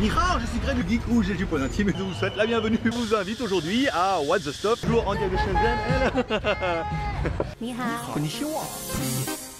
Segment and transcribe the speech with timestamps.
[0.00, 2.36] Nihao, je suis Greg du Geek ou j'ai du point intime et je vous souhaite
[2.36, 2.78] la bienvenue.
[2.84, 6.84] Je vous invite aujourd'hui à What's the Stop, toujours en direct de Shenzhen.
[7.62, 8.12] Nihao.
[8.12, 8.62] Konnichiwa.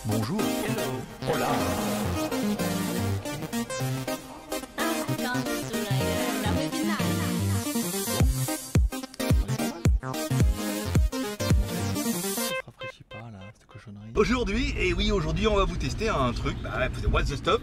[0.04, 0.38] Bonjour.
[0.38, 1.32] Hello.
[1.34, 1.48] Hola.
[14.14, 17.62] Aujourd'hui, et oui, aujourd'hui, on va vous tester un truc, bah, What's the Stop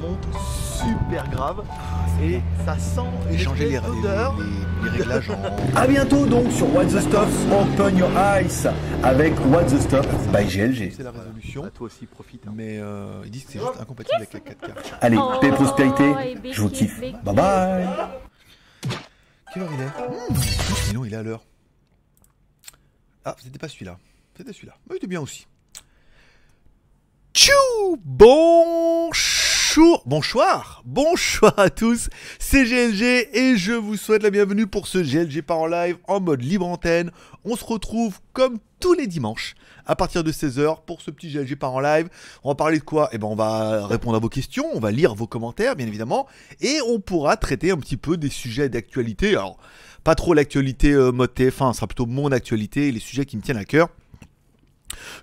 [0.00, 0.26] Monte
[0.78, 1.62] super grave
[2.22, 4.36] et ça sent une Changer les, espèce les- d'odeur.
[4.38, 5.76] les- les réglages en.
[5.76, 8.68] A bientôt donc sur What the Stuff Open Your Eyes
[9.02, 10.92] avec What the Stuff by GLG.
[10.96, 11.62] C'est la résolution.
[11.62, 12.46] Bah, toi aussi profite.
[12.46, 12.52] hein.
[12.54, 14.72] Mais euh, ils disent que c'est juste incompatible avec la 4K.
[15.00, 16.12] Allez, Oh, paix et prospérité,
[16.50, 17.00] je vous kiffe.
[17.00, 17.86] Bye bye
[19.52, 19.84] Quelle heure il est?
[20.32, 20.36] Mmh,
[20.86, 21.44] Sinon, il est à l'heure.
[23.24, 23.98] Ah, c'était pas celui-là.
[24.36, 24.74] C'était celui-là.
[24.88, 25.46] Mais il était bien aussi.
[27.34, 27.96] Tchou
[29.74, 34.98] Bonjour Bonsoir Bonsoir à tous, c'est GLG et je vous souhaite la bienvenue pour ce
[34.98, 37.10] GLG par en live en mode libre antenne.
[37.46, 39.54] On se retrouve comme tous les dimanches
[39.86, 42.10] à partir de 16h pour ce petit GLG par en live.
[42.44, 43.08] On va parler de quoi?
[43.12, 46.26] Eh ben on va répondre à vos questions, on va lire vos commentaires bien évidemment
[46.60, 49.30] et on pourra traiter un petit peu des sujets d'actualité.
[49.30, 49.56] Alors
[50.04, 53.38] pas trop l'actualité euh, mode TF1, ce sera plutôt mon actualité et les sujets qui
[53.38, 53.88] me tiennent à cœur.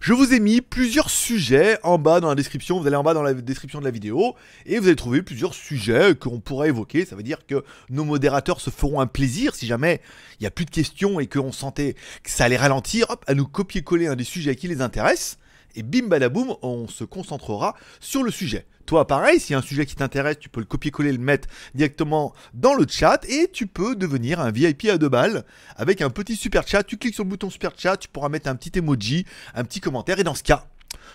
[0.01, 2.79] Je vous ai mis plusieurs sujets en bas dans la description.
[2.79, 4.35] Vous allez en bas dans la description de la vidéo
[4.65, 7.05] et vous allez trouver plusieurs sujets qu'on pourra évoquer.
[7.05, 10.01] Ça veut dire que nos modérateurs se feront un plaisir si jamais
[10.39, 13.33] il n'y a plus de questions et qu'on sentait que ça allait ralentir, hop, à
[13.33, 15.37] nous copier-coller un des sujets qui les intéresse.
[15.79, 18.65] Et bim badaboum, on se concentrera sur le sujet.
[18.85, 21.47] Toi, pareil, s'il y a un sujet qui t'intéresse, tu peux le copier-coller, le mettre
[21.73, 25.45] directement dans le chat et tu peux devenir un VIP à deux balles
[25.77, 26.83] avec un petit super chat.
[26.83, 29.25] Tu cliques sur le bouton super chat, tu pourras mettre un petit emoji,
[29.55, 30.67] un petit commentaire et dans ce cas,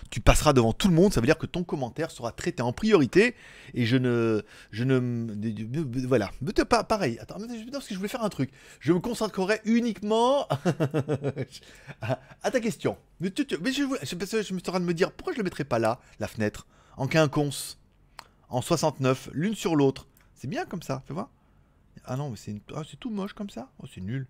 [0.09, 1.13] tu passeras devant tout le monde.
[1.13, 3.35] Ça veut dire que ton commentaire sera traité en priorité
[3.73, 6.31] et je ne, je ne, voilà,
[6.69, 7.17] pas pareil.
[7.19, 7.37] Attends,
[7.71, 8.51] parce que je voulais faire un truc.
[8.79, 10.47] Je me concentrerai uniquement
[12.01, 12.97] à, ta question.
[13.19, 15.79] Mais, tu- je, me suis en train de me dire pourquoi je le mettrais pas
[15.79, 16.67] là, la fenêtre,
[16.97, 17.79] en quinconce,
[18.49, 20.07] en 69, l'une sur l'autre?
[20.33, 21.29] C'est bien comme ça, fais voir.
[22.05, 22.37] Ah non, mais
[22.75, 23.69] ah, c'est tout moche comme ça.
[23.81, 24.27] Oh, c'est nul.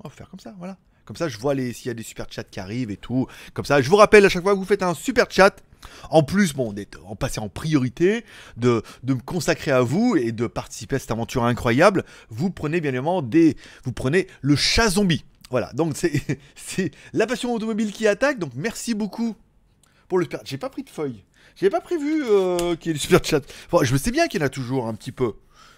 [0.00, 0.76] On va faire comme ça, voilà.
[1.06, 3.26] Comme ça, je vois les s'il y a des super chats qui arrivent et tout.
[3.54, 5.62] Comme ça, je vous rappelle à chaque fois que vous faites un super chat.
[6.10, 8.24] En plus, bon, d'être en passer en priorité,
[8.56, 12.90] de, me consacrer à vous et de participer à cette aventure incroyable, vous prenez bien
[12.90, 15.24] évidemment des, vous prenez le chat zombie.
[15.50, 18.40] Voilà, donc c'est la passion automobile qui attaque.
[18.40, 19.36] Donc merci beaucoup
[20.08, 20.40] pour le super.
[20.44, 21.22] J'ai pas pris de feuille.
[21.54, 23.40] J'avais pas prévu euh, qu'il y ait des super chats.
[23.70, 25.34] Bon, je sais bien qu'il y en a toujours un petit peu.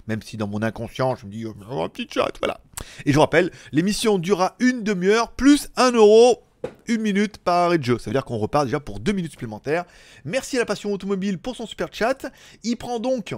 [0.06, 2.60] Même si dans mon inconscient, je me dis, oh, un petit chat, voilà.
[3.04, 6.42] Et je vous rappelle, l'émission durera une demi-heure plus un euro,
[6.86, 7.98] une minute par arrêt de jeu.
[7.98, 9.84] Ça veut dire qu'on repart déjà pour deux minutes supplémentaires.
[10.24, 12.30] Merci à la passion automobile pour son super chat.
[12.64, 13.34] Il prend donc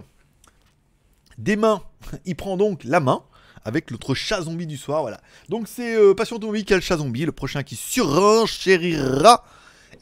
[1.39, 1.83] des mains,
[2.25, 3.23] il prend donc la main
[3.65, 5.21] avec l'autre chat zombie du soir, voilà.
[5.51, 9.45] Donc c'est euh, Passion Automobile qui a le chat zombie, le prochain qui surenchérira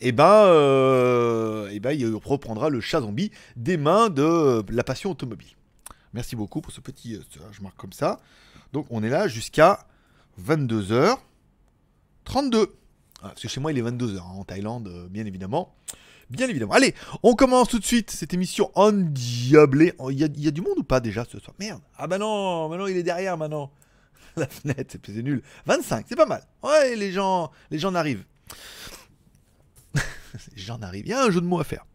[0.00, 5.11] et ben, euh, eh ben, il reprendra le chat zombie des mains de la passion
[5.11, 5.56] automobile.
[6.12, 7.17] Merci beaucoup pour ce petit.
[7.17, 8.20] euh, je marque comme ça.
[8.73, 9.87] Donc on est là jusqu'à
[10.43, 11.19] 22h32.
[13.20, 15.75] Ah, parce que chez moi il est 22h en Thaïlande, euh, bien évidemment.
[16.31, 16.75] Bien évidemment.
[16.75, 19.94] Allez, on commence tout de suite cette émission endiablée.
[19.99, 21.55] Oh, Il y, a, du monde ou pas déjà ce soir?
[21.59, 21.81] Merde.
[21.97, 23.73] Ah bah non, maintenant il est derrière maintenant.
[24.37, 25.43] La fenêtre, c'est c'est nul.
[25.67, 26.43] 25, c'est pas mal.
[26.62, 28.25] Ouais, les gens, les gens arrivent.
[30.55, 31.06] J'en arrive.
[31.06, 31.87] Il y a un jeu de mots à faire.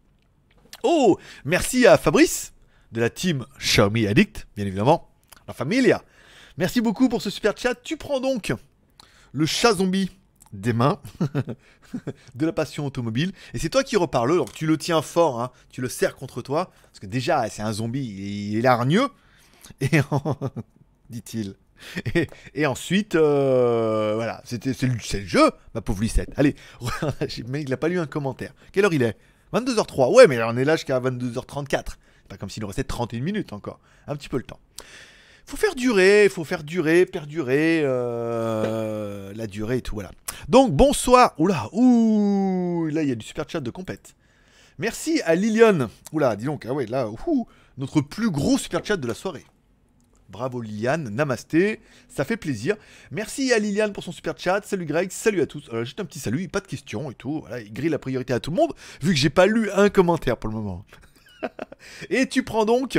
[0.82, 2.52] Oh, merci à Fabrice
[2.92, 5.08] de la team Xiaomi Addict, bien évidemment.
[5.46, 6.02] La familia.
[6.56, 7.74] Merci beaucoup pour ce super chat.
[7.74, 8.52] Tu prends donc
[9.32, 10.10] le chat zombie
[10.52, 11.00] des mains
[12.34, 13.32] de la passion automobile.
[13.54, 14.36] Et c'est toi qui reparle.
[14.36, 15.50] Donc tu le tiens fort, hein.
[15.70, 16.70] tu le serres contre toi.
[16.84, 19.08] Parce que déjà, c'est un zombie, il est hargneux.
[19.80, 20.00] Et
[21.10, 21.56] dit-il.
[22.54, 26.30] Et, ensuite, euh, voilà, c'est le, le jeu, ma pauvre Lucette.
[26.36, 26.54] Allez,
[27.48, 28.54] mais il n'a pas lu un commentaire.
[28.72, 29.16] Quelle heure il est?
[29.52, 30.14] 22h03.
[30.14, 31.82] Ouais, mais on est là jusqu'à 22h34.
[31.86, 33.80] C'est pas comme s'il nous restait 31 minutes encore.
[34.06, 34.60] Un petit peu le temps.
[35.46, 40.10] Faut faire durer, faut faire durer, perdurer euh, la durée et tout, voilà.
[40.48, 41.34] Donc, bonsoir.
[41.38, 44.14] Oula, ouh, là, il y a du super chat de compète.
[44.78, 45.88] Merci à Liliane.
[46.12, 47.46] Oula, dis donc, ah ouais, là, ouh,
[47.76, 49.44] notre plus gros super chat de la soirée.
[50.30, 52.76] Bravo Liliane, namasté, ça fait plaisir.
[53.10, 54.62] Merci à Liliane pour son super chat.
[54.64, 55.68] Salut Greg, salut à tous.
[55.72, 57.40] Euh, juste un petit salut, pas de questions et tout.
[57.40, 59.90] Voilà, il grille la priorité à tout le monde, vu que j'ai pas lu un
[59.90, 60.84] commentaire pour le moment.
[62.10, 62.98] et tu prends donc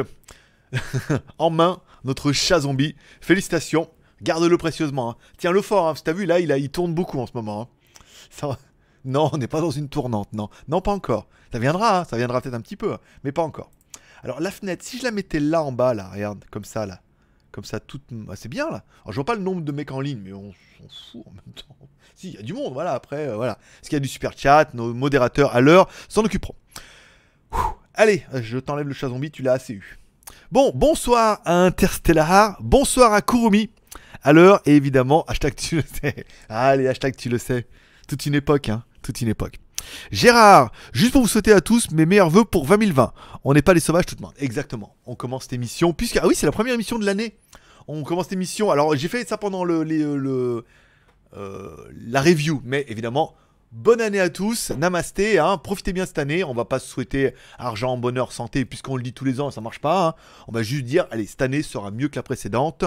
[1.39, 2.95] en main notre chat zombie.
[3.19, 3.89] Félicitations,
[4.21, 5.11] garde-le précieusement.
[5.11, 5.15] hein.
[5.37, 7.69] Tiens-le fort, hein, parce que t'as vu là, il, tourne beaucoup en ce moment.
[8.41, 8.57] hein.
[9.05, 10.49] Non, on n'est pas dans une tournante, non.
[10.67, 11.27] Non, pas encore.
[11.51, 13.69] Ça viendra, hein, ça viendra peut-être un petit peu, hein, mais pas encore.
[14.23, 17.01] Alors la fenêtre, si je la mettais là en bas, là, regarde, comme ça, là.
[17.51, 18.01] Comme ça, toute...
[18.29, 18.83] ah, c'est bien, là.
[19.03, 21.31] Alors je vois pas le nombre de mecs en ligne, mais on s'en fout en
[21.31, 21.75] même temps.
[22.15, 23.59] Si, il y a du monde, voilà, après, euh, voilà.
[23.81, 26.55] Est-ce qu'il y a du super chat Nos modérateurs à l'heure s'en occuperont.
[27.93, 29.99] Allez, je t'enlève le chat zombie, tu l'as assez eu.
[30.55, 33.69] Bon, bonsoir à Interstellar, bonsoir à Kurumi,
[34.25, 36.23] et évidemment, hashtag tu le sais.
[36.47, 37.67] Allez, hashtag tu le sais.
[38.07, 39.59] Toute une époque, hein, toute une époque.
[40.13, 43.11] Gérard, juste pour vous souhaiter à tous mes meilleurs voeux pour 2020.
[43.43, 44.31] On n'est pas les sauvages tout le monde.
[44.37, 44.95] Exactement.
[45.05, 47.35] On commence cette émission, puisque, ah oui, c'est la première émission de l'année.
[47.89, 48.71] On commence cette émission.
[48.71, 50.63] Alors, j'ai fait ça pendant le, les- le-
[51.35, 51.75] euh,
[52.07, 53.35] la review, mais évidemment,
[53.75, 54.71] bonne année à tous.
[54.71, 56.43] Namasté, hein, profitez bien cette année.
[56.43, 59.61] On va pas se souhaiter argent, bonheur, santé, puisqu'on le dit tous les ans, ça
[59.61, 60.07] marche pas.
[60.07, 60.13] hein.
[60.47, 62.85] On va juste dire, allez, cette année sera mieux que la précédente.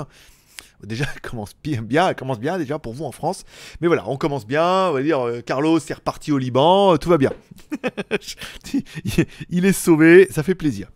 [0.82, 3.44] Déjà, elle commence bien, elle commence bien déjà pour vous en France.
[3.81, 4.88] Mais voilà, on commence bien.
[4.88, 7.32] On va dire, euh, Carlos est reparti au Liban, tout va bien.
[9.50, 10.88] Il est sauvé, ça fait plaisir.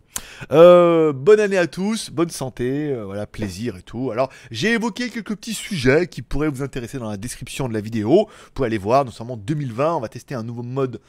[0.51, 4.11] Euh, bonne année à tous, bonne santé, euh, voilà, plaisir et tout.
[4.11, 7.81] Alors, j'ai évoqué quelques petits sujets qui pourraient vous intéresser dans la description de la
[7.81, 8.27] vidéo.
[8.27, 10.99] Vous pouvez aller voir, notamment 2020, on va tester un nouveau mode.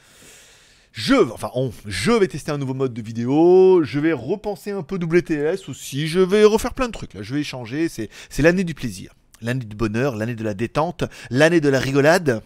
[0.95, 1.51] Je, enfin,
[1.85, 3.83] je vais tester un nouveau mode de vidéo.
[3.83, 6.07] Je vais repenser un peu WTS aussi.
[6.07, 7.21] Je vais refaire plein de trucs là.
[7.21, 7.89] Je vais échanger.
[7.89, 8.09] C'est,
[8.39, 12.41] l'année du plaisir, l'année du bonheur, l'année de la détente, l'année de la rigolade.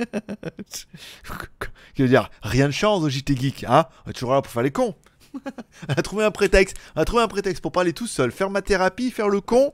[1.94, 2.28] Qui veut dire?
[2.42, 3.86] Rien ne change au JT Geek, hein?
[4.04, 4.96] On est toujours là pour faire les cons.
[5.88, 6.76] On a trouvé un prétexte.
[6.96, 9.72] On a trouvé un prétexte pour parler tout seul, faire ma thérapie, faire le con,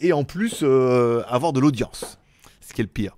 [0.00, 2.18] et en plus euh, avoir de l'audience.
[2.60, 3.16] Ce qui est le pire.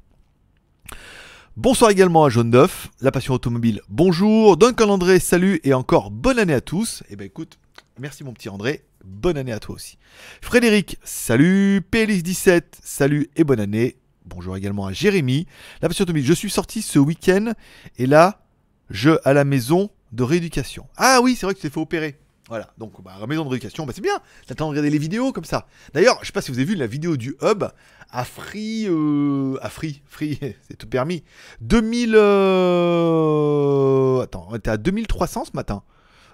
[1.56, 3.82] Bonsoir également à Jaune d'œuf, la passion automobile.
[3.90, 7.02] Bonjour, Duncan André, salut et encore bonne année à tous.
[7.10, 7.58] Et ben écoute,
[7.98, 9.98] merci mon petit André, bonne année à toi aussi.
[10.40, 11.82] Frédéric, salut.
[11.92, 13.96] PLX17, salut et bonne année.
[14.24, 15.46] Bonjour également à Jérémy.
[15.82, 17.52] La passion automobile, je suis sorti ce week-end
[17.98, 18.40] et là,
[18.88, 20.86] je à la maison de rééducation.
[20.96, 22.18] Ah oui, c'est vrai que tu t'es fait opérer.
[22.48, 24.20] Voilà, donc bah, la maison de rééducation, bah, c'est bien.
[24.46, 25.66] T'attends de regarder les vidéos comme ça.
[25.94, 27.64] D'ailleurs, je sais pas si vous avez vu la vidéo du Hub
[28.10, 28.86] à Free.
[28.88, 30.38] euh, à Free, Free,
[30.68, 31.22] c'est tout permis.
[31.62, 32.14] 2000.
[32.16, 35.82] euh, Attends, on était à 2300 ce matin.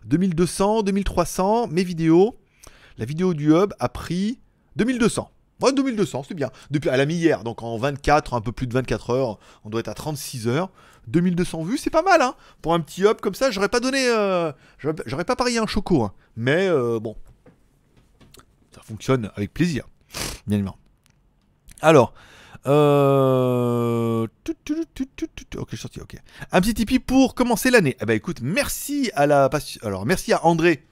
[0.07, 2.37] 2200, 2300, mes vidéos.
[2.97, 4.41] La vidéo du Hub a pris
[4.77, 5.31] 2200.
[5.61, 6.51] Ouais, 2200, c'est bien.
[6.71, 9.71] Depuis, elle a mis hier, donc en 24, un peu plus de 24 heures, on
[9.71, 10.71] doit être à 36 heures.
[11.09, 12.35] 2200 vues, c'est pas mal, hein.
[12.63, 14.07] Pour un petit hub comme ça, j'aurais pas donné.
[14.09, 14.53] euh,
[15.07, 16.13] j'aurais pas parié un choco, hein.
[16.37, 17.17] Mais euh, bon.
[18.75, 19.89] Ça fonctionne avec plaisir.
[20.47, 20.79] Bien évidemment.
[21.81, 22.15] Alors.
[22.67, 24.27] Euh...
[25.57, 26.17] Ok, sorti, ok.
[26.53, 27.97] Un petit Tipeee pour commencer l'année.
[28.01, 29.49] Eh ben écoute, merci à la.
[29.83, 30.85] Alors, merci à André.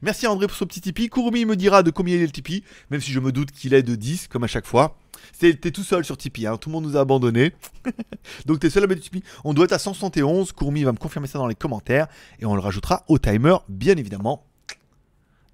[0.00, 1.10] Merci à André pour son petit Tipeee.
[1.10, 3.74] Kurumi me dira de combien il est le Tipeee, même si je me doute qu'il
[3.74, 4.96] est de 10, comme à chaque fois.
[5.38, 6.56] T'es tout seul sur Tipeee, hein.
[6.56, 7.52] tout le monde nous a abandonnés.
[8.46, 9.24] Donc t'es seul à mettre Tipeee.
[9.44, 10.52] On doit être à 171.
[10.52, 12.06] Kurumi va me confirmer ça dans les commentaires.
[12.38, 14.46] Et on le rajoutera au timer, bien évidemment.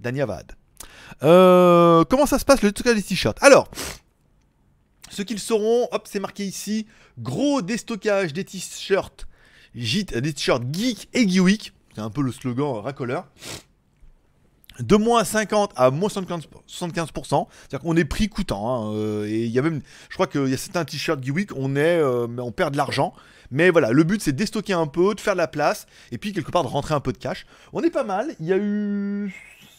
[0.01, 0.53] Danyavad.
[1.23, 3.43] Euh, comment ça se passe le stockage des t-shirts?
[3.43, 3.69] Alors,
[5.11, 6.87] ce qu'ils sauront, hop, c'est marqué ici.
[7.19, 9.27] Gros déstockage des t-shirts.
[9.75, 11.73] Des t-shirts geek et geek.
[11.95, 13.27] C'est un peu le slogan euh, racoleur.
[14.79, 16.47] De moins 50 à moins 75%.
[16.69, 17.47] 75%.
[17.69, 18.91] C'est-à-dire qu'on est prix coûtant.
[18.91, 21.51] hein, euh, et il y a même, je crois qu'il y a certains t-shirts Geek,
[21.57, 23.13] on est, euh, on perd de l'argent.
[23.51, 26.19] Mais voilà, le but c'est de déstocker un peu, de faire de la place, et
[26.19, 27.47] puis quelque part de rentrer un peu de cash.
[27.73, 28.35] On est pas mal.
[28.41, 29.35] Il y a eu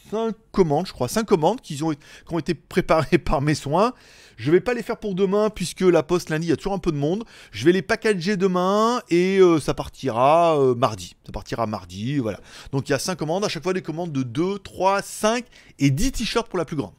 [0.09, 1.91] 5 commandes, je crois, 5 commandes qui ont,
[2.39, 3.93] été préparées par mes soins.
[4.37, 6.73] Je vais pas les faire pour demain puisque la poste lundi il y a toujours
[6.73, 7.25] un peu de monde.
[7.51, 11.15] Je vais les packager demain et euh, ça partira euh, mardi.
[11.25, 12.39] Ça partira mardi, voilà.
[12.71, 15.45] Donc il y a 5 commandes, à chaque fois des commandes de 2, 3, 5
[15.79, 16.93] et 10 t-shirts pour la plus grande.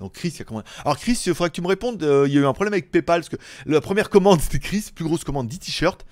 [0.00, 0.66] Donc Chris, il y a commandé.
[0.84, 2.02] Alors Chris, il faudrait que tu me répondes.
[2.02, 4.58] euh, il y a eu un problème avec PayPal parce que la première commande c'était
[4.58, 6.04] Chris, plus grosse commande 10 t-shirts.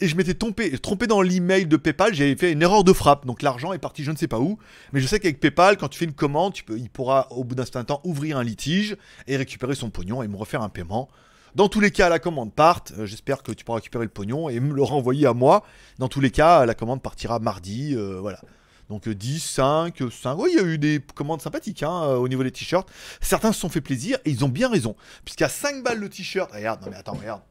[0.00, 3.26] Et je m'étais trompé, trompé dans l'email de PayPal, j'avais fait une erreur de frappe,
[3.26, 4.58] donc l'argent est parti je ne sais pas où.
[4.92, 7.54] Mais je sais qu'avec PayPal, quand tu fais une commande, tu il pourra au bout
[7.56, 11.08] d'un certain temps ouvrir un litige et récupérer son pognon et me refaire un paiement.
[11.54, 12.92] Dans tous les cas, la commande parte.
[12.98, 15.64] Euh, J'espère que tu pourras récupérer le pognon et me le renvoyer à moi.
[15.98, 17.94] Dans tous les cas, la commande partira mardi.
[17.96, 18.40] euh, voilà.
[18.88, 20.38] Donc euh, 10, 5, 5.
[20.38, 22.88] Oui, il y a eu des commandes sympathiques hein, euh, au niveau des t-shirts.
[23.20, 24.94] Certains se sont fait plaisir et ils ont bien raison.
[25.24, 26.52] Puisqu'à 5 balles le t-shirt.
[26.52, 27.42] Regarde, non mais attends, regarde.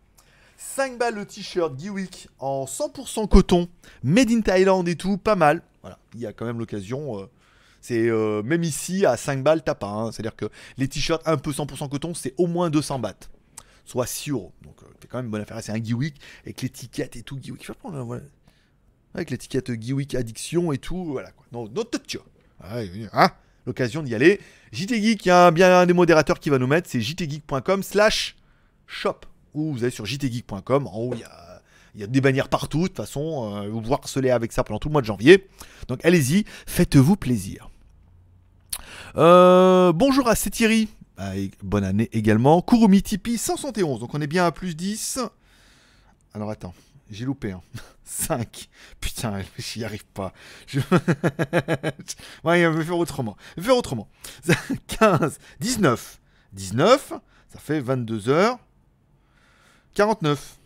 [0.58, 3.70] 5 balles le t-shirt Geewick en 100% coton,
[4.04, 5.62] made in Thailand et tout, pas mal.
[5.82, 7.20] Voilà, il y a quand même l'occasion.
[7.20, 7.26] euh,
[7.80, 9.88] c'est euh, même ici à 5 balles, t'as pas.
[9.88, 10.12] hein.
[10.12, 10.46] C'est-à-dire que
[10.78, 13.30] les t-shirts un peu 100% coton, c'est au moins 200 bahts.
[13.86, 14.52] Soit 6 euros.
[14.64, 15.62] Donc euh, c'est quand même une bonne affaire.
[15.62, 17.40] C'est un Geewick avec l'étiquette et tout.
[17.42, 18.24] Geewick, je vais prendre, euh, voilà.
[19.14, 21.06] Avec l'étiquette Geewick Addiction et tout.
[21.06, 21.46] Voilà quoi.
[21.52, 21.70] Non,
[22.06, 22.76] tu vois.
[22.76, 23.32] Ouais, hein
[23.66, 24.40] L'occasion d'y aller.
[24.72, 26.90] JT Geek, il y a bien un des modérateurs qui va nous mettre.
[26.90, 28.36] C'est jtgeek.com slash
[28.86, 29.22] shop.
[29.54, 30.88] Ou vous allez sur jtgeek.com.
[30.88, 32.84] En haut, il y a, des bannières partout.
[32.84, 35.48] De toute façon, euh, vous pouvez harceler avec ça pendant tout le mois de janvier.
[35.88, 37.70] Donc allez-y, faites-vous plaisir.
[39.16, 40.90] Euh, bonjour à c'est Thierry.
[41.18, 41.32] Ah,
[41.64, 42.62] bonne année également.
[42.62, 44.00] Kurumi Tipeee 171.
[44.00, 45.20] Donc on est bien à plus 10.
[46.34, 46.74] Alors attends,
[47.10, 47.52] j'ai loupé.
[47.52, 47.62] Hein.
[48.08, 48.70] 5.
[49.02, 50.34] Putain, j'y arrive pas.
[50.66, 50.80] Je...
[52.44, 53.36] ouais, je vais faire autrement.
[53.56, 54.08] Je vais faire autrement.
[54.88, 56.20] 15, 19.
[56.54, 57.14] 19,
[57.50, 58.58] ça fait 22 heures.
[59.98, 60.60] 49.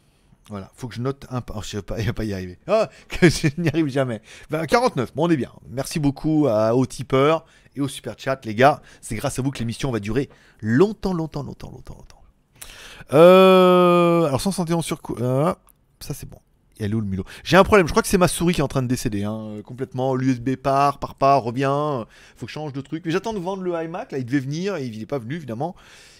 [0.49, 1.41] Voilà, faut que je note un.
[1.55, 2.59] Oh, je je vais pas y arriver.
[2.67, 4.21] Ah, que je n'y arrive jamais.
[4.49, 5.53] Ben, 49, bon, on est bien.
[5.69, 7.45] Merci beaucoup à, aux tipeurs
[7.75, 8.81] et au super chat, les gars.
[8.99, 12.21] C'est grâce à vous que l'émission va durer longtemps, longtemps, longtemps, longtemps, longtemps.
[13.13, 14.99] Euh, alors, 171 sur.
[15.21, 15.53] euh,
[16.01, 16.39] ça, c'est bon.
[16.79, 17.25] Elle est où le mulot?
[17.43, 19.23] J'ai un problème, je crois que c'est ma souris qui est en train de décéder.
[19.23, 20.15] Hein, euh, complètement.
[20.15, 21.65] L'USB part, part pas, revient.
[21.69, 23.03] euh, Faut que je change de truc.
[23.05, 24.11] Mais j'attends de vendre le iMac.
[24.11, 25.75] Là, il devait venir et il n'est pas venu, évidemment.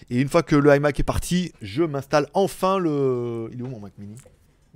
[0.08, 3.48] Et une fois que le iMac est parti, je m'installe enfin le.
[3.52, 4.14] Il est où mon Mac mini?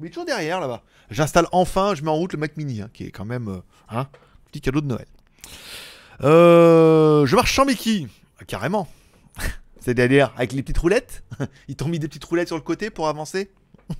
[0.00, 0.82] Il est toujours derrière là-bas.
[1.10, 3.58] J'installe enfin, je mets en route le Mac mini, hein, qui est quand même euh,
[3.88, 4.08] un
[4.50, 5.06] petit cadeau de Noël.
[6.20, 8.06] Je marche sans Mickey.
[8.40, 8.88] Ah, carrément.
[9.80, 11.22] C'est-à-dire avec les petites roulettes.
[11.68, 13.50] Ils t'ont mis des petites roulettes sur le côté pour avancer?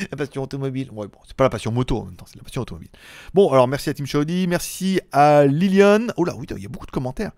[0.10, 0.88] la passion automobile.
[0.92, 2.90] Ouais, bon, c'est pas la passion moto en même temps, c'est la passion automobile.
[3.34, 6.12] Bon, alors merci à Tim Chaudi, merci à Liliane.
[6.16, 7.32] Oh là, oui, il y a beaucoup de commentaires.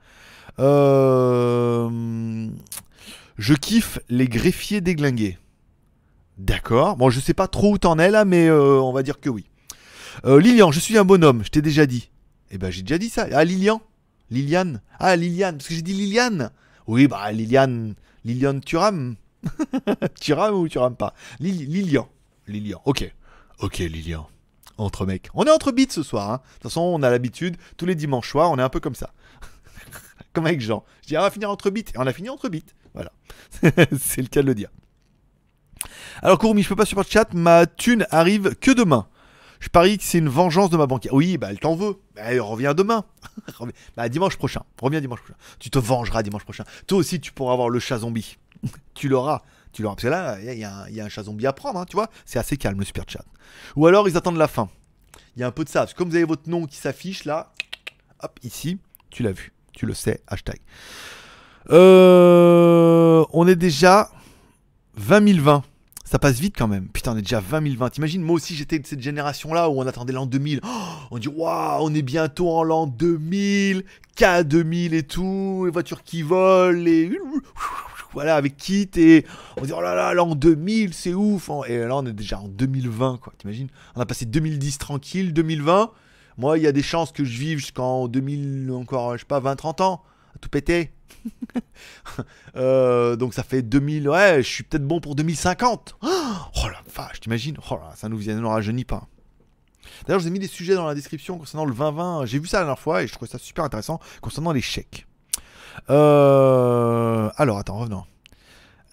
[0.58, 2.48] Euh,
[3.38, 5.38] Je kiffe les greffiers déglingués.
[6.38, 6.96] D'accord.
[6.96, 9.28] Bon, je sais pas trop où t'en es là, mais euh, on va dire que
[9.28, 9.44] oui.
[10.24, 12.10] Euh, Lilian, je suis un bonhomme, je t'ai déjà dit.
[12.50, 13.26] Eh ben, j'ai déjà dit ça.
[13.32, 13.80] Ah, Lilian?
[14.30, 14.80] Liliane?
[14.98, 16.50] Ah, Liliane, parce que j'ai dit Liliane.
[16.86, 17.94] Oui, bah, Liliane.
[18.24, 19.14] Liliane Thuram.
[20.20, 21.14] tu rames ou tu rames pas?
[21.40, 22.08] Lili- Lilian.
[22.48, 23.12] Lilian, ok.
[23.60, 24.28] Ok, Lilian.
[24.76, 25.28] Entre mecs.
[25.34, 26.30] On est entre beats ce soir.
[26.30, 26.36] hein.
[26.36, 27.56] De toute façon, on a l'habitude.
[27.76, 29.12] Tous les dimanches soirs, on est un peu comme ça.
[30.32, 30.84] comme avec Jean.
[31.02, 31.90] Je dis, ah, on va finir entre beats.
[31.94, 32.72] Et on a fini entre beats.
[32.94, 33.10] Voilà.
[33.98, 34.68] C'est le cas de le dire.
[36.22, 37.32] Alors, Kourmi, je peux pas sur chat.
[37.34, 39.08] Ma thune arrive que demain.
[39.60, 41.12] Je parie que c'est une vengeance de ma banquière.
[41.14, 41.96] Oui, bah elle t'en veut.
[42.14, 43.04] Bah, elle revient demain.
[43.96, 44.62] Bah dimanche prochain.
[44.80, 45.34] Reviens dimanche prochain.
[45.58, 46.62] Tu te vengeras dimanche prochain.
[46.86, 48.36] Toi aussi, tu pourras avoir le chat zombie.
[48.94, 49.42] tu l'auras.
[49.82, 52.08] Parce que là, il y, a- un- chat zombie à prendre, hein, tu vois.
[52.24, 53.24] C'est assez calme le super chat.
[53.76, 54.68] Ou alors, ils attendent la fin.
[55.36, 55.80] Il y a un peu de ça.
[55.80, 57.52] Parce que comme vous avez votre nom qui s'affiche là,
[58.22, 58.78] hop, ici,
[59.10, 59.52] tu l'as vu.
[59.72, 60.20] Tu le sais.
[60.26, 60.58] Hashtag.
[61.70, 64.10] Euh, on est déjà
[64.96, 65.62] 20 020.
[66.04, 66.88] Ça passe vite quand même.
[66.88, 67.90] Putain, on est déjà 20 020.
[67.90, 70.60] T'imagines, moi aussi j'étais de cette génération-là où on attendait l'an 2000.
[70.64, 70.68] Oh,
[71.10, 73.84] on dit, waouh, on est bientôt en l'an 2000,
[74.16, 77.10] K2000 et tout, les voitures qui volent, et
[78.12, 81.50] voilà, avec Kit, et on dit, oh là là, l'an 2000, c'est ouf.
[81.66, 83.32] Et là, on est déjà en 2020, quoi.
[83.38, 83.68] T'imagines?
[83.96, 85.90] On a passé 2010 tranquille, 2020.
[86.38, 89.40] Moi, il y a des chances que je vive jusqu'en 2000, encore, je sais pas,
[89.40, 90.02] 20-30 ans,
[90.34, 90.92] à tout péter.
[92.56, 95.96] Euh, donc ça fait 2000, ouais, je suis peut-être bon pour 2050.
[96.04, 97.56] Oh la vache, t'imagines?
[97.70, 99.06] Oh là, ça nous vient, nous rajeunit pas.
[100.06, 102.26] D'ailleurs, je vous ai mis des sujets dans la description concernant le 2020.
[102.26, 105.07] J'ai vu ça la dernière fois et je trouvais ça super intéressant concernant les chèques.
[105.90, 108.04] Euh, alors, attends, revenons.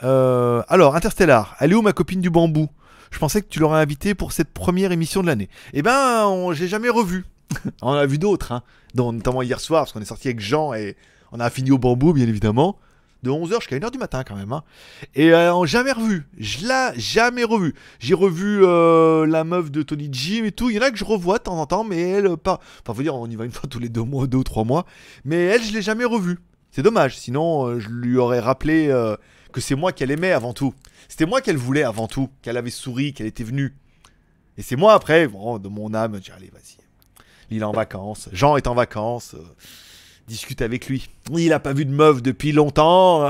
[0.03, 2.69] Euh, alors, Interstellar, elle est où ma copine du bambou?
[3.11, 5.49] Je pensais que tu l'aurais invitée pour cette première émission de l'année.
[5.73, 7.25] Eh ben, on- j'ai jamais revu.
[7.81, 8.63] on a vu d'autres, hein,
[8.95, 10.95] notamment hier soir, parce qu'on est sorti avec Jean et
[11.31, 12.77] on a fini au bambou, bien évidemment.
[13.23, 14.51] De 11h jusqu'à 1h du matin, quand même.
[14.51, 14.63] hein.
[15.15, 16.27] Et euh, jamais revu.
[16.37, 17.73] Je l'ai jamais revu.
[17.99, 20.69] J'ai revu euh, la meuf de Tony Jim et tout.
[20.69, 22.59] Il y en a que je revois de temps en temps, mais elle, pas.
[22.83, 24.63] Enfin, faut dire, on y va une fois tous les deux mois, deux ou trois
[24.63, 24.85] mois.
[25.23, 26.37] Mais elle, je l'ai jamais revue.
[26.75, 27.17] C'est dommage.
[27.17, 29.15] Sinon, euh, je lui aurais rappelé euh,
[29.53, 30.73] que c'est moi qu'elle aimait avant tout.
[31.07, 32.29] C'était moi qu'elle voulait avant tout.
[32.41, 33.73] Qu'elle avait souri, qu'elle était venue.
[34.57, 36.75] Et c'est moi après, bon, de mon âme, dis, allez, vas-y.
[37.49, 38.27] Il est en vacances.
[38.33, 39.35] Jean est en vacances.
[39.35, 39.43] euh,
[40.27, 41.07] discute avec lui.
[41.31, 43.29] Il a pas vu de meuf depuis longtemps.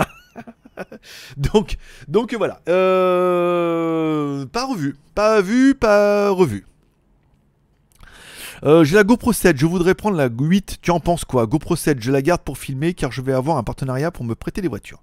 [1.37, 2.61] donc, donc voilà.
[2.65, 4.95] Pas revu.
[5.13, 6.65] Pas vu, pas revu.
[8.65, 10.79] Euh, j'ai la GoPro 7, je voudrais prendre la 8.
[10.81, 11.45] Tu en penses quoi?
[11.45, 14.34] GoPro 7, je la garde pour filmer car je vais avoir un partenariat pour me
[14.34, 15.01] prêter les voitures.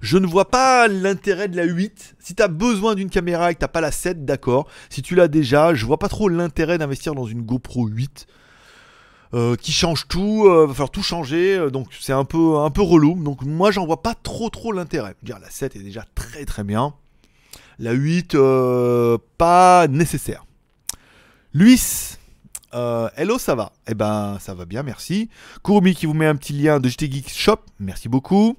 [0.00, 2.16] Je ne vois pas l'intérêt de la 8.
[2.20, 4.66] Si tu as besoin d'une caméra et que t'as pas la 7, d'accord.
[4.88, 8.26] Si tu l'as déjà, je vois pas trop l'intérêt d'investir dans une GoPro 8.
[9.34, 12.82] euh, qui change tout, euh, va falloir tout changer, donc c'est un peu, un peu
[12.82, 13.20] relou.
[13.22, 15.16] Donc moi j'en vois pas trop trop l'intérêt.
[15.22, 16.94] Dire la 7 est déjà très très bien.
[17.78, 20.44] La 8, euh, pas nécessaire.
[21.54, 22.16] Luis,
[22.74, 23.72] euh, hello, ça va?
[23.86, 25.28] Eh ben, ça va bien, merci.
[25.62, 28.56] Kurumi qui vous met un petit lien de JT Geek Shop, merci beaucoup.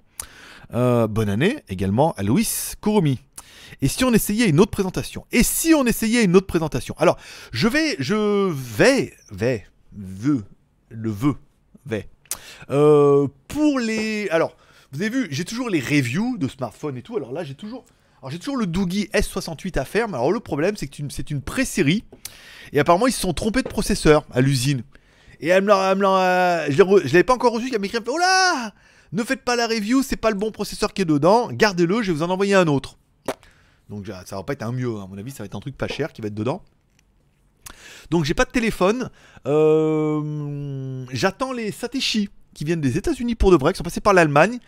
[0.73, 2.47] Euh, bonne année également à Louis
[2.81, 3.19] Kurumi.
[3.81, 5.25] Et si on essayait une autre présentation?
[5.33, 6.95] Et si on essayait une autre présentation?
[6.97, 7.17] Alors,
[7.51, 10.45] je vais, je vais, vais, veux,
[10.89, 11.35] le veux,
[11.85, 12.07] vais.
[12.69, 14.55] Euh, pour les, alors,
[14.93, 17.17] vous avez vu, j'ai toujours les reviews de smartphones et tout.
[17.17, 17.83] Alors là, j'ai toujours,
[18.21, 20.07] alors j'ai toujours le Doogie S68 à faire.
[20.07, 22.05] Mais alors le problème, c'est que c'est une- c'est une pré-série.
[22.73, 24.83] Et apparemment, ils se sont trompés de processeur à l'usine.
[25.39, 28.71] Et elle me l'a- l'a- je l'avais pas encore reçu, elle m'écrit, oh là
[29.11, 32.11] Ne faites pas la review, c'est pas le bon processeur qui est dedans, gardez-le, je
[32.11, 32.97] vais vous en envoyer un autre.
[33.89, 35.77] Donc ça va pas être un mieux, à mon avis, ça va être un truc
[35.77, 36.63] pas cher qui va être dedans.
[38.11, 39.09] Donc j'ai pas de téléphone.
[39.47, 44.13] Euh, J'attends les Satechi qui viennent des États-Unis pour de vrai, qui sont passés par
[44.13, 44.59] l'Allemagne.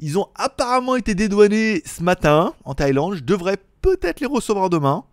[0.00, 3.14] Ils ont apparemment été dédouanés ce matin en Thaïlande.
[3.16, 5.04] Je devrais peut-être les recevoir demain.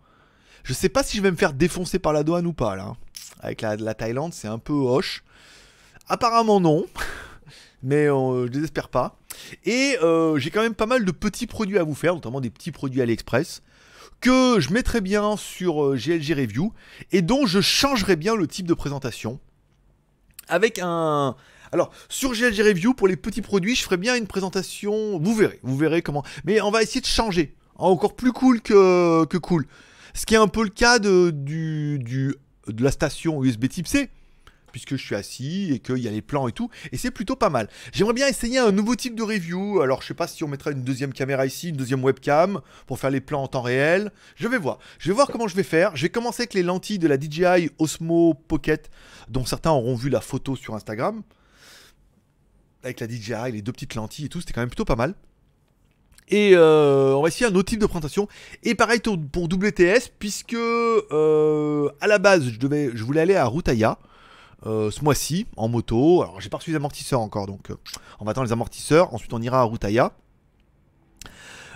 [0.66, 2.96] Je sais pas si je vais me faire défoncer par la douane ou pas là.
[3.40, 5.24] Avec la, la Thaïlande, c'est un peu hoche.
[6.08, 6.88] Apparemment non.
[7.84, 9.20] Mais euh, je désespère pas.
[9.64, 12.50] Et euh, j'ai quand même pas mal de petits produits à vous faire, notamment des
[12.50, 13.62] petits produits AliExpress,
[14.22, 16.74] que je mettrai bien sur euh, GLG Review,
[17.12, 19.40] et dont je changerai bien le type de présentation.
[20.48, 21.36] Avec un...
[21.74, 25.60] Alors, sur GLG Review, pour les petits produits, je ferai bien une présentation, vous verrez,
[25.62, 26.24] vous verrez comment...
[26.44, 29.68] Mais on va essayer de changer, encore plus cool que cool.
[30.16, 31.36] Ce qui est un peu le cas de,
[32.80, 34.10] la station USB Type C,
[34.72, 37.36] puisque je suis assis et qu'il y a les plans et tout, et c'est plutôt
[37.36, 37.68] pas mal.
[37.92, 40.72] J'aimerais bien essayer un nouveau type de review, alors je sais pas si on mettra
[40.72, 44.10] une deuxième caméra ici, une deuxième webcam, pour faire les plans en temps réel.
[44.38, 44.80] Je vais voir.
[45.00, 45.98] Je vais voir comment je vais faire.
[45.98, 48.90] Je vais commencer avec les lentilles de la DJI Osmo Pocket,
[49.28, 51.24] dont certains auront vu la photo sur Instagram.
[52.84, 55.14] Avec la DJI, les deux petites lentilles et tout, c'était quand même plutôt pas mal.
[56.30, 58.28] Et euh, on va essayer un autre type de présentation.
[58.64, 63.46] Et pareil pour, WTS, puisque euh, à la base, je, devais, je voulais aller à
[63.46, 64.00] Routaya
[64.66, 66.24] euh, ce mois-ci en moto.
[66.24, 67.70] Alors, j'ai pas reçu les amortisseurs encore, donc
[68.20, 69.14] on va attendre les amortisseurs.
[69.14, 70.14] Ensuite, on ira à Routaya.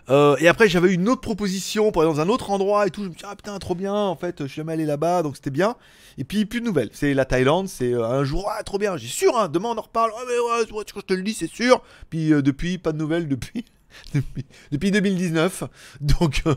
[0.09, 3.03] Euh, et après, j'avais une autre proposition pour aller dans un autre endroit et tout.
[3.03, 3.93] Je me suis dit, ah putain, trop bien.
[3.93, 5.75] En fait, je suis jamais allé là-bas, donc c'était bien.
[6.17, 6.89] Et puis, plus de nouvelles.
[6.93, 8.97] C'est la Thaïlande, c'est un jour, ah, trop bien.
[8.97, 10.11] J'ai sûr, hein, demain on en reparle.
[10.17, 10.33] Ah, mais
[10.73, 11.83] ouais, je te le dis, c'est sûr.
[12.09, 13.65] Puis, depuis, pas de nouvelles depuis.
[14.13, 15.63] Depuis, depuis 2019,
[16.01, 16.53] donc euh,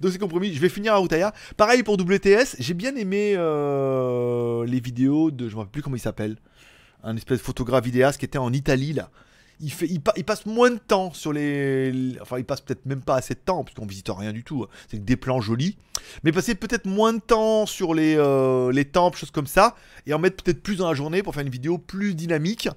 [0.00, 0.52] donc c'est compromis.
[0.54, 1.32] Je vais finir à Routaya.
[1.56, 5.96] Pareil pour WTS, j'ai bien aimé euh, les vidéos de, je me rappelle plus comment
[5.96, 6.36] il s'appelle,
[7.02, 9.10] un espèce de photographe vidéaste qui était en Italie là.
[9.58, 12.14] Il, fait, il, pa- il passe moins de temps sur les.
[12.20, 14.64] Enfin, il passe peut-être même pas assez de temps, puisqu'on visite rien du tout.
[14.64, 14.68] hein.
[14.90, 15.78] C'est des plans jolis.
[16.24, 19.74] Mais passer peut-être moins de temps sur les, euh, les temples, choses comme ça,
[20.06, 22.68] et en mettre peut-être plus dans la journée pour faire une vidéo plus dynamique,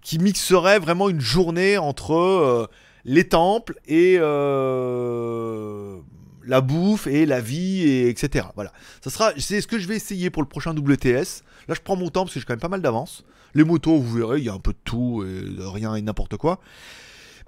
[0.00, 2.66] qui mixerait vraiment une journée entre euh,
[3.04, 5.96] les temples et euh,
[6.44, 8.46] la bouffe et la vie, et etc.
[8.54, 8.72] Voilà.
[9.02, 11.42] Ça sera, c'est ce que je vais essayer pour le prochain WTS.
[11.68, 13.24] Là, je prends mon temps parce que j'ai quand même pas mal d'avance.
[13.54, 16.36] Les motos, vous verrez, il y a un peu de tout, et rien et n'importe
[16.36, 16.60] quoi.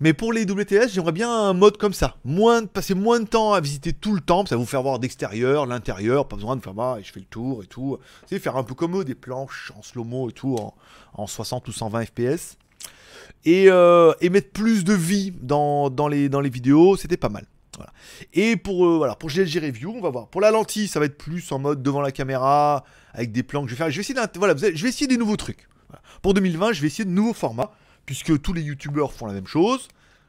[0.01, 2.17] Mais pour les WTS, j'aimerais bien un mode comme ça.
[2.25, 4.99] Moins, passer moins de temps à visiter tout le temple, ça va vous faire voir
[4.99, 7.99] d'extérieur, l'intérieur, pas besoin de faire bah, je fais le tour et tout.
[8.27, 10.75] C'est faire un peu comme eux, des planches en slow-mo et tout, en,
[11.15, 12.59] en 60 ou 120 FPS.
[13.45, 17.29] Et, euh, et mettre plus de vie dans, dans, les, dans les vidéos, c'était pas
[17.29, 17.47] mal.
[18.33, 20.29] Et pour, euh, voilà, pour GLG Review, on va voir.
[20.29, 23.63] Pour la lentille, ça va être plus en mode devant la caméra, avec des plans
[23.63, 23.91] que je vais faire.
[23.91, 25.69] Je vais essayer, voilà, je vais essayer des nouveaux trucs.
[26.23, 27.73] Pour 2020, je vais essayer de nouveaux formats,
[28.07, 29.89] puisque tous les youtubeurs font la même chose.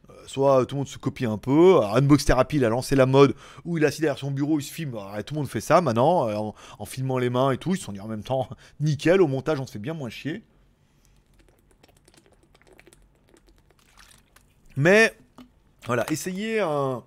[0.10, 1.80] Euh, Soit tout le monde se copie un peu.
[1.84, 4.64] Unbox Therapy, il a lancé la mode où il est assis derrière son bureau, il
[4.64, 4.96] se filme.
[4.96, 7.74] Alors, tout le monde fait ça maintenant, en, en filmant les mains et tout.
[7.74, 10.10] Ils se sont dit en même temps, nickel, au montage, on se fait bien moins
[10.10, 10.44] chier.
[14.78, 15.18] Mais
[15.86, 17.04] voilà, essayez un.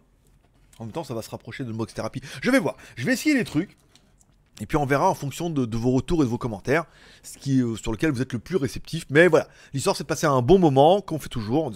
[0.78, 2.20] En même temps, ça va se rapprocher de Unbox Therapy.
[2.40, 2.76] Je vais voir.
[2.96, 3.76] Je vais essayer les trucs.
[4.60, 6.84] Et puis on verra en fonction de, vos retours et de vos commentaires,
[7.22, 9.06] ce qui, sur lequel vous êtes le plus réceptif.
[9.10, 11.70] Mais voilà, l'histoire c'est de passer un bon moment, qu'on fait toujours en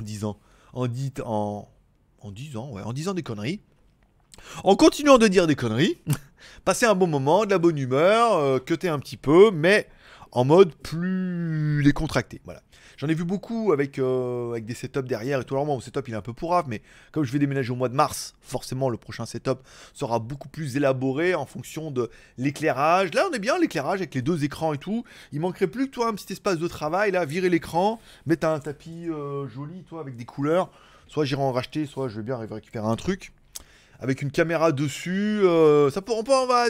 [0.00, 0.38] disant,
[0.72, 3.60] en, disant, ouais, en disant des conneries.
[4.62, 5.98] En continuant de dire des conneries,
[6.64, 9.88] passer un bon moment, de la bonne humeur, euh, un petit peu, mais
[10.32, 12.40] en mode plus les contractés.
[12.44, 12.62] Voilà.
[13.04, 15.52] J'en ai vu beaucoup avec, euh, avec des setups derrière et tout.
[15.52, 16.80] Alors, mon setup il est un peu pourrave, mais
[17.12, 19.58] comme je vais déménager au mois de mars, forcément, le prochain setup
[19.92, 23.12] sera beaucoup plus élaboré en fonction de l'éclairage.
[23.12, 25.04] Là, on est bien, l'éclairage avec les deux écrans et tout.
[25.32, 28.58] Il manquerait plus que toi un petit espace de travail, là, virer l'écran, mettre un
[28.58, 30.70] tapis euh, joli, toi, avec des couleurs.
[31.06, 33.34] Soit j'irai en racheter, soit je vais bien récupérer un truc
[34.00, 35.42] avec une caméra dessus.
[35.44, 36.68] euh, ça peut, on, on va,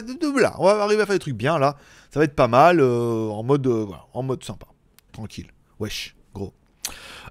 [0.59, 1.77] on va arriver à faire des trucs bien là.
[2.11, 4.65] Ça va être pas mal en mode, voilà, en mode sympa,
[5.13, 5.47] tranquille.
[5.77, 6.14] Wesh,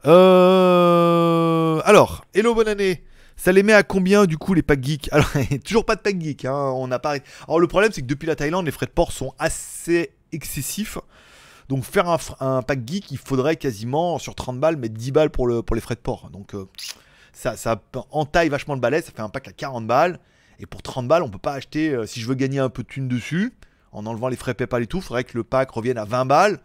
[0.07, 3.05] Euh, alors, hello, bonne année.
[3.37, 5.09] Ça les met à combien du coup les packs geeks?
[5.13, 5.29] Alors,
[5.65, 6.45] toujours pas de pack geek.
[6.45, 7.17] Hein, on a pas.
[7.49, 10.99] Alors le problème c'est que depuis la Thaïlande, les frais de port sont assez excessifs.
[11.69, 12.09] Donc faire
[12.41, 15.75] un, pack geek, il faudrait quasiment sur 30 balles mettre 10 balles pour, le, pour
[15.75, 16.29] les frais de port.
[16.31, 16.67] Donc euh,
[17.33, 20.19] ça, ça entaille vachement le balai, ça fait un pack à 40 balles.
[20.61, 22.83] Et pour 30 balles, on peut pas acheter, euh, si je veux gagner un peu
[22.83, 23.55] de thune dessus,
[23.93, 26.27] en enlevant les frais PayPal et tout, il faudrait que le pack revienne à 20
[26.27, 26.61] balles.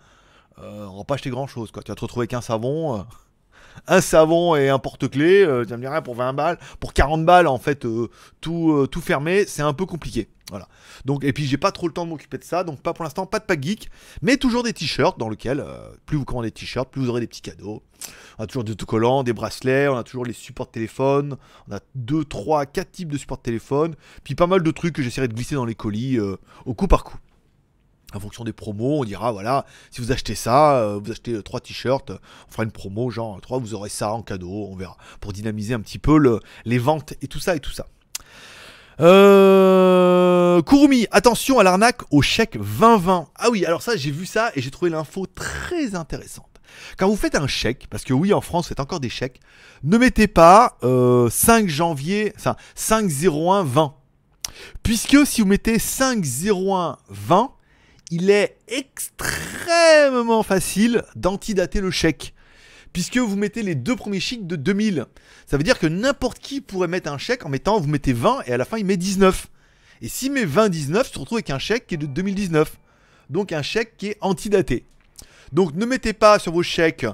[0.61, 1.83] Euh, on va pas acheter grand chose quoi.
[1.83, 3.03] Tu vas te retrouver avec un savon, euh,
[3.87, 6.57] un savon et un porte-clés, euh, tu vas me dire rien pour 20 balles.
[6.79, 8.09] Pour 40 balles, en fait, euh,
[8.41, 10.29] tout, tout fermé, c'est un peu compliqué.
[10.49, 10.67] Voilà.
[11.05, 13.03] Donc, et puis j'ai pas trop le temps de m'occuper de ça, donc pas pour
[13.03, 13.91] l'instant, pas de pack geek,
[14.23, 15.63] mais toujours des t-shirts dans lequel,
[16.07, 17.83] plus vous commandez des t-shirts, plus vous aurez des petits cadeaux.
[18.39, 21.37] On a toujours des autocollants, des bracelets, on a toujours les supports de téléphone,
[21.69, 24.95] on a 2, 3, 4 types de supports de téléphone, puis pas mal de trucs
[24.95, 26.17] que j'essaierai de glisser dans les colis
[26.65, 27.19] au coup par coup.
[28.15, 31.59] En fonction des promos, on dira voilà, si vous achetez ça, euh, vous achetez 3
[31.59, 32.17] t-shirts, euh,
[32.47, 35.75] on fera une promo, genre 3, vous aurez ça en cadeau, on verra, pour dynamiser
[35.75, 37.85] un petit peu le- les ventes et tout ça et tout ça.
[38.99, 43.27] Euh, Kurumi, attention à l'arnaque au chèque 2020.
[43.35, 46.45] Ah oui, alors ça, j'ai vu ça et j'ai trouvé l'info très intéressante.
[46.97, 49.39] Quand vous faites un chèque, parce que oui, en France, c'est encore des chèques,
[49.83, 53.93] ne mettez pas euh, 5 janvier, enfin 501 20.
[54.83, 57.51] Puisque si vous mettez 501 20,
[58.09, 62.33] il est extrêmement facile d'antidater le chèque.
[62.91, 65.05] Puisque vous mettez les deux premiers chiffres de 2000.
[65.45, 68.41] Ça veut dire que n'importe qui pourrait mettre un chèque en mettant, vous mettez 20
[68.47, 69.47] et à la fin il met 19.
[70.01, 72.79] Et s'il met 20, 19, tu te retrouves avec un chèque qui est de 2019.
[73.29, 74.85] Donc un chèque qui est antidaté.
[75.51, 77.05] Donc ne mettez pas sur vos chèques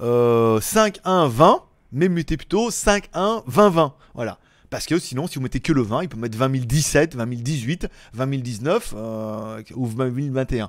[0.00, 3.94] euh, 5, 1, 20, mais mettez plutôt 5, 1, 20, 20.
[4.14, 4.38] Voilà.
[4.74, 7.26] Parce que sinon, si vous mettez que le 20, il peut mettre 20 017, 20
[7.28, 10.68] 018, 20 019 euh, ou 20 021.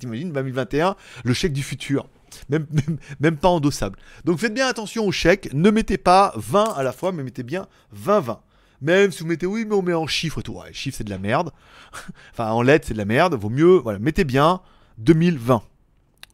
[0.00, 2.08] T'imagines, 20 021, le chèque du futur.
[3.20, 4.00] Même, pas endossable.
[4.24, 5.48] Donc faites bien attention au chèque.
[5.54, 8.38] Ne mettez pas 20 à la fois, mais mettez bien 20-20.
[8.80, 10.54] Même si vous mettez oui, mais on met en chiffres et tout.
[10.54, 11.52] Ouais, chiffres c'est de la merde.
[12.32, 13.34] enfin, en lettres c'est de la merde.
[13.34, 14.60] Vaut mieux, voilà, mettez bien
[14.98, 15.62] 2020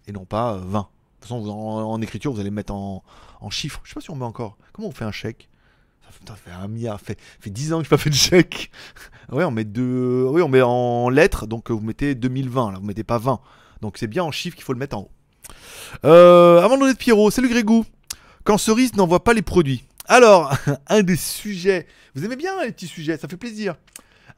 [0.08, 0.78] et non pas euh, 20.
[0.78, 0.84] De
[1.20, 3.04] toute façon, en, écriture, vous allez mettre en,
[3.42, 3.82] en chiffres.
[3.84, 4.56] Je sais pas si on met encore.
[4.72, 5.50] Comment on fait un chèque?
[6.18, 6.98] Putain, ça fait un milliard.
[6.98, 8.70] Ça fait, ça fait 10 ans que je n'ai pas fait de chèque.
[9.32, 10.26] ouais, on met deux.
[10.28, 11.46] Oui, on met en lettres.
[11.46, 12.72] Donc euh, vous mettez 2020.
[12.72, 13.40] Là, vous mettez pas 20.
[13.80, 15.10] Donc c'est bien en chiffres qu'il faut le mettre en haut.
[16.04, 17.84] Euh, avant de donner de Pierrot, salut Grégou.
[18.44, 19.84] Quand Cerise n'envoie pas les produits.
[20.06, 20.56] Alors,
[20.88, 21.86] un des sujets.
[22.14, 23.76] Vous aimez bien les petits sujets, ça fait plaisir.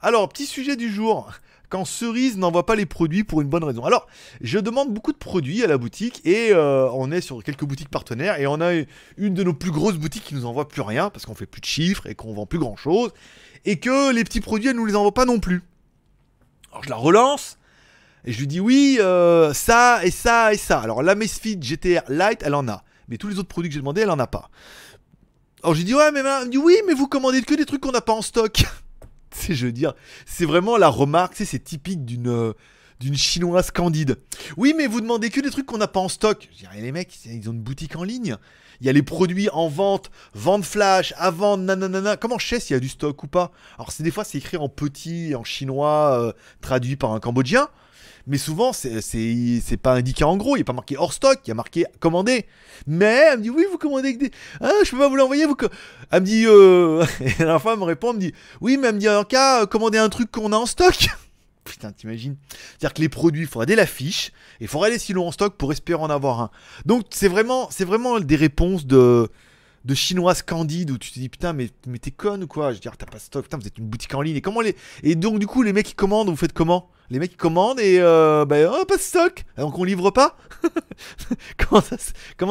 [0.01, 1.33] Alors, petit sujet du jour.
[1.69, 3.85] Quand Cerise n'envoie pas les produits pour une bonne raison.
[3.85, 4.07] Alors,
[4.41, 7.89] je demande beaucoup de produits à la boutique et euh, on est sur quelques boutiques
[7.89, 8.73] partenaires et on a
[9.17, 11.61] une de nos plus grosses boutiques qui nous envoie plus rien parce qu'on fait plus
[11.61, 13.13] de chiffres et qu'on vend plus grand chose
[13.65, 15.63] et que les petits produits elle nous les envoie pas non plus.
[16.71, 17.59] Alors je la relance
[18.25, 20.81] et je lui dis oui euh, ça et ça et ça.
[20.81, 23.81] Alors la Mesfit GTR Lite elle en a, mais tous les autres produits que j'ai
[23.81, 24.51] demandé elle en a pas.
[25.63, 27.81] Alors j'ai dit ouais mais elle me dit oui mais vous commandez que des trucs
[27.81, 28.65] qu'on n'a pas en stock.
[29.49, 29.95] Je dire,
[30.27, 32.53] c'est vraiment la remarque, c'est typique d'une euh,
[33.01, 34.19] d'une chinoise candide.
[34.57, 36.49] Oui, mais vous demandez que des trucs qu'on n'a pas en stock.
[36.53, 38.37] Je dirais, les mecs, ils ont une boutique en ligne.
[38.81, 42.17] Il y a les produits en vente, vente flash, à vendre, nanana.
[42.17, 43.53] Comment je sais s'il y a du stock ou pas?
[43.77, 47.69] Alors, c'est des fois, c'est écrit en petit, en chinois, euh, traduit par un cambodgien.
[48.27, 51.49] Mais souvent, c'est- pas indiqué en gros, il n'y a pas marqué hors stock, il
[51.49, 52.47] y a marqué commandé.
[52.87, 54.31] Mais elle me dit oui, vous commandez avec des.
[54.61, 55.45] Ah, je peux pas vous l'envoyer.
[55.47, 55.57] Vous...
[56.11, 56.45] Elle me dit.
[56.47, 57.05] Euh...
[57.21, 59.63] Et la femme me répond, elle me dit oui, mais elle me dit en cas,
[59.63, 61.09] euh, commandez un truc qu'on a en stock.
[61.65, 62.37] Putain, t'imagines
[62.79, 64.29] C'est-à-dire que les produits, il faudrait des l'affiche,
[64.61, 66.51] et il faudrait les silos en stock pour espérer en avoir un.
[66.85, 69.29] Donc c'est vraiment, vraiment des réponses de,
[69.85, 72.71] de chinoises candides où tu te dis putain, mais, mais t'es conne ou quoi?
[72.71, 74.37] Je veux dire, t'as pas de stock, putain, vous êtes une boutique en ligne.
[74.37, 74.77] Et comment les.
[75.03, 76.91] Et donc du coup, les mecs qui commandent, vous faites comment?
[77.11, 80.37] Les mecs commandent et euh, bah, oh, pas de stock Donc on livre pas
[81.59, 81.83] comment,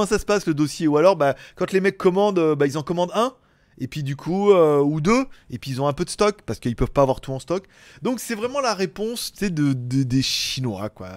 [0.05, 0.87] ça, se- passe le dossier?
[0.87, 3.33] Ou alors, bah, quand les mecs commandent, euh, bah, ils en commandent un
[3.79, 6.43] et puis du coup, euh, ou deux, et puis ils ont un peu de stock,
[6.45, 7.65] parce qu'ils peuvent pas avoir tout en stock.
[8.03, 11.09] Donc c'est vraiment la réponse, de, de- des Chinois, quoi.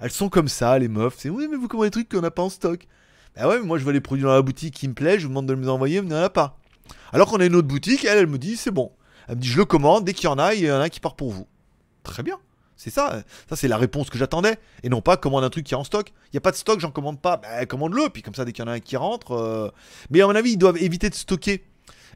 [0.00, 1.16] Elles sont comme ça, les meufs.
[1.18, 2.86] C'est oui, mais vous commandez des trucs qu'on n'a pas en stock.
[3.36, 5.24] Bah ouais, mais moi je vois les produits dans la boutique qui me plaisent, je
[5.24, 6.58] vous demande de me les envoyer, mais il n'y en a pas.
[7.12, 8.90] Alors qu'on a une autre boutique, elle, elle me dit c'est bon.
[9.28, 10.88] Elle me dit je le commande, dès qu'il y en a, il y en a
[10.88, 11.46] qui part pour vous.
[12.02, 12.38] Très bien.
[12.82, 14.58] C'est ça, ça c'est la réponse que j'attendais.
[14.82, 16.14] Et non pas commande un truc qui est en stock.
[16.28, 17.36] Il n'y a pas de stock, j'en commande pas.
[17.36, 19.32] Bah, commande-le, puis comme ça, dès qu'il y en a un qui rentre.
[19.32, 19.70] euh,
[20.08, 21.62] Mais à mon avis, ils doivent éviter de stocker.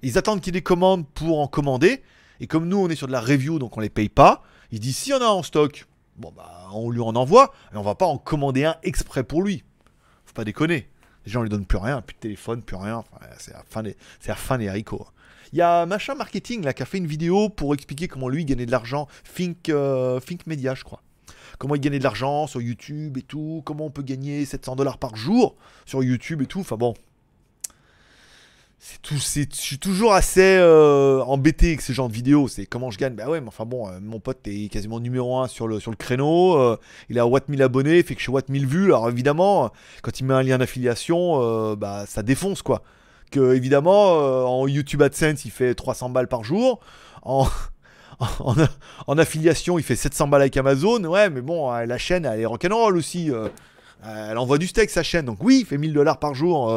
[0.01, 2.03] Ils attendent qu'il y ait des commandes pour en commander.
[2.41, 4.81] Et comme nous, on est sur de la review, donc on les paye pas, ils
[4.81, 7.83] disent s'il y en a en stock, bon bah on lui en envoie, mais on
[7.83, 9.65] va pas en commander un exprès pour lui.
[10.25, 10.89] Faut pas déconner.
[11.27, 13.05] Les gens lui donnent plus rien, plus de téléphone, plus rien.
[13.39, 15.07] C'est la fin des, c'est la fin des haricots.
[15.55, 18.45] Il y a machin marketing là qui a fait une vidéo pour expliquer comment lui
[18.45, 19.07] gagnait de l'argent.
[19.37, 21.01] Think, euh, Think Media, je crois.
[21.59, 23.63] Comment il gagnait de l'argent sur YouTube et tout.
[23.65, 25.55] Comment on peut gagner 700 dollars par jour
[25.87, 26.59] sur YouTube et tout.
[26.59, 26.95] Enfin bon.
[29.03, 32.49] Tout, je suis toujours assez euh, embêté avec ce genre de vidéos.
[32.49, 33.15] C'est comment je gagne.
[33.15, 35.93] Bah ouais, mais enfin bon, euh, mon pote est quasiment numéro 1 sur le, sur
[35.93, 36.59] le créneau.
[36.59, 36.77] euh,
[37.09, 38.87] il a Watt 1000 abonnés, fait que je suis Watt 1000 vues.
[38.87, 39.71] Alors évidemment,
[40.03, 42.83] quand il met un lien d'affiliation, euh, bah ça défonce quoi.
[43.37, 46.81] Évidemment, euh, en YouTube AdSense, il fait 300 balles par jour.
[47.23, 47.47] En,
[49.19, 51.03] affiliation, il fait 700 balles avec Amazon.
[51.05, 53.31] Ouais, mais bon, euh, la chaîne, elle est rock'n'roll aussi.
[53.31, 53.49] euh.
[54.07, 56.71] Elle envoie du steak sa chaîne, donc oui, il fait 1000 dollars par jour.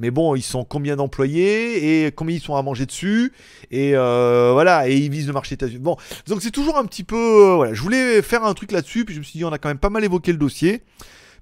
[0.00, 3.32] mais bon, ils sont combien d'employés et combien ils sont à manger dessus?
[3.70, 5.78] Et voilà, et ils visent le marché états-unis.
[5.78, 7.72] Bon, donc c'est toujours un petit peu, voilà.
[7.72, 9.78] Je voulais faire un truc là-dessus, puis je me suis dit on a quand même
[9.78, 10.82] pas mal évoqué le dossier,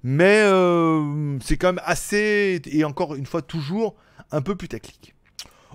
[0.02, 0.42] mais
[1.40, 3.94] c'est quand même assez et encore une fois toujours
[4.34, 5.14] un peu putaclic.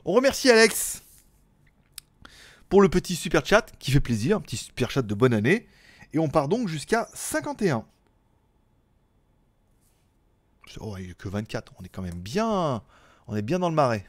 [0.06, 1.02] On remercie Alex
[2.68, 5.68] pour le petit super chat qui fait plaisir, un petit super chat de bonne année,
[6.14, 7.86] et on part donc jusqu'à 51.
[10.82, 11.74] Oh, il n'y a que 24.
[11.80, 12.84] On est quand même bien.
[13.28, 14.06] On est bien dans le marais.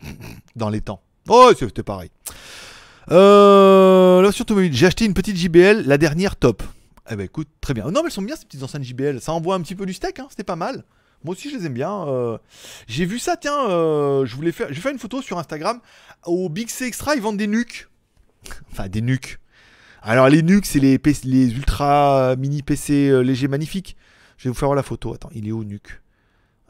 [0.56, 1.02] dans les temps.
[1.28, 2.10] Oh, c'était pareil.
[3.10, 6.62] Euh, là, sur j'ai acheté une petite JBL, la dernière top.
[7.10, 7.84] Eh ben écoute, très bien.
[7.86, 9.20] Non, mais elles sont bien ces petites enceintes JBL.
[9.20, 10.84] Ça envoie un petit peu du steak, hein, c'était pas mal.
[11.24, 12.06] Moi aussi, je les aime bien.
[12.06, 12.38] euh.
[12.86, 14.68] J'ai vu ça, tiens, euh, je voulais faire.
[14.70, 15.80] J'ai fait une photo sur Instagram.
[16.24, 17.88] Au Big C Extra, ils vendent des nuques.
[18.70, 19.38] enfin, des nuques.
[20.02, 23.96] Alors, les nuques, c'est les, ultra mini PC euh, légers magnifiques.
[24.36, 25.14] Je vais vous faire voir la photo.
[25.14, 26.02] Attends, il est où nuque?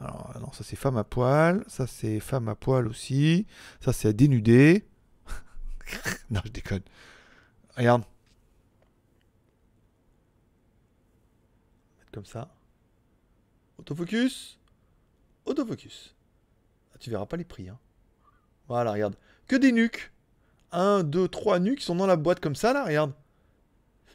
[0.01, 1.65] Alors, non, ça c'est femme à poil.
[1.67, 3.47] Ça c'est femme à poil aussi.
[3.81, 4.85] Ça c'est à dénuder.
[6.31, 6.83] non, je déconne.
[7.77, 8.05] Regarde.
[12.13, 12.49] Comme ça.
[13.85, 14.59] Autofocus.
[15.45, 16.15] Autofocus.
[16.95, 17.69] Ah, tu verras pas les prix.
[17.69, 17.79] Hein.
[18.67, 19.15] Voilà, regarde.
[19.47, 20.11] Que des nuques.
[20.73, 23.13] 1, 2, 3 nuques qui sont dans la boîte comme ça, là, regarde.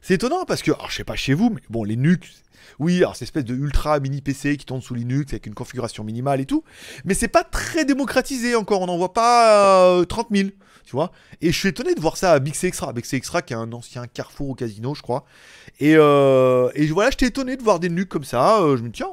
[0.01, 2.33] C'est étonnant parce que, alors je sais pas chez vous, mais bon, les nuques,
[2.79, 6.03] oui, alors c'est espèce de ultra mini PC qui tourne sous Linux avec une configuration
[6.03, 6.63] minimale et tout,
[7.05, 10.49] mais c'est pas très démocratisé encore, on n'en voit pas euh, 30 000,
[10.83, 11.11] tu vois.
[11.41, 13.53] Et je suis étonné de voir ça à Big C Extra, Big C Extra qui
[13.53, 15.25] est un ancien carrefour au casino, je crois.
[15.79, 18.91] Et, euh, et voilà, j'étais étonné de voir des nuques comme ça, euh, je me
[18.91, 19.11] tiens,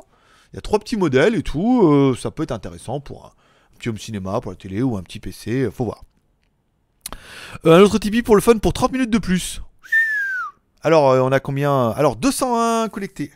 [0.52, 3.32] il y a trois petits modèles et tout, euh, ça peut être intéressant pour un,
[3.78, 6.04] petit home cinéma, pour la télé ou un petit PC, euh, faut voir.
[7.64, 9.62] Euh, un autre Tipeee pour le fun pour 30 minutes de plus.
[10.82, 11.90] Alors, on a combien?
[11.90, 13.32] Alors, 201 collectés.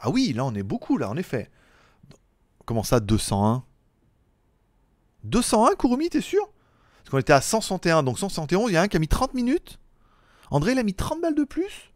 [0.00, 1.50] Ah oui, là, on est beaucoup, là, en effet.
[2.64, 3.62] Comment ça, 201
[5.24, 6.48] 201, Kurumi, t'es sûr?
[6.98, 9.34] Parce qu'on était à 161, donc 171, il y a un qui a mis 30
[9.34, 9.78] minutes.
[10.50, 11.92] André, il a mis 30 balles de plus?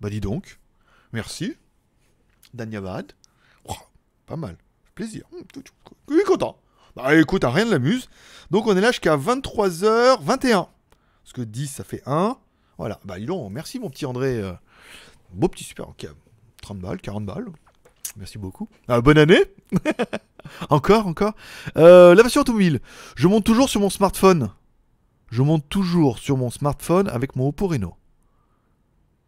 [0.00, 0.58] Bah, dis donc.
[1.12, 1.56] Merci.
[2.54, 3.12] Danyavad.
[4.26, 4.56] Pas mal.
[4.94, 5.24] Plaisir.
[5.32, 5.72] Hum, tout- tout-
[6.08, 6.58] Oui, content.
[6.94, 8.08] Bah, écoute, rien ne l'amuse.
[8.50, 10.68] Donc, on est là jusqu'à 23h21.
[11.22, 12.36] Parce que 10, ça fait 1.
[12.78, 14.38] Voilà, bah dis donc, merci mon petit André.
[14.40, 14.52] euh,
[15.32, 16.06] beau petit super, ok.
[16.62, 17.46] 30 balles, 40 balles.
[18.16, 18.68] Merci beaucoup.
[18.88, 19.42] Ah, bonne année
[20.70, 21.32] Encore, encore.
[21.76, 22.80] Euh, la passion automobile.
[23.16, 24.50] Je monte toujours sur mon smartphone.
[25.30, 27.94] Je monte toujours sur mon smartphone avec mon Oppo Reno.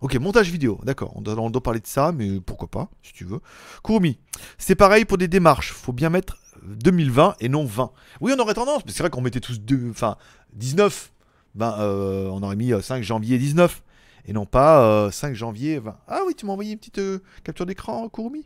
[0.01, 1.13] Ok, montage vidéo, d'accord.
[1.17, 3.41] On doit, parler de ça, mais pourquoi pas, si tu veux.
[3.83, 4.19] Kurumi,
[4.57, 5.73] c'est pareil pour des démarches.
[5.73, 7.91] Faut bien mettre 2020 et non 20.
[8.21, 10.17] Oui, on aurait tendance, mais c'est vrai qu'on mettait tous deux, enfin
[10.53, 11.13] 19.
[11.55, 13.83] Ben, euh, on aurait mis euh, 5 janvier 19
[14.27, 15.97] et non pas euh, 5 janvier 20.
[16.07, 18.45] Ah oui, tu m'as envoyé une petite euh, capture d'écran, Kurumi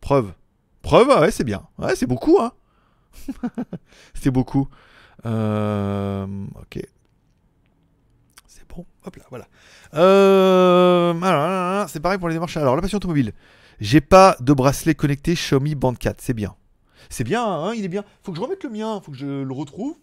[0.00, 0.32] Preuve.
[0.80, 1.66] Preuve, ouais, c'est bien.
[1.78, 2.52] Ouais, c'est beaucoup, hein.
[4.14, 4.68] c'est beaucoup.
[5.26, 6.80] Euh, ok.
[9.04, 9.46] Hop là, voilà.
[9.94, 12.56] Euh, alors, c'est pareil pour les démarches.
[12.56, 13.32] Alors, la passion automobile.
[13.80, 16.20] J'ai pas de bracelet connecté Xiaomi Band 4.
[16.20, 16.54] C'est bien.
[17.10, 18.04] C'est bien, hein, il est bien.
[18.22, 19.00] Faut que je remette le mien.
[19.00, 19.96] Faut que je le retrouve,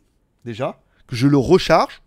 [0.45, 0.79] déjà.
[1.07, 2.01] Que je le recharge.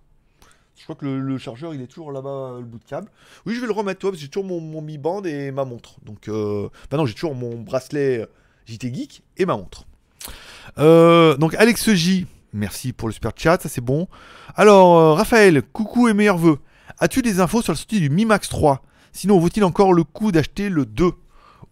[0.76, 3.08] Je crois que le, chargeur, il est toujours là-bas, le bout de câble.
[3.46, 5.64] Oui, je vais le remettre, toi, parce que j'ai toujours mon, Mi Band et ma
[5.64, 5.96] montre.
[6.04, 6.68] Donc, euh...
[6.90, 8.26] bah j'ai toujours mon bracelet euh,
[8.66, 9.86] JT Geek et ma montre.
[10.78, 14.08] Euh, donc, Alex J, merci pour le super chat, ça c'est bon.
[14.56, 16.58] Alors, euh, Raphaël, coucou et meilleurs vœux.
[16.98, 20.32] As-tu des infos sur la sortie du Mi Max 3 Sinon, vaut-il encore le coup
[20.32, 21.10] d'acheter le 2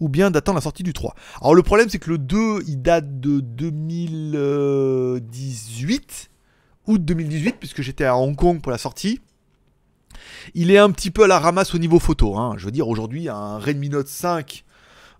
[0.00, 2.82] ou bien d'attendre la sortie du 3 Alors, le problème, c'est que le 2, il
[2.82, 6.30] date de 2018
[6.88, 9.20] août 2018, puisque j'étais à Hong Kong pour la sortie.
[10.54, 12.36] il est un petit peu à la ramasse au niveau photo.
[12.36, 12.54] hein.
[12.56, 14.64] Je veux dire, aujourd'hui, un Redmi Note 5,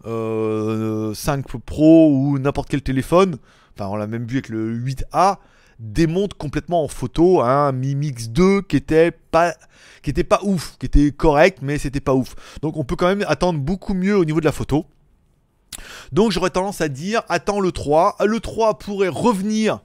[0.06, 3.36] euh, 5 Pro ou n'importe quel téléphone,
[3.74, 5.36] enfin, on l'a même vu avec le 8A,
[5.78, 9.54] démonte complètement en photo un Mi Mix 2 qui était pas
[10.02, 12.34] qui était pas ouf, qui était correct mais c'était pas ouf.
[12.62, 14.86] Donc on peut quand même attendre beaucoup mieux au niveau de la photo.
[16.12, 19.80] Donc j'aurais tendance à dire attends le 3, le 3 pourrait revenir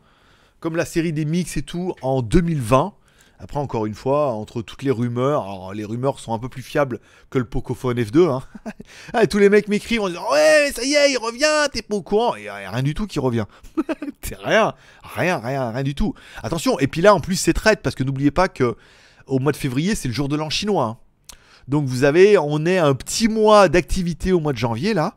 [0.60, 2.94] comme la série des mix et tout en 2020.
[3.40, 7.00] Après, encore une fois, entre toutes les rumeurs, les rumeurs sont un peu plus fiables
[7.30, 8.30] que le Pocophone F2.
[8.32, 8.44] Hein.
[9.14, 11.96] Ah, tous les mecs m'écrivent en disant Ouais, ça y est, il revient, t'es pas
[11.96, 12.36] au courant.
[12.36, 13.46] Et a rien du tout qui revient.
[14.22, 14.74] c'est rien,
[15.04, 16.14] rien, rien, rien du tout.
[16.42, 18.76] Attention, et puis là, en plus, c'est traite parce que n'oubliez pas que
[19.28, 20.84] au mois de février, c'est le jour de l'an chinois.
[20.86, 20.98] hein.
[21.68, 25.16] Donc vous avez, on est un petit mois d'activité au mois de janvier là.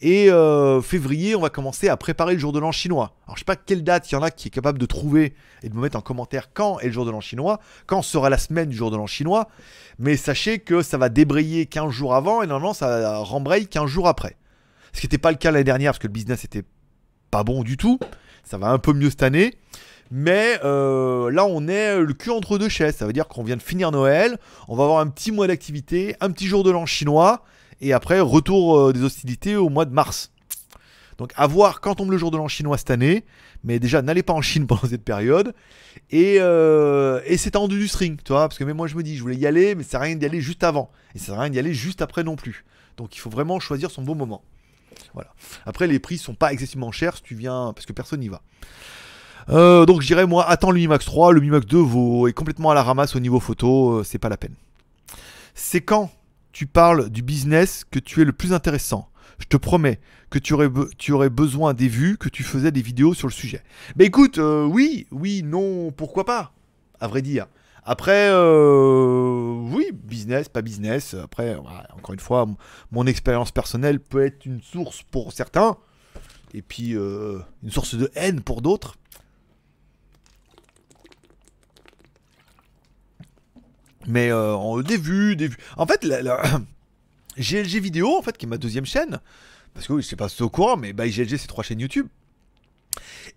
[0.00, 3.16] Et euh, février, on va commencer à préparer le jour de l'an chinois.
[3.26, 5.34] Alors, je sais pas quelle date il y en a qui est capable de trouver
[5.62, 8.30] et de me mettre en commentaire quand est le jour de l'an chinois, quand sera
[8.30, 9.48] la semaine du jour de l'an chinois.
[9.98, 14.06] Mais sachez que ça va débrayer 15 jours avant et normalement ça rembraye 15 jours
[14.06, 14.36] après.
[14.92, 16.64] Ce qui n'était pas le cas l'année dernière parce que le business était
[17.32, 17.98] pas bon du tout.
[18.44, 19.54] Ça va un peu mieux cette année.
[20.10, 22.96] Mais euh, là, on est le cul entre deux chaises.
[22.96, 24.38] Ça veut dire qu'on vient de finir Noël.
[24.68, 27.42] On va avoir un petit mois d'activité, un petit jour de l'an chinois.
[27.80, 30.32] Et après, retour euh, des hostilités au mois de mars.
[31.18, 33.24] Donc à voir quand tombe le jour de l'an chinois cette année.
[33.64, 35.54] Mais déjà, n'allez pas en Chine pendant cette période.
[36.10, 38.48] Et, euh, et c'est tendu du string, tu vois.
[38.48, 40.04] Parce que même moi, je me dis, je voulais y aller, mais ça sert à
[40.04, 40.90] rien d'y aller juste avant.
[41.14, 42.64] Et ça sert à rien d'y aller juste après non plus.
[42.96, 44.42] Donc il faut vraiment choisir son bon moment.
[45.14, 45.32] Voilà.
[45.66, 48.42] Après, les prix sont pas excessivement chers si tu viens, parce que personne n'y va.
[49.50, 51.32] Euh, donc je dirais, moi, attends le Mi Max 3.
[51.32, 54.02] Le Mi Max 2 vaut, est complètement à la ramasse au niveau photo.
[54.04, 54.54] c'est pas la peine.
[55.54, 56.10] C'est quand
[56.52, 59.10] tu parles du business que tu es le plus intéressant.
[59.38, 60.52] Je te promets que tu
[61.12, 63.62] aurais, besoin des vues, que tu faisais des vidéos sur le sujet.
[63.96, 66.52] Mais écoute, euh, oui, oui, non, pourquoi pas
[67.00, 67.46] À vrai dire.
[67.84, 71.14] Après, euh, oui, business, pas business.
[71.14, 72.46] Après, encore une fois,
[72.90, 75.76] mon expérience personnelle peut être une source pour certains,
[76.52, 78.96] et puis euh, une source de haine pour d'autres.
[84.08, 85.58] Mais euh, vues, des vues.
[85.76, 86.40] En fait, la,
[87.36, 89.20] GLG Vidéo, en fait, qui est ma deuxième chaîne,
[89.74, 91.62] parce que oui, je sais pas si c'est au courant, mais by GLG, c'est trois
[91.62, 92.08] chaînes YouTube.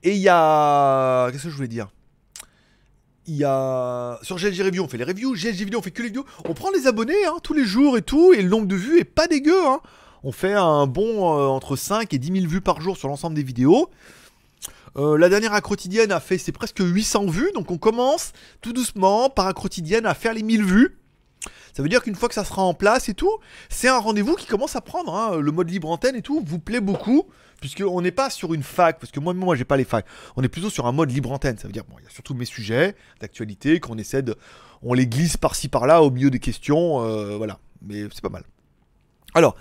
[0.04, 1.30] Et il y a.
[1.32, 1.90] Qu'est-ce que je voulais dire?
[3.28, 4.18] Il y a.
[4.24, 5.36] Sur GLG Review, on fait les reviews.
[5.36, 6.26] GLG Vidéo, on fait que les vidéos.
[6.46, 9.00] On prend les abonnés hein, tous les jours et tout, et le nombre de vues
[9.00, 9.68] est pas dégueu.
[9.68, 9.82] Hein.
[10.24, 13.36] On fait un bon euh, entre 5 et 10 000 vues par jour sur l'ensemble
[13.36, 13.90] des vidéos.
[14.98, 19.30] Euh, la dernière quotidienne a fait c'est presque 800 vues, donc on commence tout doucement
[19.30, 20.98] par quotidienne à faire les 1000 vues.
[21.74, 23.32] Ça veut dire qu'une fois que ça sera en place et tout,
[23.70, 25.16] c'est un rendez-vous qui commence à prendre.
[25.16, 25.38] hein.
[25.38, 27.24] Le mode libre antenne et tout vous plaît beaucoup,
[27.62, 30.06] puisqu'on n'est pas sur une fac, parce que moi, moi, j'ai pas les facs.
[30.36, 31.58] On est plutôt sur un mode libre antenne.
[31.58, 34.36] Ça veut dire, bon, il y a surtout mes sujets d'actualité qu'on essaie de,
[34.82, 37.60] on les glisse par-ci par-là au milieu des questions, euh, voilà.
[37.82, 38.44] Mais c'est pas mal.
[39.34, 39.56] Alors,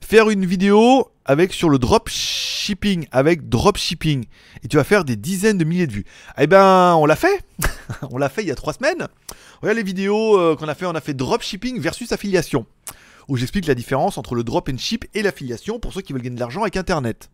[0.00, 4.24] faire une vidéo avec sur le dropshipping, avec dropshipping,
[4.62, 6.04] et tu vas faire des dizaines de milliers de vues.
[6.38, 7.42] Eh ben, on l'a fait.
[8.10, 9.08] on l'a fait il y a trois semaines.
[9.60, 10.86] Regarde les vidéos euh, qu'on a fait.
[10.86, 12.66] On a fait dropshipping versus affiliation,
[13.28, 16.22] où j'explique la différence entre le drop and ship et l'affiliation pour ceux qui veulent
[16.22, 17.30] gagner de l'argent avec Internet.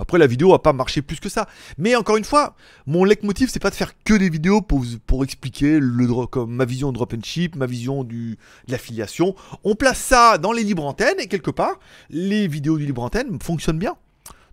[0.00, 1.46] Après, la vidéo a pas marché plus que ça.
[1.76, 5.78] Mais encore une fois, mon leitmotiv, c'est pas de faire que des vidéos pour, expliquer
[5.78, 8.36] ma vision de drop and ship, ma vision de
[8.66, 9.36] l'affiliation.
[9.62, 13.38] On place ça dans les libres antennes et quelque part, les vidéos du libre antenne
[13.40, 13.96] fonctionnent bien.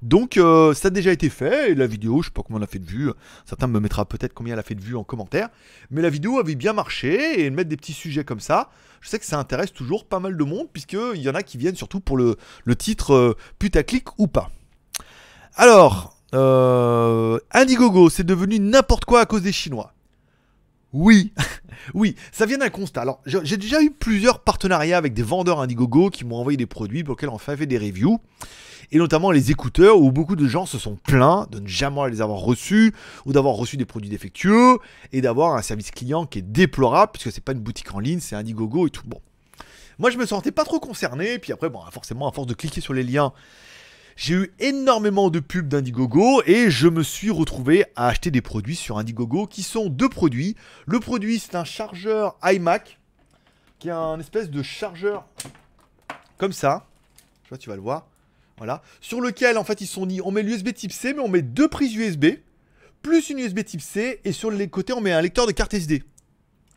[0.02, 1.72] Donc, euh, ça a déjà été fait.
[1.72, 3.12] Et la vidéo, je sais pas combien elle a fait de vues.
[3.46, 5.48] Certains me mettra peut-être combien elle a fait de vues en commentaire.
[5.92, 9.20] Mais la vidéo avait bien marché et mettre des petits sujets comme ça, je sais
[9.20, 12.00] que ça intéresse toujours pas mal de monde puisqu'il y en a qui viennent surtout
[12.00, 14.52] pour le, le titre euh, putaclic ou pas.
[15.60, 19.92] Alors, euh, Indiegogo, c'est devenu n'importe quoi à cause des Chinois.
[20.94, 21.34] Oui,
[21.96, 23.02] oui, ça vient d'un constat.
[23.02, 27.04] Alors, j'ai déjà eu plusieurs partenariats avec des vendeurs Indiegogo qui m'ont envoyé des produits
[27.04, 28.20] pour lesquels on fait des reviews.
[28.92, 32.22] Et notamment les écouteurs où beaucoup de gens se sont plaints de ne jamais les
[32.22, 32.94] avoir reçus
[33.26, 34.78] ou d'avoir reçu des produits défectueux
[35.12, 38.20] et d'avoir un service client qui est déplorable puisque c'est pas une boutique en ligne,
[38.20, 39.08] c'est Indiegogo et tout.
[39.08, 39.20] Bon.
[39.98, 41.40] Moi, je me sentais pas trop concerné.
[41.40, 43.34] Puis après, bon, forcément, à force de cliquer sur les liens,
[44.18, 48.76] j'ai eu énormément de pubs d'Indiegogo et je me suis retrouvé à acheter des produits
[48.76, 50.56] sur Indiegogo qui sont deux produits.
[50.88, 53.00] Le produit, c'est un chargeur iMac
[53.78, 55.28] qui est un espèce de chargeur
[56.38, 56.88] comme ça.
[57.44, 58.08] Je vois, tu vas le voir.
[58.58, 58.82] Voilà.
[59.02, 61.44] Sur lequel, en fait, ils sont dit on met l'USB type C, mais on met
[61.44, 62.26] deux prises USB,
[63.04, 65.76] plus une USB type C, et sur les côtés, on met un lecteur de carte
[65.76, 66.04] SD.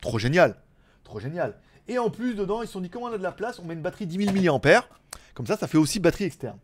[0.03, 0.57] Trop génial.
[1.05, 1.59] Trop génial.
[1.89, 3.65] Et en plus, dedans, ils se sont dit, comme on a de la place, on
[3.65, 4.85] met une batterie 10 000 mAh.
[5.33, 6.59] Comme ça, ça fait aussi batterie externe.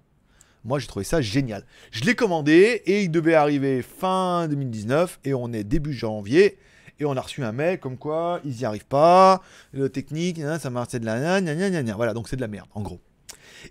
[0.66, 1.64] Moi, j'ai trouvé ça génial.
[1.92, 6.58] Je l'ai commandé et il devait arriver fin 2019 et on est début janvier
[6.98, 9.42] Et on a reçu un mail comme quoi ils n'y arrivent pas,
[9.72, 11.94] le technique, ça marche, de la gna.
[11.94, 13.00] Voilà, donc c'est de la merde, en gros.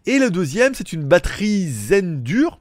[0.06, 2.60] Et le deuxième, c'est une batterie Zen Dur.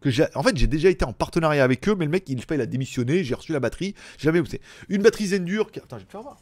[0.00, 2.44] Que j'ai, en fait, j'ai déjà été en partenariat avec eux, mais le mec, il,
[2.44, 4.60] pas, il a démissionné, j'ai reçu la batterie, j'ai jamais où c'est.
[4.88, 5.70] Une batterie Zen Dur.
[5.70, 5.78] Qui...
[5.78, 6.38] Attends, je vais te faire voir.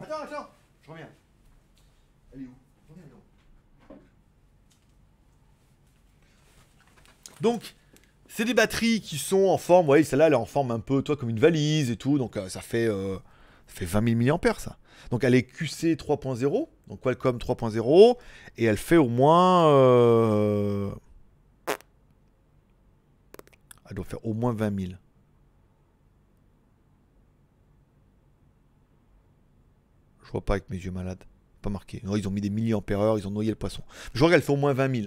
[0.00, 0.48] Attends, attends,
[0.82, 1.08] je reviens.
[2.32, 2.54] Elle est où
[2.88, 3.98] Reviens, donc.
[7.40, 7.74] Donc,
[8.28, 10.80] c'est des batteries qui sont en forme, vous voyez, celle-là, elle est en forme un
[10.80, 13.16] peu, toi, comme une valise et tout, donc euh, ça fait, euh,
[13.66, 14.78] ça fait 20 000 mAh, ça.
[15.10, 18.16] Donc elle est QC 3.0, donc Qualcomm 3.0,
[18.56, 19.68] et elle fait au moins...
[19.68, 20.90] euh,
[23.88, 24.92] Elle doit faire au moins 20 000.
[30.24, 31.22] Je vois pas avec mes yeux malades.
[31.62, 32.00] Pas marqué.
[32.02, 33.82] Non, ils ont mis des milliampères-heure, ils ont noyé le poisson.
[34.14, 35.06] Je regarde, elle fait au moins 20 000.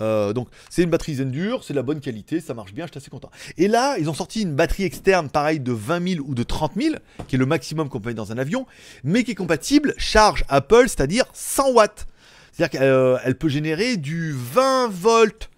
[0.00, 2.92] Euh, donc c'est une batterie Zendur, c'est de la bonne qualité, ça marche bien, je
[2.92, 3.30] suis assez content.
[3.56, 6.72] Et là, ils ont sorti une batterie externe, pareil, de 20 000 ou de 30
[6.76, 6.96] 000,
[7.28, 8.66] qui est le maximum qu'on peut mettre dans un avion,
[9.04, 12.06] mais qui est compatible charge Apple, c'est-à-dire 100 watts.
[12.52, 15.50] C'est-à-dire qu'elle euh, peut générer du 20 volts,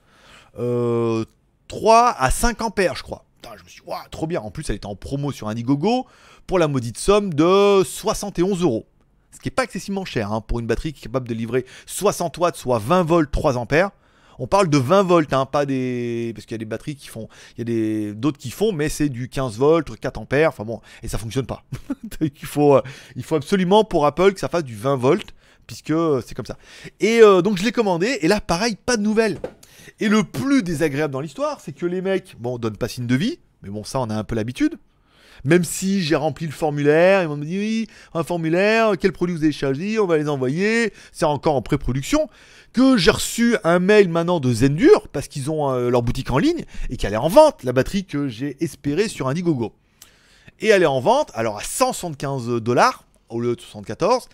[0.58, 1.24] euh,
[1.68, 3.24] 3 à 5 ampères, je crois.
[3.56, 4.40] Je me suis dit, Ouah, trop bien.
[4.40, 6.06] En plus, elle était en promo sur Indiegogo
[6.46, 8.86] pour la maudite somme de 71 euros.
[9.30, 11.64] Ce qui n'est pas excessivement cher hein, pour une batterie qui est capable de livrer
[11.86, 13.90] 60 watts, soit 20 volts, 3 ampères.
[14.38, 16.32] On parle de 20 volts, hein, pas des.
[16.34, 17.28] Parce qu'il y a des batteries qui font.
[17.56, 20.50] Il y a des d'autres qui font, mais c'est du 15 volts, 4 ampères.
[20.50, 21.64] Enfin bon, et ça fonctionne pas.
[22.20, 22.82] il, faut, euh,
[23.16, 25.34] il faut absolument pour Apple que ça fasse du 20 volts,
[25.66, 26.56] puisque euh, c'est comme ça.
[27.00, 29.40] Et euh, donc je l'ai commandé, et là, pareil, pas de nouvelles.
[30.00, 33.16] Et le plus désagréable dans l'histoire, c'est que les mecs, bon, donnent pas signe de
[33.16, 34.78] vie, mais bon, ça, on a un peu l'habitude.
[35.44, 39.44] Même si j'ai rempli le formulaire, ils m'ont dit oui, un formulaire, quel produit vous
[39.44, 42.28] avez choisi, on va les envoyer, c'est encore en pré-production.
[42.72, 46.38] Que j'ai reçu un mail maintenant de Zendur, parce qu'ils ont euh, leur boutique en
[46.38, 49.72] ligne, et qu'elle est en vente, la batterie que j'ai espérée sur Indiegogo.
[50.60, 54.28] Et elle est en vente, alors à 175 dollars, au lieu de 74,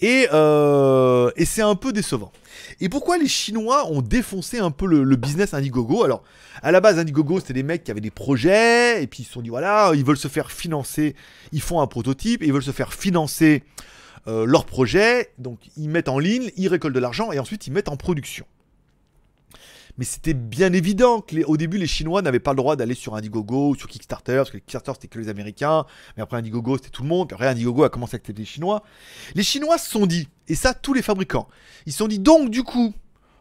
[0.00, 2.32] et, euh, et c'est un peu décevant.
[2.80, 6.04] Et pourquoi les Chinois ont défoncé un peu le, le business Indiegogo?
[6.04, 6.22] Alors,
[6.62, 9.32] à la base, Indiegogo, c'était des mecs qui avaient des projets, et puis ils se
[9.32, 11.14] sont dit, voilà, ils veulent se faire financer,
[11.52, 13.62] ils font un prototype, et ils veulent se faire financer
[14.28, 17.72] euh, leur projet, donc ils mettent en ligne, ils récoltent de l'argent, et ensuite ils
[17.72, 18.44] mettent en production.
[19.98, 23.14] Mais c'était bien évident que au début, les Chinois n'avaient pas le droit d'aller sur
[23.14, 25.84] Indiegogo ou sur Kickstarter, parce que Kickstarter c'était que les Américains,
[26.16, 28.46] mais après Indiegogo c'était tout le monde, puis après Indiegogo a commencé à accepter les
[28.46, 28.82] Chinois.
[29.34, 31.48] Les Chinois se sont dit, et ça tous les fabricants,
[31.86, 32.94] ils se sont dit donc du coup,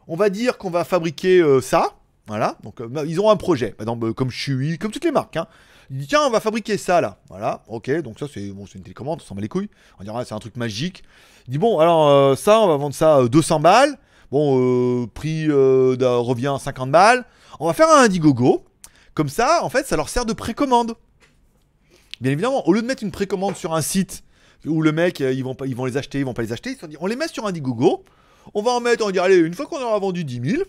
[0.08, 1.96] on va dire qu'on va fabriquer euh, ça,
[2.28, 5.48] voilà, donc euh, ils ont un projet, euh, comme Shui, comme toutes les marques, hein.
[5.92, 9.20] Ils disent tiens on va fabriquer ça là, voilà, ok, donc ça c'est une télécommande,
[9.22, 11.04] on s'en bat les couilles, on dirait c'est un truc magique.
[11.48, 13.96] Il dit bon alors ça on va vendre ça euh, 200 balles,
[14.32, 17.26] bon euh, prix euh, revient à 50 balles,
[17.60, 18.64] on va faire un Indiegogo,
[19.14, 20.96] comme ça en fait ça leur sert de précommande.
[22.22, 24.24] Bien évidemment, au lieu de mettre une précommande sur un site
[24.66, 26.54] où le mec, euh, ils vont, pas, ils vont les acheter, ils vont pas les
[26.54, 28.04] acheter, ils dit, on les met sur Indiegogo,
[28.54, 30.64] on va en mettre, on va dire, allez, une fois qu'on aura vendu 10 000,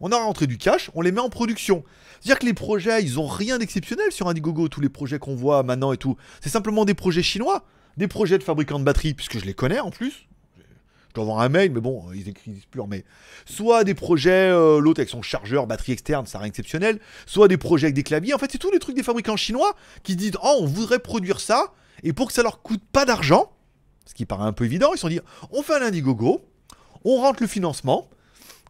[0.00, 1.84] on aura rentré du cash, on les met en production.
[2.20, 5.62] C'est-à-dire que les projets, ils ont rien d'exceptionnel sur Indiegogo, tous les projets qu'on voit
[5.62, 6.16] maintenant et tout.
[6.40, 7.64] C'est simplement des projets chinois,
[7.96, 10.26] des projets de fabricants de batteries, puisque je les connais en plus.
[11.12, 12.88] Je dois avoir un mail, mais bon, ils écrivent plus en.
[13.44, 17.00] Soit des projets, euh, l'autre avec son chargeur, batterie externe, ça rien d'exceptionnel.
[17.26, 18.32] Soit des projets avec des claviers.
[18.32, 21.00] En fait, c'est tous les trucs des fabricants chinois qui se disent Oh, on voudrait
[21.00, 23.52] produire ça, et pour que ça leur coûte pas d'argent,
[24.06, 26.40] ce qui paraît un peu évident, ils se sont dit On fait un Indiegogo,
[27.04, 28.08] on rentre le financement,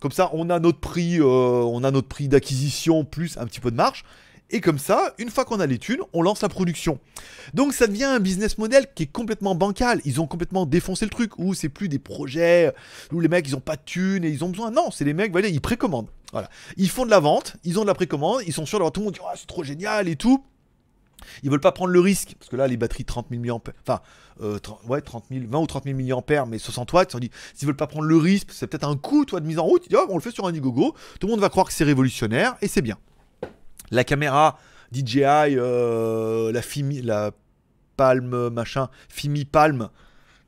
[0.01, 3.61] comme ça, on a notre prix, euh, on a notre prix d'acquisition plus un petit
[3.61, 4.05] peu de marge.
[4.53, 7.01] Et comme ça, une fois qu'on a les thunes, on lance la production.
[7.55, 10.01] Donc ça devient un business model qui est complètement bancal.
[10.05, 12.73] Ils ont complètement défoncé le truc où c'est plus des projets
[13.13, 14.71] où les mecs ils ont pas de thunes et ils ont besoin.
[14.71, 16.11] Non, c'est les mecs, voilà, ils précommandent.
[16.33, 16.51] Voilà.
[16.77, 19.01] Ils font de la vente, ils ont de la précommande, ils sont sûrs d'avoir tout
[19.01, 20.45] le monde Ah, c'est trop génial et tout.
[21.43, 24.01] Ils veulent pas prendre le risque parce que là les batteries 30 000 mAh, enfin
[24.43, 27.21] euh, 30 ouais 30 000, 20 ou 30 000 mAh mais 60 watts, ils se
[27.21, 29.65] dit s'ils veulent pas prendre le risque, c'est peut-être un coût toi de mise en
[29.65, 29.85] route.
[29.89, 31.85] Ils Oh, on le fait sur un Indiegogo, tout le monde va croire que c'est
[31.85, 32.99] révolutionnaire et c'est bien.
[33.93, 34.59] La caméra
[34.91, 37.31] DJI, euh, la Fimi, la
[37.99, 39.91] Palm machin, Fimi Palm,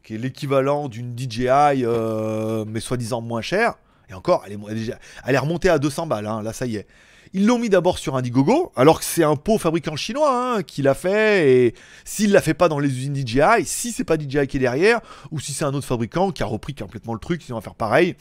[0.02, 3.74] qui est l'équivalent d'une DJI euh, mais soi-disant moins chère.
[4.08, 6.86] Et encore, elle est, remontée à 200 balles, hein, là ça y est.
[7.34, 10.80] Ils l'ont mis d'abord sur Indiegogo, alors que c'est un pot fabricant chinois hein, qui
[10.80, 11.74] l'a fait, et
[12.06, 15.00] s'il l'a fait pas dans les usines DJI, si c'est pas DJI qui est derrière,
[15.30, 17.74] ou si c'est un autre fabricant qui a repris complètement le truc, ils vont faire
[17.74, 18.16] pareil,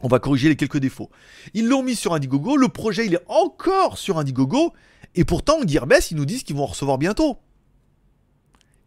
[0.00, 1.10] on va corriger les quelques défauts.
[1.54, 4.72] Ils l'ont mis sur Indiegogo, le projet il est encore sur Indiegogo,
[5.14, 7.38] et pourtant Gearbest ils nous disent qu'ils vont en recevoir bientôt.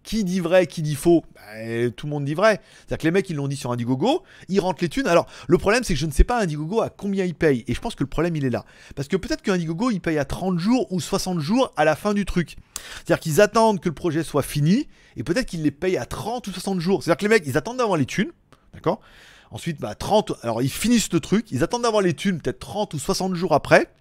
[0.03, 2.61] qui dit vrai, qui dit faux Bah, Tout le monde dit vrai.
[2.77, 5.07] C'est-à-dire que les mecs, ils l'ont dit sur Indiegogo, ils rentrent les thunes.
[5.07, 7.63] Alors, le problème, c'est que je ne sais pas Indiegogo à combien ils payent.
[7.67, 8.65] Et je pense que le problème, il est là.
[8.95, 12.13] Parce que peut-être qu'Indiegogo, il paye à 30 jours ou 60 jours à la fin
[12.13, 12.55] du truc.
[12.95, 16.47] C'est-à-dire qu'ils attendent que le projet soit fini, et peut-être qu'ils les payent à 30
[16.47, 17.03] ou 60 jours.
[17.03, 18.31] C'est-à-dire que les mecs, ils attendent d'avoir les thunes,
[18.73, 19.01] d'accord?
[19.51, 22.93] Ensuite, bah, 30, alors ils finissent le truc, ils attendent d'avoir les thunes peut-être 30
[22.93, 23.91] ou 60 jours après,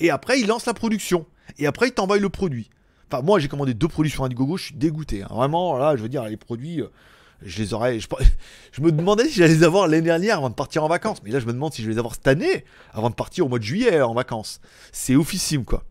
[0.00, 1.26] et après ils lancent la production.
[1.58, 2.68] Et après ils t'envoient le produit.
[3.10, 5.22] Enfin, moi j'ai commandé deux produits sur Indiegogo, je suis dégoûté.
[5.22, 5.28] hein.
[5.30, 6.88] Vraiment, là, je veux dire, les produits, euh,
[7.40, 7.98] je les aurais.
[8.00, 8.06] Je,
[8.82, 11.22] me demandais si j'allais les avoir l'année dernière avant de partir en vacances.
[11.24, 13.46] Mais là, je me demande si je vais les avoir cette année avant de partir
[13.46, 14.60] au mois de juillet en vacances.
[14.92, 15.84] C'est oufissime, quoi.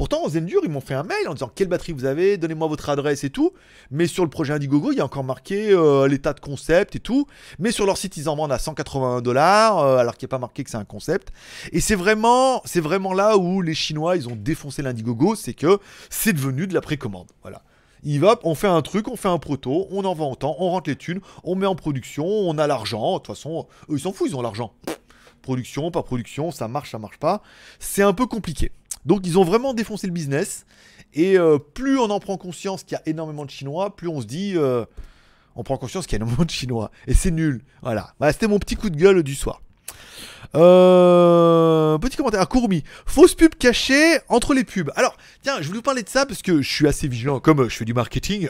[0.00, 2.68] Pourtant, en Zendur, ils m'ont fait un mail en disant quelle batterie vous avez, donnez-moi
[2.68, 3.52] votre adresse et tout.
[3.90, 7.00] Mais sur le projet Indiegogo, il y a encore marqué euh, l'état de concept et
[7.00, 7.26] tout.
[7.58, 10.38] Mais sur leur site, ils en vendent à 181 dollars, alors qu'il n'y a pas
[10.38, 11.34] marqué que c'est un concept.
[11.72, 15.78] Et c'est vraiment, c'est vraiment là où les Chinois, ils ont défoncé l'Indiegogo, c'est que
[16.08, 17.28] c'est devenu de la précommande.
[17.42, 17.60] Voilà.
[18.02, 20.70] Il va, on fait un truc, on fait un proto, on en vend autant, on
[20.70, 23.12] rentre les thunes, on met en production, on a l'argent.
[23.12, 24.72] De toute façon, eux, ils s'en foutent, ils ont l'argent.
[25.42, 27.42] Production, pas production, ça marche, ça marche pas.
[27.80, 28.72] C'est un peu compliqué.
[29.06, 30.64] Donc ils ont vraiment défoncé le business.
[31.12, 34.20] Et euh, plus on en prend conscience qu'il y a énormément de Chinois, plus on
[34.20, 34.84] se dit, euh,
[35.56, 36.90] on prend conscience qu'il y a énormément de Chinois.
[37.06, 37.62] Et c'est nul.
[37.82, 38.14] Voilà.
[38.20, 39.60] Bah, C'était mon petit coup de gueule du soir.
[40.54, 42.82] Euh, petit commentaire, Courmi.
[43.06, 44.90] Fausse pub cachée entre les pubs.
[44.96, 47.40] Alors, tiens, je voulais vous parler de ça parce que je suis assez vigilant.
[47.40, 48.48] Comme je fais du marketing.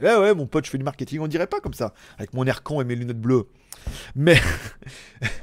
[0.00, 1.20] Ouais, ouais, mon pote, je fais du marketing.
[1.20, 1.94] On dirait pas comme ça.
[2.18, 3.46] Avec mon air con et mes lunettes bleues.
[4.16, 4.40] Mais.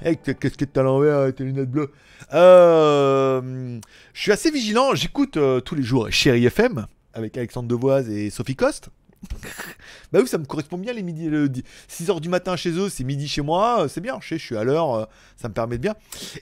[0.02, 1.92] Avec ta casquette à l'envers tes lunettes bleues?
[2.34, 3.80] Euh,
[4.14, 4.96] je suis assez vigilant.
[4.96, 8.90] J'écoute euh, tous les jours Chéri FM avec Alexandre Devoise et Sophie Coste.
[10.12, 11.50] bah oui, ça me correspond bien les midi, le
[11.90, 14.64] 6h du matin chez eux, c'est midi chez moi, euh, c'est bien, je suis à
[14.64, 15.06] l'heure, euh,
[15.38, 15.96] ça me permet de bien.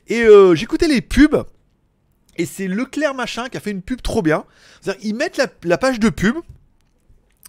[0.09, 0.25] Et
[0.55, 1.45] j'écoutais les pubs,
[2.35, 4.43] et c'est Leclerc machin qui a fait une pub trop bien.
[5.01, 6.35] Ils mettent la page de pub,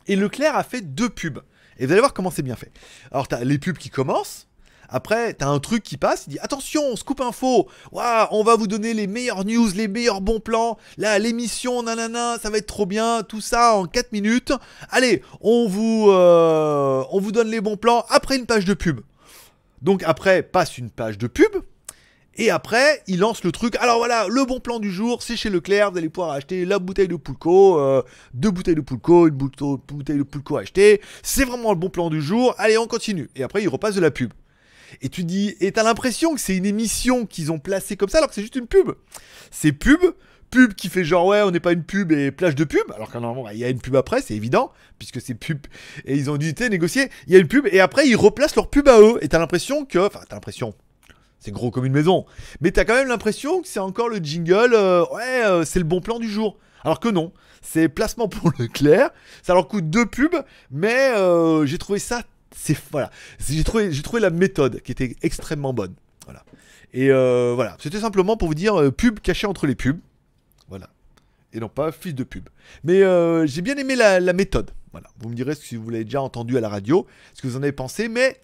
[0.07, 1.40] et Leclerc a fait deux pubs.
[1.79, 2.72] Et vous allez voir comment c'est bien fait.
[3.11, 4.47] Alors, t'as les pubs qui commencent.
[4.89, 8.68] Après, t'as un truc qui passe, il dit attention, scoop info, Waouh, on va vous
[8.68, 12.87] donner les meilleures news, les meilleurs bons plans, là, l'émission, nanana, ça va être trop
[12.87, 14.53] bien, tout ça en 4 minutes.
[14.91, 19.01] Allez, on vous, euh, on vous donne les bons plans après une page de pub.
[19.83, 21.57] Donc après, passe une page de pub.
[22.39, 23.76] Et après, il lance le truc.
[23.76, 25.91] Alors voilà, le bon plan du jour, c'est chez Leclerc.
[25.91, 28.03] Vous allez pouvoir acheter la bouteille de Poulco, euh,
[28.34, 31.01] deux bouteilles de Poulco, une bouteille de Poulco à acheter.
[31.22, 32.55] C'est vraiment le bon plan du jour.
[32.59, 33.30] Allez, on continue.
[33.37, 34.32] Et après, il repasse de la pub.
[35.01, 38.18] Et tu dis, et t'as l'impression que c'est une émission qu'ils ont placée comme ça,
[38.18, 38.93] alors que c'est juste une pub.
[39.51, 40.01] C'est pub,
[40.51, 43.11] pub qui fait genre ouais, on n'est pas une pub et plage de pub, alors
[43.11, 45.66] que normalement il y a une pub après, c'est évident, puisque c'est pub.
[46.05, 48.70] Et ils ont dû négocier, il y a une pub, et après ils replacent leur
[48.70, 49.18] pub à eux.
[49.22, 50.74] Et t'as l'impression que, enfin, t'as l'impression,
[51.47, 52.26] c'est gros comme une maison,
[52.61, 55.84] mais t'as quand même l'impression que c'est encore le jingle, euh, ouais, euh, c'est le
[55.84, 56.59] bon plan du jour.
[56.82, 57.32] Alors que non,
[57.62, 59.11] c'est placement pour Leclerc,
[59.44, 62.22] ça leur coûte deux pubs, mais euh, j'ai trouvé ça
[62.55, 65.94] c'est voilà, j'ai trouvé, j'ai trouvé la méthode qui était extrêmement bonne.
[66.24, 66.42] Voilà.
[66.92, 67.11] Et
[67.55, 70.01] voilà, c'était simplement pour vous dire pub cachée entre les pubs.
[70.68, 70.88] Voilà.
[71.53, 72.49] Et non pas fils de pub.
[72.82, 73.03] Mais
[73.47, 74.70] j'ai bien aimé la, la méthode.
[74.92, 75.09] Voilà.
[75.20, 77.62] Vous me direz si vous l'avez déjà entendu à la radio, ce que vous en
[77.62, 78.40] avez pensé, mais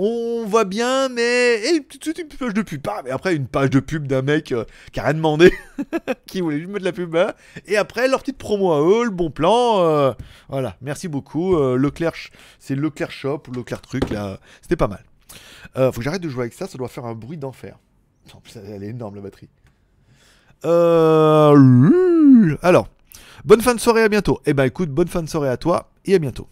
[0.00, 2.86] on voit bien, mais et tout de suite une page de pub.
[2.88, 5.52] Ah, mais après une page de pub d'un mec euh, qui a rien demandé,
[6.26, 7.16] qui voulait juste mettre la pub.
[7.16, 7.32] hein.
[7.66, 9.80] Et après leur petite promo à eux, le bon plan.
[9.80, 10.12] euh,
[10.48, 11.56] voilà, merci beaucoup.
[11.56, 12.14] Euh, Leclerc,
[12.60, 15.02] c'est Leclerc Shop ou Leclerc truc là, c'était pas mal.
[15.76, 17.76] Euh, faut que j'arrête de jouer avec ça, ça doit faire un bruit d'enfer.
[18.34, 19.48] En plus, elle est énorme la batterie.
[22.62, 22.88] Alors,
[23.44, 24.40] bonne fin de soirée, à bientôt.
[24.46, 26.48] Eh ben écoute, bonne fin de soirée à toi et à bientôt.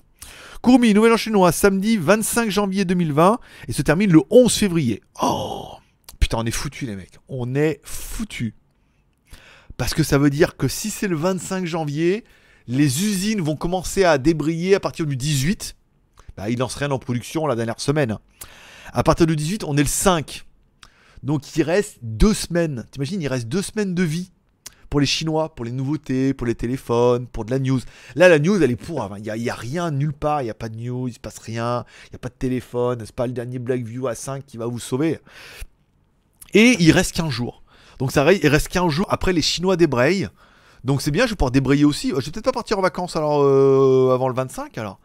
[0.66, 3.38] Courmi, Nouvel An chinois, samedi 25 janvier 2020
[3.68, 5.00] et se termine le 11 février.
[5.22, 5.76] Oh
[6.18, 7.20] Putain, on est foutu les mecs.
[7.28, 8.52] On est foutu.
[9.76, 12.24] Parce que ça veut dire que si c'est le 25 janvier,
[12.66, 15.76] les usines vont commencer à débrayer à partir du 18.
[16.36, 18.18] Bah, ils lancent rien en production la dernière semaine.
[18.92, 20.46] À partir du 18, on est le 5.
[21.22, 22.88] Donc il reste deux semaines.
[22.90, 24.32] T'imagines, il reste deux semaines de vie
[24.90, 27.80] pour les Chinois, pour les nouveautés, pour les téléphones, pour de la news.
[28.14, 29.08] Là, la news, elle est pour.
[29.16, 30.42] Il n'y a, rien nulle part.
[30.42, 31.84] Il n'y a pas de news, il se passe rien.
[32.06, 33.02] Il n'y a pas de téléphone.
[33.04, 35.18] C'est pas le dernier Blackview à 5 qui va vous sauver.
[36.54, 37.62] Et il reste 15 jours.
[37.98, 40.28] Donc ça il reste 15 jours après les Chinois débrayent.
[40.84, 42.10] Donc c'est bien, je vais pouvoir débrayer aussi.
[42.10, 45.00] Je vais peut-être pas partir en vacances alors euh, avant le 25 alors.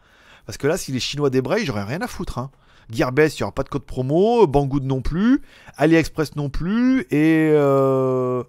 [0.46, 2.38] Parce que là, si les Chinois débrayent, j'aurais rien à foutre.
[2.38, 2.50] Hein.
[2.90, 4.46] Gearbest, il n'y aura pas de code promo.
[4.46, 5.40] Banggood non plus.
[5.76, 7.02] AliExpress non plus.
[7.10, 8.42] Et euh,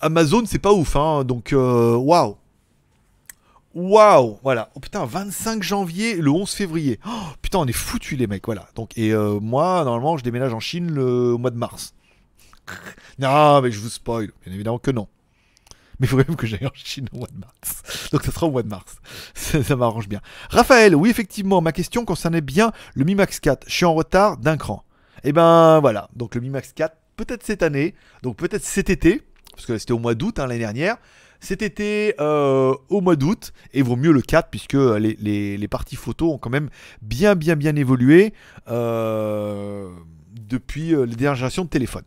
[0.00, 0.96] Amazon, c'est pas ouf.
[0.96, 1.24] Hein.
[1.24, 2.36] Donc, euh, waouh.
[3.74, 4.70] Waouh, voilà.
[4.76, 7.00] Oh putain, 25 janvier, le 11 février.
[7.06, 7.10] Oh,
[7.42, 8.68] putain, on est foutus les mecs, voilà.
[8.76, 11.92] Donc et euh, moi, normalement, je déménage en Chine le mois de mars.
[13.18, 14.30] non, mais je vous spoil.
[14.44, 15.08] Bien évidemment que non.
[15.98, 18.10] Mais il faut même que j'aille en Chine au mois de mars.
[18.12, 18.96] Donc ça sera au mois de mars.
[19.34, 20.20] ça ça m'arrange bien.
[20.50, 23.64] Raphaël, oui, effectivement, ma question concernait bien le Mi Max 4.
[23.66, 24.84] Je suis en retard d'un cran.
[25.24, 29.22] Et ben voilà, donc le Mi Max 4, peut-être cette année, donc peut-être cet été,
[29.54, 30.96] parce que c'était au mois d'août hein, l'année dernière.
[31.44, 36.32] Cet été euh, au mois d'août, et vaut mieux le 4 puisque les, parties photos
[36.32, 36.70] ont quand même
[37.02, 38.32] bien bien bien évolué
[38.68, 39.90] euh,
[40.40, 42.04] depuis euh, les dernières générations de téléphone.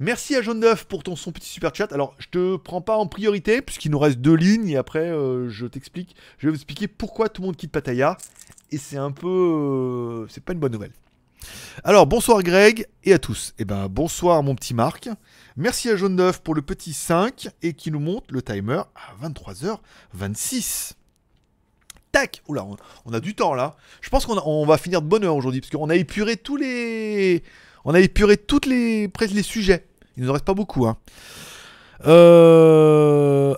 [0.00, 1.92] Merci à Jaune Neuf pour ton son petit super chat.
[1.92, 5.08] Alors, je te prends pas en priorité, puisqu'il nous reste deux lignes, et après,
[5.48, 6.14] je t'explique.
[6.38, 8.16] Je vais vous expliquer pourquoi tout le monde quitte Pattaya.
[8.70, 10.26] Et c'est un peu.
[10.28, 10.92] c'est pas une bonne nouvelle.
[11.84, 13.54] Alors, bonsoir Greg et à tous.
[13.58, 15.08] Eh ben, bonsoir mon petit Marc.
[15.56, 19.26] Merci à Jaune Neuf pour le petit 5 et qui nous montre le timer à
[19.28, 20.92] 23h26.
[22.12, 22.66] Tac Oula,
[23.04, 23.76] on, a du temps là.
[24.00, 27.42] Je pense qu'on va finir de bonne heure aujourd'hui, parce qu'on a épuré tous les.
[27.84, 29.86] On a épuré toutes les, presque les sujets.
[30.16, 30.86] Il nous en reste pas beaucoup.
[30.86, 30.96] Hein.
[32.06, 33.54] Euh...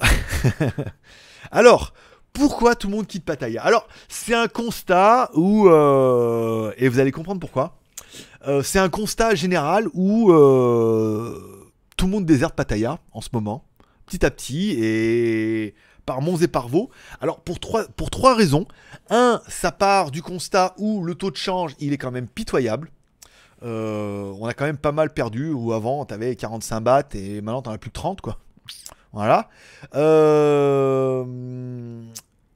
[1.51, 1.93] Alors,
[2.33, 5.69] pourquoi tout le monde quitte Pattaya Alors, c'est un constat où...
[5.69, 7.77] euh, Et vous allez comprendre pourquoi.
[8.47, 13.65] Euh, c'est un constat général où euh, tout le monde déserte Pattaya en ce moment,
[14.07, 15.75] petit à petit, et
[16.07, 16.91] par monts et par veaux.
[17.21, 18.67] Alors, pour trois, pour raisons.
[19.11, 22.91] Un, ça part du constat où le taux de change, il est quand même pitoyable.
[23.63, 27.73] On a quand même pas mal perdu, où avant, t'avais 45 bahts, et maintenant, t'en
[27.73, 28.39] as plus de 30, quoi.
[29.13, 29.49] Voilà.
[29.95, 31.25] Euh,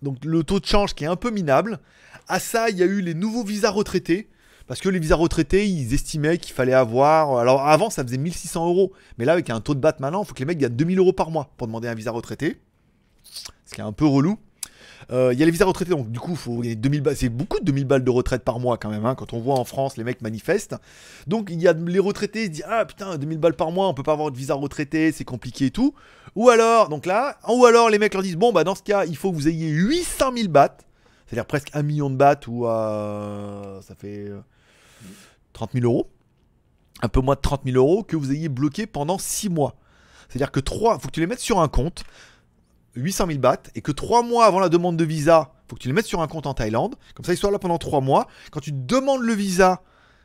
[0.03, 1.81] donc le taux de change qui est un peu minable.
[2.29, 4.29] À ça, il y a eu les nouveaux visas retraités.
[4.67, 7.37] Parce que les visas retraités, ils estimaient qu'il fallait avoir.
[7.37, 8.93] Alors avant, ça faisait 1600 euros.
[9.19, 10.99] Mais là, avec un taux de BAT maintenant, il faut que les mecs gagnent 2000
[10.99, 12.59] euros par mois pour demander un visa retraité.
[13.67, 14.39] Ce qui est un peu relou.
[15.11, 17.17] Euh, Il y a les visas retraités, donc du coup, faut gagner 2000 balles.
[17.17, 19.05] C'est beaucoup de 2000 balles de retraite par mois quand même.
[19.05, 20.77] hein, quand on voit en France, les mecs manifestent.
[21.27, 23.89] Donc il y a les retraités, ils se disent Ah putain, 2000 balles par mois,
[23.89, 25.95] on peut pas avoir de visa retraité, c'est compliqué et tout.
[26.37, 29.05] Ou alors, donc là, ou alors les mecs leur disent Bon, bah dans ce cas,
[29.05, 30.79] il faut que vous ayez 800 000 bahts.
[31.27, 34.41] C'est-à-dire presque un million de bahts ou euh, ça fait euh,
[35.53, 36.11] 30 000 euros.
[37.03, 39.77] Un peu moins de 30 000 euros que vous ayez bloqué pendant 6 mois.
[40.29, 42.05] C'est-à-dire que 3, faut que tu les mettes sur un compte,
[42.97, 45.89] 800 000 bahts, et que 3 mois avant la demande de visa, faut que tu
[45.89, 46.97] les mettes sur un compte en Thaïlande.
[47.15, 48.27] Comme ça, ils soient là pendant 3 mois.
[48.51, 49.83] Quand tu demandes le visa,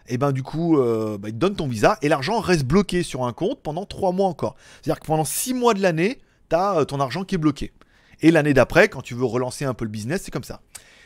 [0.10, 3.03] et ben du coup, euh, bah, ils te donnent ton visa, et l'argent reste bloqué
[3.03, 4.55] sur un compte pendant 3 mois encore.
[4.82, 7.72] C'est-à-dire que pendant 6 mois de l'année, tu as ton argent qui est bloqué.
[8.22, 10.62] Et l'année d'après, quand tu veux relancer un peu le business, c'est comme ça.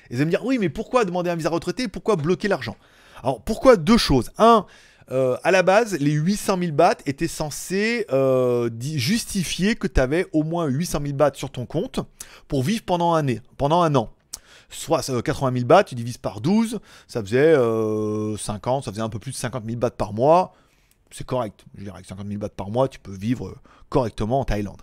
[0.10, 1.88] Et vous allez me dire, oui, mais pourquoi demander un visa retraité?
[1.88, 2.76] Pourquoi bloquer l'argent?
[3.22, 4.32] Alors, pourquoi deux choses?
[4.38, 4.66] Un,
[5.12, 10.26] euh, à la base, les 800 000 bahts étaient censés euh, justifier que tu avais
[10.34, 12.00] au moins 800 000 bahts sur ton compte
[12.48, 14.10] pour vivre pendant un an.
[14.74, 19.02] Soit euh, 80 000 bahts, tu divises par 12, ça faisait euh, 50, ça faisait
[19.02, 20.54] un peu plus de 50 000 bahts par mois.
[21.12, 21.64] C'est correct.
[21.78, 23.56] Je dirais que 50 000 bahts par mois, tu peux vivre euh,
[23.90, 24.82] correctement en Thaïlande.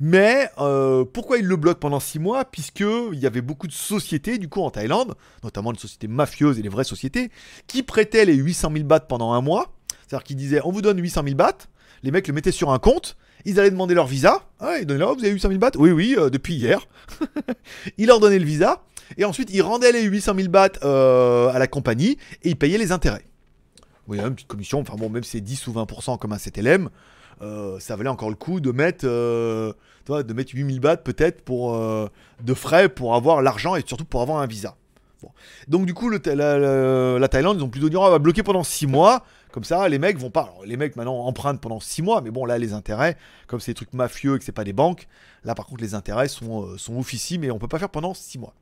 [0.00, 2.44] Mais euh, pourquoi ils le bloquent pendant 6 mois?
[2.44, 5.14] Puisque il y avait beaucoup de sociétés, du coup, en Thaïlande,
[5.44, 7.30] notamment les sociétés mafieuses et les vraies sociétés,
[7.66, 9.72] qui prêtaient les 800 000 bahts pendant un mois.
[10.06, 11.68] C'est-à-dire qu'ils disaient on vous donne 800 000 bahts,
[12.02, 14.42] les mecs le mettaient sur un compte, ils allaient demander leur visa.
[14.58, 15.70] Ah, ils donnaient là, vous avez 800 000 bahts?
[15.78, 16.86] Oui, oui, euh, depuis hier.
[17.98, 18.82] ils leur donnaient le visa,
[19.16, 22.78] et ensuite ils rendaient les 800 000 bahts euh, à la compagnie, et ils payaient
[22.78, 23.24] les intérêts.
[24.08, 26.32] Oui, il a une petite commission, enfin bon, même si c'est 10 ou 20% comme
[26.32, 26.88] un CTLM,
[27.42, 29.72] euh, ça valait encore le coup de mettre, euh,
[30.04, 31.42] tu vois, de mettre 8000 bahts peut-être
[31.74, 32.08] euh,
[32.42, 34.76] de frais pour avoir l'argent et surtout pour avoir un visa.
[35.68, 38.64] Donc du coup, la, la- la Thaïlande, ils ont plutôt dit on va bloquer pendant
[38.64, 39.22] 6 mois.
[39.52, 40.42] Comme ça, les mecs vont pas.
[40.42, 43.16] Alors, les mecs maintenant empruntent pendant 6 mois, mais bon, là, les intérêts,
[43.48, 45.08] comme c'est des trucs mafieux et que c'est pas des banques,
[45.44, 48.54] là par contre, les intérêts sont, euh, mais on peut pas faire pendant 6 mois.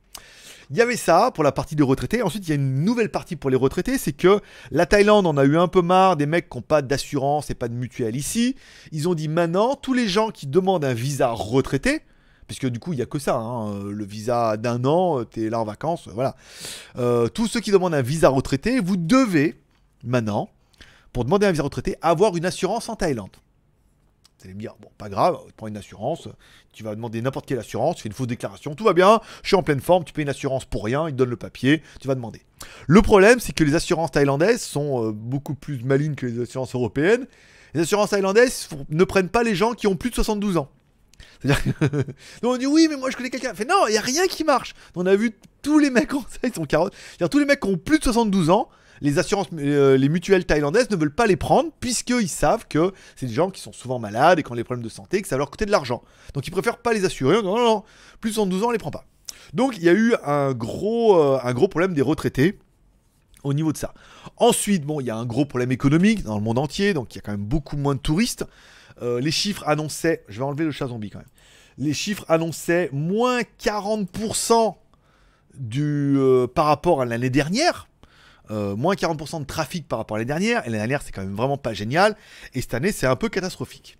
[0.71, 2.21] Il y avait ça pour la partie des retraités.
[2.21, 4.39] Ensuite, il y a une nouvelle partie pour les retraités, c'est que
[4.69, 7.55] la Thaïlande en a eu un peu marre des mecs qui n'ont pas d'assurance et
[7.55, 8.55] pas de mutuelle ici.
[8.91, 12.01] Ils ont dit maintenant, tous les gens qui demandent un visa retraité,
[12.45, 15.45] puisque du coup, il n'y a que ça, hein, euh, le visa d'un an, tu
[15.45, 16.35] es là en vacances, euh, voilà.
[16.99, 19.59] Euh, tous ceux qui demandent un visa retraité, vous devez
[20.03, 20.49] maintenant,
[21.13, 23.31] pour demander un visa retraité, avoir une assurance en Thaïlande.
[24.39, 26.29] Vous allez me dire, bon, pas grave, tu prends une assurance,
[26.71, 29.49] tu vas demander n'importe quelle assurance, tu fais une fausse déclaration, tout va bien, je
[29.49, 31.83] suis en pleine forme, tu payes une assurance pour rien, ils te donnent le papier,
[31.99, 32.41] tu vas demander.
[32.87, 36.73] Le problème, c'est que les assurances thaïlandaises sont euh, beaucoup plus malines que les assurances
[36.73, 37.27] européennes.
[37.73, 40.71] Les assurances thaïlandaises ne prennent pas les gens qui ont plus de 72 ans.
[41.41, 41.87] C'est-à-dire que...
[42.41, 43.53] Donc on dit oui, mais moi je connais quelqu'un.
[43.53, 44.73] Fait non, il n'y a rien qui marche.
[44.95, 46.93] On a vu tous les mecs, ça, ils sont carottes.
[47.09, 48.69] C'est-à-dire tous les mecs qui ont plus de 72 ans,
[49.01, 53.25] les assurances, euh, les mutuelles thaïlandaises ne veulent pas les prendre puisqu'ils savent que c'est
[53.25, 55.35] des gens qui sont souvent malades et qui ont des problèmes de santé, que ça
[55.35, 56.03] va leur coûter de l'argent.
[56.33, 57.41] Donc ils préfèrent pas les assurer.
[57.41, 57.83] Non, non, non,
[58.19, 59.05] plus de 72 ans, on les prend pas.
[59.53, 62.59] Donc il y a eu un gros, euh, un gros problème des retraités
[63.43, 63.93] au niveau de ça.
[64.37, 67.17] Ensuite, bon, il y a un gros problème économique dans le monde entier, donc il
[67.17, 68.45] y a quand même beaucoup moins de touristes.
[69.01, 71.27] Euh, les chiffres annonçaient, je vais enlever le chat zombie quand même.
[71.77, 74.75] les chiffres annonçaient moins 40%
[75.57, 76.17] du,
[76.53, 77.88] par rapport à l'année dernière.
[78.51, 80.61] Euh, moins 40% de trafic par rapport à l'année dernière.
[80.63, 82.15] Et l'année dernière, c'est quand même vraiment pas génial.
[82.53, 83.97] Et cette année, c'est un peu catastrophique.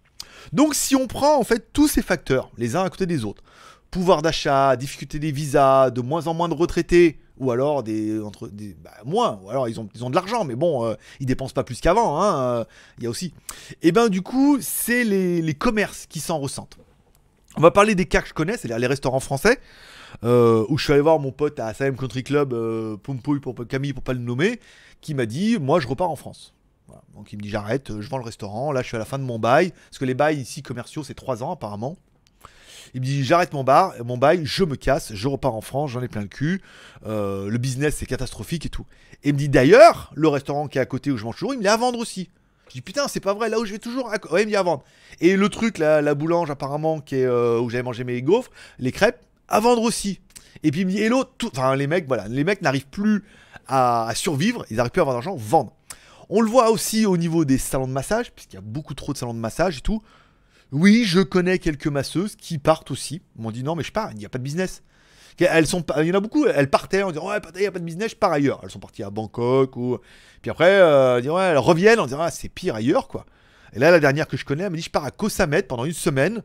[0.54, 3.43] Donc, si on prend en fait tous ces facteurs, les uns à côté des autres,
[3.91, 8.47] pouvoir d'achat, difficulté des visas, de moins en moins de retraités, ou alors des, entre,
[8.47, 11.26] des bah, moins, ou alors ils ont, ils ont de l'argent, mais bon, euh, ils
[11.26, 12.64] dépensent pas plus qu'avant, hein, euh,
[12.97, 13.34] il y a aussi.
[13.82, 16.78] Et ben du coup, c'est les, les commerces qui s'en ressentent.
[17.56, 19.60] On va parler des cas que je connais, c'est-à-dire les restaurants français,
[20.24, 23.55] euh, où je suis allé voir mon pote à Salem Country Club, euh, Pompouille pour
[23.68, 24.60] Camille pour pas le nommer,
[25.01, 26.53] qui m'a dit, moi je repars en France.
[27.14, 29.05] Donc il me dit j'arrête, euh, je vends le restaurant, là je suis à la
[29.05, 31.97] fin de mon bail, parce que les bails ici commerciaux c'est 3 ans apparemment.
[32.93, 35.91] Il me dit j'arrête mon bar, mon bail, je me casse, je repars en France,
[35.91, 36.62] j'en ai plein le cul,
[37.05, 38.86] euh, le business c'est catastrophique et tout.
[39.24, 41.53] Et il me dit d'ailleurs, le restaurant qui est à côté où je mange toujours,
[41.53, 42.30] il me l'a à vendre aussi.
[42.70, 44.18] Je dis putain c'est pas vrai, là où je vais toujours, à...
[44.32, 44.84] ouais il me dit à vendre.
[45.22, 48.91] Et le truc, la, la boulange apparemment qui est où j'avais mangé mes gaufres, les
[48.91, 49.20] crêpes,
[49.50, 50.20] à vendre aussi.
[50.64, 53.24] Et puis il me dit l'autre, tout- enfin les mecs, voilà, les mecs n'arrivent plus
[53.68, 55.74] à, survivre, ils n'arrivent plus à avoir d'argent, vendre.
[56.30, 59.14] On le voit aussi au niveau des salons de massage, puisqu'il y a beaucoup trop
[59.14, 60.02] de salons de massage et tout.
[60.72, 63.22] Oui, je connais quelques masseuses qui partent aussi.
[63.36, 64.84] M'ont dit non, mais je pars, il n'y a pas de business.
[65.39, 67.72] Elles sont, il y en a beaucoup, elles partaient en disant ouais, il n'y a
[67.72, 68.60] pas de business, je pars ailleurs.
[68.64, 69.97] Elles sont parties à Bangkok ou.
[70.41, 73.26] Puis après, euh, elles reviennent en disant ah, c'est pire ailleurs quoi.
[73.74, 75.30] Et là, la dernière que je connais, elle me dit je pars à Koh
[75.68, 76.43] pendant une semaine,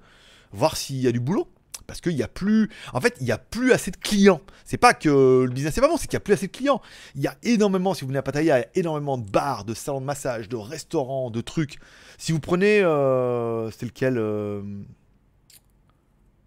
[0.53, 1.49] voir s'il y a du boulot.
[1.87, 2.71] Parce qu'il n'y a plus.
[2.93, 4.41] En fait, il n'y a plus assez de clients.
[4.65, 6.53] C'est pas que le business est pas bon, c'est qu'il n'y a plus assez de
[6.53, 6.81] clients.
[7.15, 9.65] Il y a énormément, si vous venez à Pattaya, il y a énormément de bars,
[9.65, 11.79] de salons de massage, de restaurants, de trucs.
[12.19, 12.81] Si vous prenez.
[12.81, 14.63] euh, c'est lequel euh,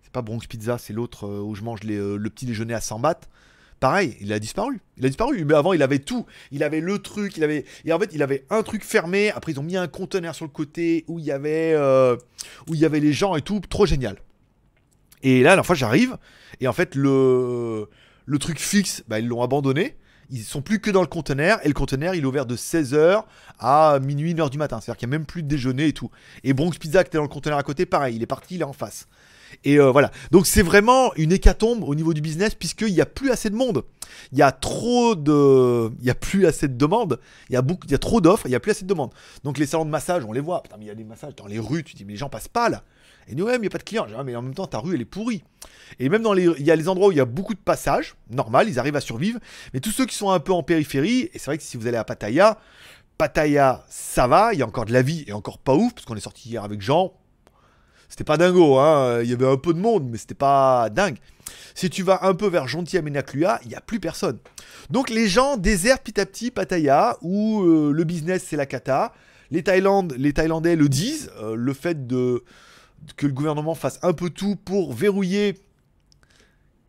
[0.04, 3.00] C'est pas Bronx Pizza, c'est l'autre euh, où je mange le petit déjeuner à 100
[3.00, 3.22] bahts.
[3.80, 4.80] Pareil, il a disparu.
[4.98, 5.46] Il a disparu.
[5.46, 6.26] Mais avant, il avait tout.
[6.52, 7.38] Il avait le truc.
[7.38, 7.64] Il avait.
[7.86, 9.30] Et en fait, il avait un truc fermé.
[9.30, 11.76] Après, ils ont mis un conteneur sur le côté où il y avait,
[12.68, 13.60] où il y avait les gens et tout.
[13.60, 14.18] Trop génial.
[15.24, 16.18] Et là, la fois, j'arrive.
[16.60, 17.90] Et en fait, le,
[18.26, 19.98] le truc fixe, bah, ils l'ont abandonné.
[20.30, 21.60] Ils sont plus que dans le conteneur.
[21.64, 23.24] Et le conteneur, il est ouvert de 16h
[23.60, 24.80] à minuit, 1h du matin.
[24.82, 26.12] C'est-à-dire qu'il n'y a même plus de déjeuner et tout.
[26.44, 28.16] Et Bronx Pizza, qui était dans le conteneur à côté, pareil.
[28.16, 29.08] Il est parti, il est en face.
[29.64, 30.12] Et euh, voilà.
[30.32, 33.56] Donc c'est vraiment une hécatombe au niveau du business puisqu'il n'y a plus assez de
[33.56, 33.84] monde.
[34.32, 35.90] Il y a trop de.
[36.00, 37.20] Il n'y a plus assez de demandes.
[37.50, 37.88] Il y a, beaucoup...
[37.88, 39.14] il y a trop d'offres, il n'y a plus assez de demandes.
[39.44, 40.64] Donc les salons de massage, on les voit.
[40.64, 41.84] Putain, mais il y a des massages dans les rues.
[41.84, 42.84] Tu dis, mais les gens passent pas là.
[43.28, 44.08] Et nous, ouais, mais il n'y a pas de clients.
[44.18, 45.44] Ah, mais en même temps, ta rue, elle est pourrie.
[46.00, 46.46] Et même dans les.
[46.60, 48.16] Il y a les endroits où il y a beaucoup de passages.
[48.30, 49.40] Normal, ils arrivent à survivre.
[49.74, 51.88] Mais tous ceux qui sont un peu en périphérie, et c'est vrai que si vous
[51.88, 52.58] allez à Pattaya,
[53.18, 54.54] Pattaya, ça va.
[54.54, 55.94] Il y a encore de la vie et encore pas ouf.
[55.94, 57.14] Parce qu'on est sorti hier avec Jean.
[58.10, 59.22] C'était pas dingo, hein.
[59.22, 61.18] Il y avait un peu de monde, mais c'était pas dingue.
[61.76, 64.40] Si tu vas un peu vers Jonti Amenakluya, il n'y a plus personne.
[64.90, 69.14] Donc les gens désertent petit à petit Pattaya, où euh, le business c'est la cata.
[69.52, 72.44] Les, Thaïlandes, les Thaïlandais le disent, euh, le fait de,
[73.16, 75.56] que le gouvernement fasse un peu tout pour verrouiller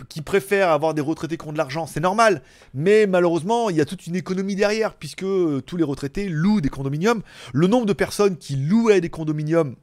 [0.08, 2.42] qui préfèrent avoir des retraités qui ont de l'argent, c'est normal.
[2.74, 6.60] Mais malheureusement, il y a toute une économie derrière, puisque euh, tous les retraités louent
[6.60, 7.22] des condominiums.
[7.52, 9.74] Le nombre de personnes qui louaient des condominiums,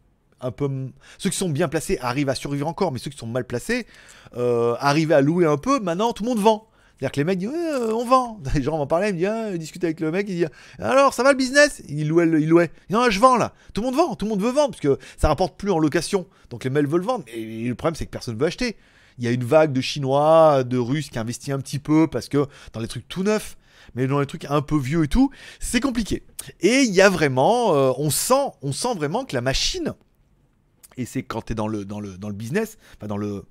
[0.42, 0.70] un peu,
[1.18, 3.88] ceux qui sont bien placés arrivent à survivre encore, mais ceux qui sont mal placés
[4.38, 5.80] euh, arrivent à louer un peu.
[5.80, 6.68] Maintenant, tout le monde vend.
[6.98, 8.40] C'est-à-dire que les mecs disent euh, on vend.
[8.56, 10.46] Les gens m'en parlaient, ils me disent ah, ils discutent avec le mec, il dit
[10.80, 11.82] alors ça va le business?
[11.90, 12.72] Il louait, il louait.
[12.90, 13.54] Non, je vends là.
[13.74, 15.80] Tout le monde vend, tout le monde veut vendre parce que ça rapporte plus en
[15.80, 16.26] location.
[16.50, 17.26] Donc les mecs veulent vendre.
[17.34, 18.78] Et le problème c'est que personne veut acheter.
[19.18, 22.28] Il y a une vague de Chinois, de Russes qui investissent un petit peu parce
[22.30, 23.58] que dans les trucs tout neufs,
[23.94, 26.24] mais dans les trucs un peu vieux et tout, c'est compliqué.
[26.62, 29.94] Et il y a vraiment, euh, on sent, on sent vraiment que la machine,
[30.98, 33.46] et c'est quand tu es dans le, dans le, dans le business, enfin dans le,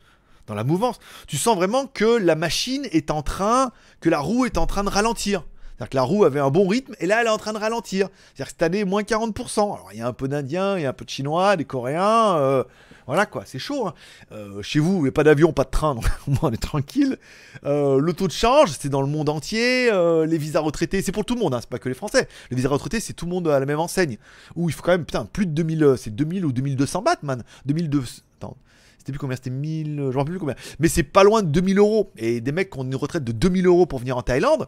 [0.46, 4.44] dans la mouvance, tu sens vraiment que la machine est en train, que la roue
[4.44, 5.44] est en train de ralentir.
[5.76, 7.58] C'est-à-dire que la roue avait un bon rythme et là elle est en train de
[7.58, 8.08] ralentir.
[8.34, 9.60] C'est-à-dire que cette année, moins 40%.
[9.60, 11.64] Alors il y a un peu d'Indiens, il y a un peu de Chinois, des
[11.64, 12.36] Coréens.
[12.36, 12.62] euh,
[13.06, 13.86] voilà quoi, c'est chaud.
[13.88, 13.94] hein.
[14.32, 16.04] Euh, chez vous, il n'y a pas d'avion, pas de train, donc
[16.42, 17.18] on est tranquille.
[17.66, 19.90] Euh, le taux de change, c'est dans le monde entier.
[20.26, 22.28] Les visas retraités, c'est pour tout le monde, hein, c'est pas que les Français.
[22.50, 24.16] Les visas retraités, c'est tout le monde à la même enseigne.
[24.54, 27.16] Où il faut quand même, putain, plus de 2000, euh, c'est 2000 ou 2200 bahts,
[27.22, 27.42] man.
[27.66, 28.22] 2200.
[28.38, 28.56] Attends,
[29.04, 30.54] c'était plus combien C'était 1000, euh, je me rappelle plus combien.
[30.78, 32.10] Mais c'est pas loin de 2000 euros.
[32.16, 34.66] Et des mecs qui ont une retraite de 2000 euros pour venir en Thaïlande,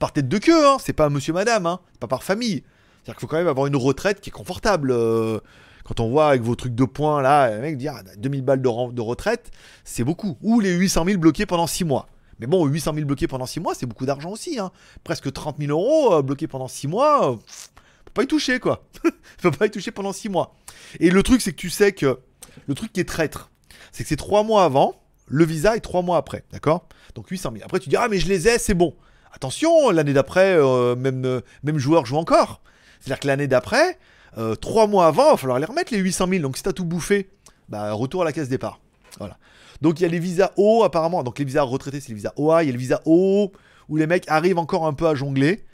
[0.00, 0.78] par tête de queue, hein.
[0.80, 1.78] C'est pas monsieur, madame, hein.
[1.92, 2.64] C'est pas par famille.
[3.04, 4.90] C'est-à-dire qu'il faut quand même avoir une retraite qui est confortable.
[4.90, 5.38] euh,
[5.84, 8.60] quand on voit avec vos trucs de points là, les mecs disent ah, 2000 balles
[8.60, 9.52] de, retraite,
[9.84, 10.36] c'est beaucoup.
[10.42, 12.08] Ou les 800 000 bloqués pendant 6 mois.
[12.40, 14.58] Mais bon, 800 000 bloqués pendant 6 mois, c'est beaucoup d'argent aussi.
[14.58, 14.72] Hein.
[15.04, 18.84] Presque 30 000 euros euh, bloqués pendant 6 mois, euh, faut pas y toucher quoi.
[19.38, 20.56] faut pas y toucher pendant 6 mois.
[20.98, 22.18] Et le truc, c'est que tu sais que
[22.66, 23.52] le truc qui est traître,
[23.96, 24.94] c'est que c'est 3 mois avant,
[25.26, 26.86] le visa est 3 mois après, d'accord?
[27.14, 27.64] Donc 800 000.
[27.64, 28.94] Après, tu dis ah, mais je les ai, c'est bon.
[29.32, 32.60] Attention, l'année d'après, euh, même, euh, même joueur joue encore.
[33.00, 33.98] C'est-à-dire que l'année d'après,
[34.36, 36.42] euh, trois mois avant, il va falloir les remettre les 800 000.
[36.42, 37.30] Donc si t'as tout bouffé,
[37.70, 38.80] bah retour à la caisse départ.
[39.18, 39.38] Voilà.
[39.80, 41.22] Donc il y a les visas O apparemment.
[41.22, 42.64] Donc les visas retraités, c'est les visas OA.
[42.64, 43.50] Il y a le visa O
[43.88, 45.64] où les mecs arrivent encore un peu à jongler.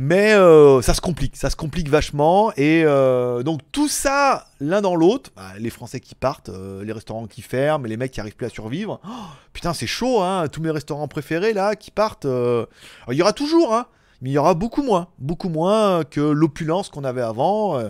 [0.00, 2.52] Mais euh, ça se complique, ça se complique vachement.
[2.56, 6.92] Et euh, donc tout ça, l'un dans l'autre, bah, les Français qui partent, euh, les
[6.92, 9.00] restaurants qui ferment, les mecs qui arrivent plus à survivre.
[9.04, 9.10] Oh,
[9.52, 12.26] putain, c'est chaud, hein, tous mes restaurants préférés là qui partent.
[12.26, 13.86] il y aura toujours, hein,
[14.22, 17.82] mais il y aura beaucoup moins, beaucoup moins que l'opulence qu'on avait avant.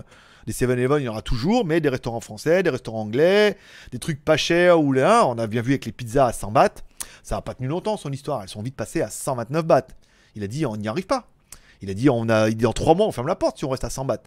[0.46, 3.58] des 7-Eleven, il y aura toujours, mais des restaurants français, des restaurants anglais,
[3.92, 6.52] des trucs pas chers ou là, on a bien vu avec les pizzas à 100
[6.52, 6.68] bahts,
[7.22, 9.88] ça n'a pas tenu longtemps son histoire, elles sont vite passées à 129 bahts.
[10.36, 11.28] Il a dit on n'y arrive pas.
[11.82, 13.64] Il a dit on a il dit en 3 mois on ferme la porte si
[13.64, 14.22] on reste à 100 bahts.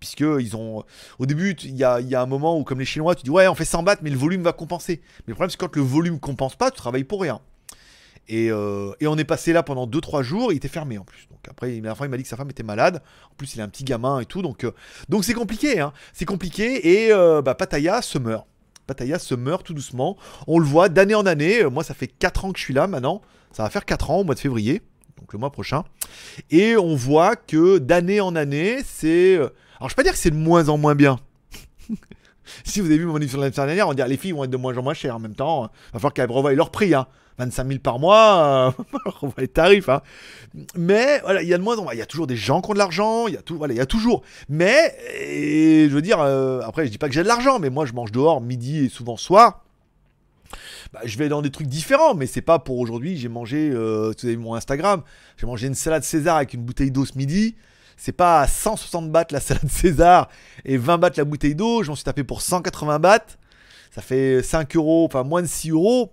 [0.00, 0.84] Puisque ils ont.
[1.18, 3.54] Au début, il y a, un moment où, comme les Chinois, tu dis ouais, on
[3.54, 5.00] fait 100 bahts, mais le volume va compenser.
[5.20, 7.40] Mais le problème, c'est quand le volume compense pas, tu travailles pour rien.
[8.28, 11.26] Et, euh, on est passé là pendant 2-3 jours, il était fermé en plus.
[11.30, 13.02] Donc après, la il m'a dit que sa femme était malade.
[13.30, 14.42] En plus, il a un petit gamin et tout.
[14.42, 14.72] Donc euh,
[15.08, 15.80] donc c'est compliqué.
[15.80, 15.92] Hein.
[16.12, 17.04] C'est compliqué.
[17.04, 18.46] Et euh, bah, Pattaya se meurt.
[18.86, 20.16] Pattaya se meurt tout doucement.
[20.46, 21.64] On le voit d'année en année.
[21.64, 23.22] Moi, ça fait 4 ans que je suis là maintenant.
[23.52, 24.82] Ça va faire 4 ans au mois de février.
[25.24, 25.84] Donc le mois prochain.
[26.50, 29.36] Et on voit que d'année en année, c'est.
[29.36, 29.48] euh,
[29.78, 31.18] Alors, je vais pas dire que c'est de moins en moins bien.
[32.64, 34.50] si vous avez vu mon livre sur l'année dernière, on dirait les filles vont être
[34.50, 35.64] de moins en moins chères en même temps.
[35.64, 36.92] Il va falloir qu'elles revoient leur prix.
[36.92, 37.06] Hein.
[37.38, 38.74] 25 000 par mois,
[39.24, 39.88] euh, les tarifs.
[39.88, 40.02] Hein.
[40.76, 41.94] Mais voilà, il y a de moins en moins.
[41.94, 43.26] Il y a toujours des gens qui ont de l'argent.
[43.26, 44.22] Il y a tout, voilà, il y a toujours.
[44.50, 44.94] Mais
[45.88, 47.94] je veux dire, euh, après, je dis pas que j'ai de l'argent, mais moi, je
[47.94, 49.63] mange dehors midi et souvent soir.
[50.92, 53.16] Bah, je vais dans des trucs différents, mais c'est pas pour aujourd'hui.
[53.16, 55.02] J'ai mangé, euh, vous avez vu mon Instagram,
[55.36, 57.56] j'ai mangé une salade César avec une bouteille d'eau ce midi.
[57.96, 60.28] C'est pas à 160 bahts la salade César
[60.64, 61.82] et 20 bahts la bouteille d'eau.
[61.82, 63.36] Je m'en suis tapé pour 180 bahts.
[63.94, 66.12] Ça fait 5 euros, enfin moins de 6 euros.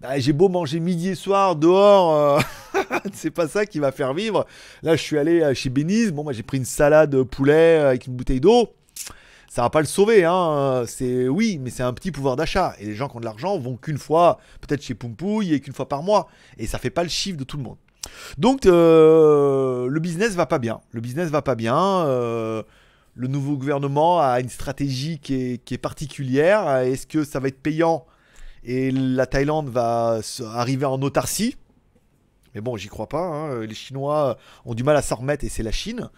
[0.00, 2.40] Bah, j'ai beau manger midi et soir dehors, euh,
[3.12, 4.46] c'est pas ça qui va faire vivre.
[4.82, 6.10] Là, je suis allé euh, chez Béniz.
[6.10, 8.70] Bon, moi, j'ai pris une salade euh, poulet avec une bouteille d'eau.
[9.50, 10.84] Ça va pas le sauver, hein.
[10.86, 12.76] C'est oui, mais c'est un petit pouvoir d'achat.
[12.78, 15.74] Et les gens qui ont de l'argent vont qu'une fois, peut-être chez Poumpouille et qu'une
[15.74, 16.28] fois par mois.
[16.56, 17.76] Et ça fait pas le chiffre de tout le monde.
[18.38, 20.80] Donc, euh, le business va pas bien.
[20.92, 21.76] Le business va pas bien.
[21.76, 22.62] euh,
[23.16, 26.76] le nouveau gouvernement a une stratégie qui est, particulière.
[26.76, 28.06] Est-ce que ça va être payant?
[28.62, 30.20] Et la Thaïlande va
[30.54, 31.56] arriver en autarcie?
[32.54, 33.22] Mais bon, j'y crois pas.
[33.22, 33.60] hein.
[33.66, 36.10] Les Chinois ont du mal à s'en remettre et c'est la Chine.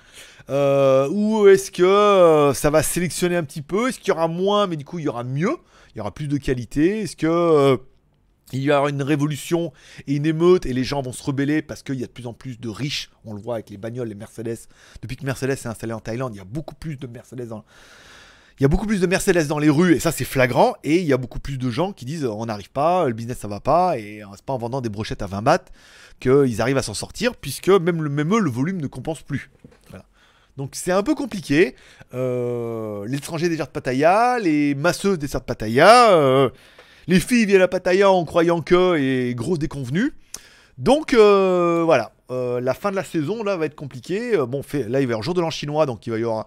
[0.51, 3.89] Euh, ou est-ce que euh, ça va sélectionner un petit peu?
[3.89, 5.57] Est-ce qu'il y aura moins, mais du coup il y aura mieux?
[5.95, 7.01] Il y aura plus de qualité?
[7.03, 7.77] Est-ce que euh,
[8.53, 9.73] il y aura une révolution
[10.07, 12.27] et une émeute et les gens vont se rebeller parce qu'il y a de plus
[12.27, 13.11] en plus de riches?
[13.25, 14.59] On le voit avec les bagnoles, les Mercedes.
[15.01, 17.65] Depuis que Mercedes est installé en Thaïlande, il y a beaucoup plus de Mercedes dans,
[18.59, 20.99] il y a beaucoup plus de Mercedes dans les rues et ça c'est flagrant et
[20.99, 23.49] il y a beaucoup plus de gens qui disent on n'arrive pas, le business ça
[23.49, 25.65] va pas et euh, c'est pas en vendant des brochettes à 20 bahts
[26.21, 29.51] qu'ils arrivent à s'en sortir puisque même, le, même eux le volume ne compense plus.
[30.57, 31.75] Donc c'est un peu compliqué.
[32.15, 36.51] Euh, L'étranger déserte Pattaya, les masseuses désertent Pattaya, euh,
[37.07, 40.13] les filles viennent à Pattaya en croyant que et grosse déconvenue.
[40.79, 44.37] Donc euh, voilà, la fin de la saison là va être compliquée.
[44.47, 46.23] Bon, fait, là il va y avoir jour de l'an chinois donc il va y
[46.23, 46.47] avoir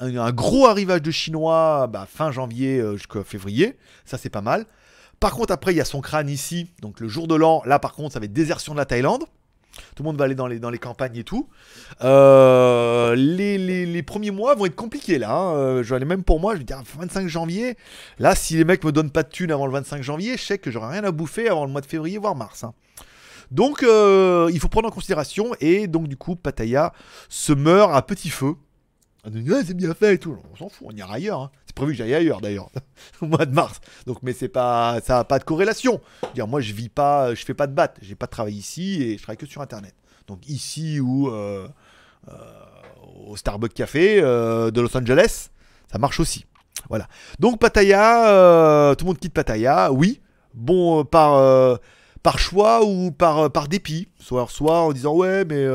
[0.00, 3.76] un gros arrivage de Chinois bah, fin janvier euh, jusqu'à février.
[4.04, 4.66] Ça, c'est pas mal.
[5.20, 6.70] Par contre, après, il y a son crâne ici.
[6.82, 9.24] Donc, le jour de l'an, là, par contre, ça va être désertion de la Thaïlande.
[9.94, 11.48] Tout le monde va aller dans les, campagnes et tout.
[12.02, 15.32] Euh, les, les- premiers mois vont être compliqués là.
[15.34, 15.54] hein.
[15.56, 17.76] Euh, je vais aller même pour moi, je vais dire 25 janvier.
[18.18, 20.58] Là, si les mecs me donnent pas de thunes avant le 25 janvier, je sais
[20.58, 22.64] que j'aurai rien à bouffer avant le mois de février, voire mars.
[22.64, 22.72] hein.
[23.50, 25.50] Donc, il faut prendre en considération.
[25.60, 26.92] Et donc, du coup, Pattaya
[27.28, 28.54] se meurt à petit feu.
[29.26, 30.38] On dit, c'est bien fait et tout.
[30.52, 31.40] On s'en fout, on ira ailleurs.
[31.40, 31.50] hein.
[31.66, 32.70] C'est prévu que j'aille ailleurs d'ailleurs,
[33.20, 33.80] au mois de mars.
[34.06, 36.00] Donc, mais c'est pas, ça n'a pas de corrélation.
[36.34, 37.96] Dire, moi, je vis pas, je fais pas de batte.
[38.00, 39.94] J'ai pas de travail ici et je travaille que sur Internet.
[40.28, 41.66] Donc, ici ou euh,
[42.28, 42.32] euh,
[43.26, 45.48] au Starbucks Café euh, de Los Angeles,
[45.90, 46.46] ça marche aussi.
[46.88, 47.08] Voilà.
[47.40, 49.90] Donc, Pattaya, tout le monde quitte Pattaya.
[49.90, 50.20] Oui,
[50.54, 51.80] bon, par,
[52.22, 54.06] par choix ou par, par dépit.
[54.20, 55.66] Soit, soit en disant, ouais, mais.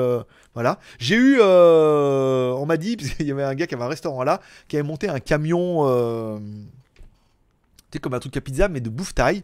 [0.53, 0.79] Voilà.
[0.99, 3.89] J'ai eu, euh, on m'a dit, parce qu'il y avait un gars qui avait un
[3.89, 7.03] restaurant là, qui avait monté un camion, euh, tu
[7.93, 9.43] sais, comme un truc à pizza, mais de bouffe taille.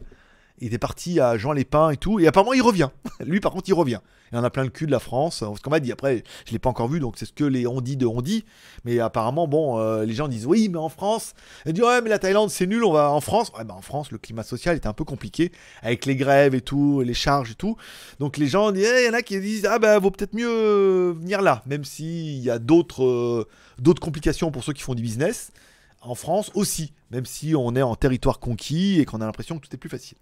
[0.60, 2.90] Il était parti à Jean Lépin et tout, et apparemment il revient.
[3.20, 4.00] Lui, par contre, il revient.
[4.32, 5.38] Et on a plein le cul de la France.
[5.38, 7.66] Ce qu'on m'a dit, après, je l'ai pas encore vu, donc c'est ce que les
[7.66, 8.44] on dit de on dit.
[8.84, 11.34] Mais apparemment, bon, euh, les gens disent oui, mais en France,
[11.66, 13.50] ils disent ouais, mais la Thaïlande c'est nul, on va en France.
[13.56, 15.52] Ouais, bah en France, le climat social était un peu compliqué
[15.82, 17.76] avec les grèves et tout, les charges et tout.
[18.18, 21.12] Donc les gens, il y en a qui disent ah bah vaut peut-être mieux euh,
[21.18, 23.44] venir là, même s'il y a euh,
[23.78, 25.52] d'autres complications pour ceux qui font du business.
[26.00, 29.66] En France aussi, même si on est en territoire conquis et qu'on a l'impression que
[29.66, 30.16] tout est plus facile.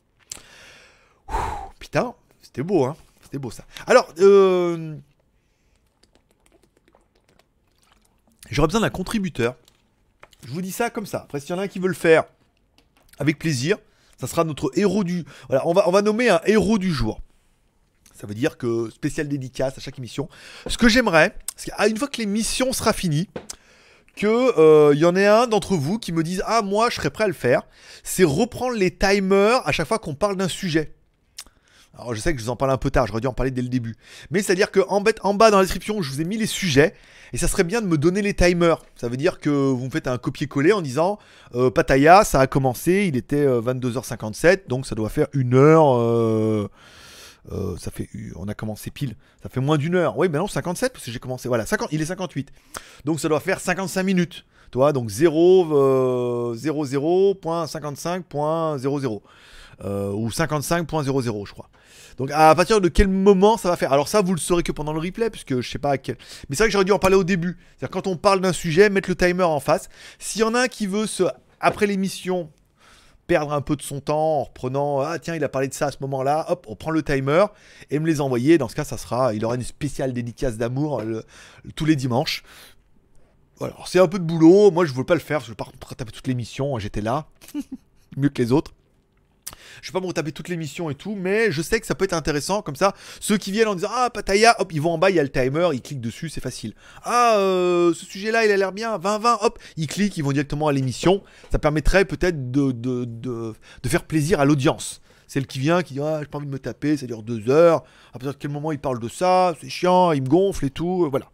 [1.79, 3.65] Putain, c'était beau, hein C'était beau ça.
[3.87, 4.97] Alors, euh,
[8.51, 9.57] j'aurais besoin d'un contributeur.
[10.47, 11.23] Je vous dis ça comme ça.
[11.25, 12.25] Après, s'il y en a un qui veut le faire,
[13.19, 13.79] avec plaisir.
[14.19, 15.25] Ça sera notre héros du.
[15.49, 17.21] Voilà, on va, nommer un héros du jour.
[18.15, 20.29] Ça veut dire que spécial dédicace à chaque émission.
[20.67, 23.29] Ce que j'aimerais, c'est qu'une fois que l'émission sera finie,
[24.17, 27.11] que il y en ait un d'entre vous qui me dise ah moi je serais
[27.11, 27.63] prêt à le faire,
[28.05, 30.96] c'est reprendre les timers à chaque fois qu'on parle d'un sujet.
[31.97, 33.51] Alors je sais que je vous en parle un peu tard, j'aurais dû en parler
[33.51, 33.97] dès le début.
[34.31, 36.95] Mais c'est-à-dire que en, en bas dans la description, je vous ai mis les sujets.
[37.33, 38.85] Et ça serait bien de me donner les timers.
[38.95, 41.19] Ça veut dire que vous me faites un copier-coller en disant
[41.57, 45.97] euh, Pattaya, ça a commencé, il était euh, 22h57, donc ça doit faire une heure.
[45.97, 46.69] euh,
[47.53, 49.15] euh, ça fait, on a commencé pile.
[49.43, 50.19] Ça fait moins d'une heure.
[50.19, 51.49] Oui, mais non, 57 parce que j'ai commencé.
[51.49, 52.51] Voilà, 50, il est 58.
[53.05, 54.45] Donc ça doit faire 55 minutes.
[54.71, 59.21] Toi, donc 0, euh, 00.55.00.
[59.85, 61.69] Euh, ou 55.00, je crois.
[62.19, 63.93] Donc à partir de quel moment ça va faire?
[63.93, 66.17] Alors ça, vous le saurez que pendant le replay, puisque je sais pas à quel.
[66.49, 67.59] Mais c'est vrai que j'aurais dû en parler au début.
[67.77, 69.89] C'est-à-dire quand on parle d'un sujet, mettre le timer en face.
[70.19, 71.25] S'il y en a un qui veut se,
[71.61, 72.51] après l'émission,
[73.27, 75.87] perdre un peu de son temps en reprenant ah tiens il a parlé de ça
[75.87, 77.45] à ce moment-là, hop on prend le timer
[77.91, 78.57] et me les envoyer.
[78.57, 81.25] Dans ce cas, ça sera, il aura une spéciale dédicace d'amour le-
[81.75, 82.45] tous les dimanches.
[83.59, 84.71] Voilà, c'est un peu de boulot.
[84.71, 86.79] Moi je veux pas le faire parce que je veux pas retaper toute l'émission.
[86.79, 87.27] J'étais là,
[88.17, 88.73] mieux que les autres.
[89.83, 92.05] Je vais pas me retaper toute l'émission et tout, mais je sais que ça peut
[92.05, 92.63] être intéressant.
[92.63, 95.17] Comme ça, ceux qui viennent en disant Ah, Pataya, hop, ils vont en bas, il
[95.17, 96.75] y a le timer, ils cliquent dessus, c'est facile.
[97.03, 100.69] Ah, euh, ce sujet-là, il a l'air bien, 20-20, hop, ils cliquent, ils vont directement
[100.69, 101.23] à l'émission.
[101.51, 103.55] Ça permettrait peut-être de, de, de,
[103.89, 105.01] faire plaisir à l'audience.
[105.29, 107.51] Celle qui vient, qui dit Ah, j'ai pas envie de me taper, ça dure deux
[107.51, 107.83] heures.
[108.11, 110.71] À partir de quel moment il parle de ça, c'est chiant, il me gonfle et
[110.71, 111.31] tout, euh, voilà.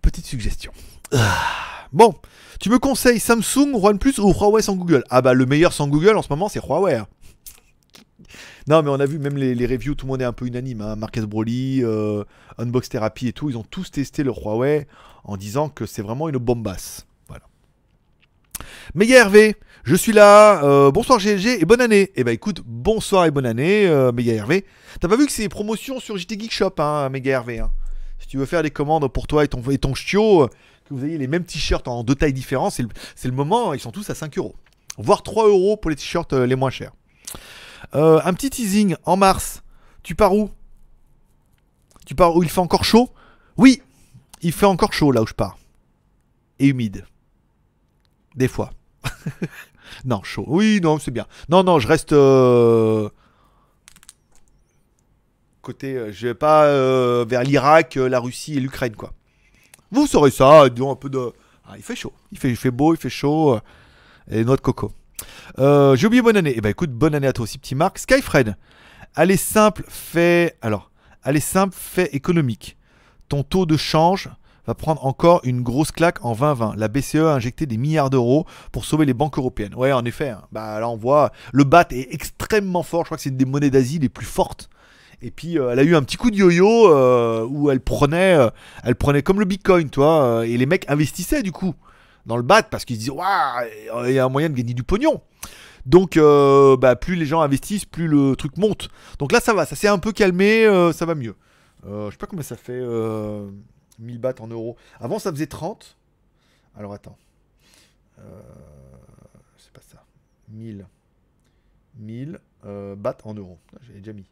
[0.00, 0.72] Petite suggestion.
[1.12, 2.12] Ah, Bon,
[2.58, 5.04] tu me conseilles Samsung, OnePlus ou Huawei sans Google?
[5.10, 6.96] Ah bah le meilleur sans Google en ce moment c'est Huawei.
[6.96, 7.06] hein.
[8.66, 10.80] Non mais on a vu même les, reviews, tout le monde est un peu unanime.
[10.80, 10.96] Hein.
[10.96, 12.24] Marcus Broly, euh,
[12.58, 14.88] Unbox Therapy et tout, ils ont tous testé le Huawei
[15.22, 17.06] en disant que c'est vraiment une bombasse.
[17.28, 17.44] Voilà.
[18.96, 20.64] Méga Hervé, je suis là.
[20.64, 22.10] euh, bonsoir GLG et bonne année.
[22.16, 24.64] Eh bah écoute, bonsoir et bonne année, euh, Hervé.
[25.00, 27.60] T'as pas vu que c'est promotion sur JT Geek Shop, hein, Hervé.
[27.60, 27.70] hein?
[28.18, 30.48] Si tu veux faire des commandes pour toi et ton, et ton ch'tio,
[30.84, 33.90] que vous ayez les mêmes t-shirts en deux tailles différentes, c'est le, moment, ils sont
[33.90, 34.54] tous à 5 euros.
[34.98, 36.92] Voire 3 euros pour les t-shirts euh, les moins chers.
[37.94, 39.62] Euh, un petit teasing en mars.
[40.02, 40.50] Tu pars où?
[42.06, 43.10] Tu pars où il fait encore chaud?
[43.56, 43.82] Oui,
[44.42, 45.58] il fait encore chaud là où je pars.
[46.58, 47.06] Et humide.
[48.36, 48.70] Des fois.
[50.04, 50.44] non, chaud.
[50.46, 51.26] Oui, non, c'est bien.
[51.48, 52.12] Non, non, je reste.
[52.12, 53.08] euh,
[55.62, 56.12] Côté.
[56.12, 56.66] Je vais pas
[57.24, 59.14] vers l'Irak, la Russie et l'Ukraine, quoi.
[59.94, 61.32] Vous saurez ça, disons un peu de.
[61.66, 62.12] Ah, il fait chaud.
[62.32, 63.54] Il fait, beau, il fait chaud.
[63.54, 63.60] euh,
[64.30, 64.92] Et noix de coco.
[65.58, 66.52] Euh, J'ai oublié bonne année.
[66.56, 67.98] Eh ben écoute, bonne année à toi aussi, petit Marc.
[67.98, 68.56] Skyfred.
[69.14, 70.56] Allez simple, fait.
[70.60, 70.90] Alors,
[71.22, 72.76] allez simple, fait économique.
[73.28, 74.28] Ton taux de change
[74.66, 76.74] va prendre encore une grosse claque en 2020.
[76.76, 79.74] La BCE a injecté des milliards d'euros pour sauver les banques européennes.
[79.74, 80.30] Ouais, en effet.
[80.30, 80.42] hein.
[80.52, 81.30] Bah là, on voit.
[81.52, 83.02] Le BAT est extrêmement fort.
[83.02, 84.68] Je crois que c'est une des monnaies d'Asie les plus fortes.
[85.24, 88.34] Et puis, euh, elle a eu un petit coup de yo-yo euh, où elle prenait,
[88.34, 88.50] euh,
[88.82, 90.46] elle prenait comme le Bitcoin, toi.
[90.46, 91.74] et les mecs investissaient du coup
[92.26, 94.74] dans le BAT parce qu'ils se disaient, waouh, il y a un moyen de gagner
[94.74, 95.22] du pognon.
[95.86, 98.88] Donc, bah, plus les gens investissent, plus le truc monte.
[99.18, 101.34] Donc là, ça va, ça s'est un peu calmé, ça va mieux.
[101.86, 103.50] Euh, je sais pas combien ça fait euh,
[103.98, 104.76] 1000 bahts en euros.
[105.00, 105.96] Avant, ça faisait 30.
[106.76, 107.16] Alors attends.
[109.56, 110.04] C'est pas ça.
[110.48, 110.86] 1000.
[111.96, 113.58] 1000 euh, bahts en euros.
[113.82, 114.26] J'avais déjà mis.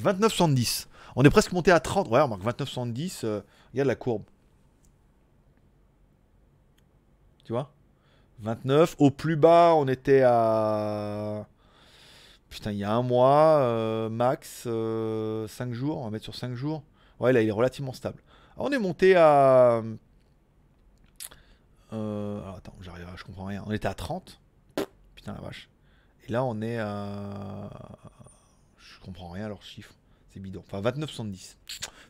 [0.00, 0.86] 29,70.
[1.16, 2.08] On est presque monté à 30.
[2.08, 3.20] Ouais, remarque, 29,70.
[3.24, 3.40] euh,
[3.72, 4.22] regarde la courbe.
[7.44, 7.72] Tu vois?
[8.40, 8.96] 29.
[8.98, 11.46] Au plus bas, on était à.
[12.48, 15.98] Putain, il y a un mois, euh, max, 5 jours.
[15.98, 16.82] On va mettre sur 5 jours.
[17.20, 18.22] Ouais, là, il est relativement stable.
[18.56, 19.82] On est monté à.
[21.92, 23.62] Euh, alors, attends, j'arrive, je comprends rien.
[23.66, 24.40] On était à 30.
[25.14, 25.68] Putain, la vache.
[26.26, 27.70] Et là, on est à.
[29.02, 29.94] Je comprends rien à leurs chiffres.
[30.32, 30.62] C'est bidon.
[30.70, 31.56] Enfin, 29,70.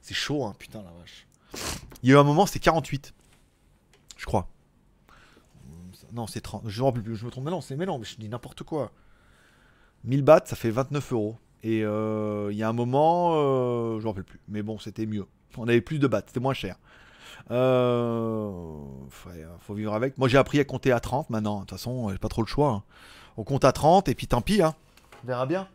[0.02, 1.26] C'est chaud, hein, putain, la vache.
[2.02, 3.14] Il y a eu un moment, c'était 48.
[4.18, 4.46] Je crois.
[6.12, 6.64] Non, c'est 30.
[6.66, 7.16] Je me rappelle plus.
[7.16, 7.44] Je me trompe.
[7.44, 8.92] Mais non, c'est mais mais je dis n'importe quoi.
[10.04, 11.36] 1000 bahts, ça fait 29 euros.
[11.62, 14.40] Et euh, il y a un moment, euh, je me rappelle plus.
[14.48, 15.26] Mais bon, c'était mieux.
[15.56, 16.76] On avait plus de bahts, c'était moins cher.
[17.50, 18.50] Euh,
[19.08, 19.30] faut,
[19.60, 20.18] faut vivre avec.
[20.18, 21.56] Moi, j'ai appris à compter à 30 maintenant.
[21.56, 22.70] De toute façon, j'ai pas trop le choix.
[22.70, 22.82] hein.
[23.38, 24.60] On compte à 30 et puis tant pis.
[24.60, 24.74] Hein.
[25.24, 25.66] On verra bien.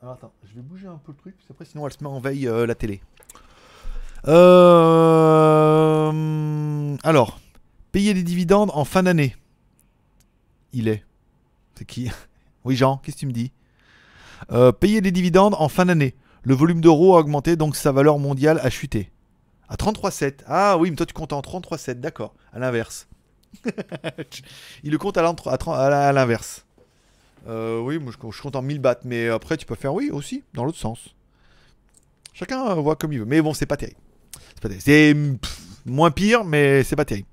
[0.00, 2.08] Alors attends, je vais bouger un peu le truc, parce qu'après sinon elle se met
[2.08, 3.00] en veille euh, la télé.
[4.26, 4.52] Euh...
[7.02, 7.40] Alors,
[7.90, 9.34] payer des dividendes en fin d'année.
[10.72, 11.04] Il est.
[11.74, 12.10] C'est qui?
[12.64, 13.52] Oui Jean, qu'est-ce que tu me dis?
[14.52, 16.14] Euh, Payer des dividendes en fin d'année.
[16.42, 19.10] Le volume d'euros a augmenté, donc sa valeur mondiale a chuté.
[19.68, 20.40] À 33,7.
[20.46, 22.34] Ah oui, mais toi tu comptes en 33,7, d'accord.
[22.52, 23.08] À l'inverse.
[24.84, 25.22] Il le compte à
[26.12, 26.66] l'inverse.
[27.46, 30.42] Euh, oui, moi je, compte en 1000 bahts, mais après tu peux faire oui aussi,
[30.54, 31.14] dans l'autre sens.
[32.34, 33.24] Chacun euh, voit comme il veut.
[33.24, 34.00] Mais bon, c'est pas terrible.
[34.80, 37.28] C'est pff, moins pire, mais c'est pas terrible.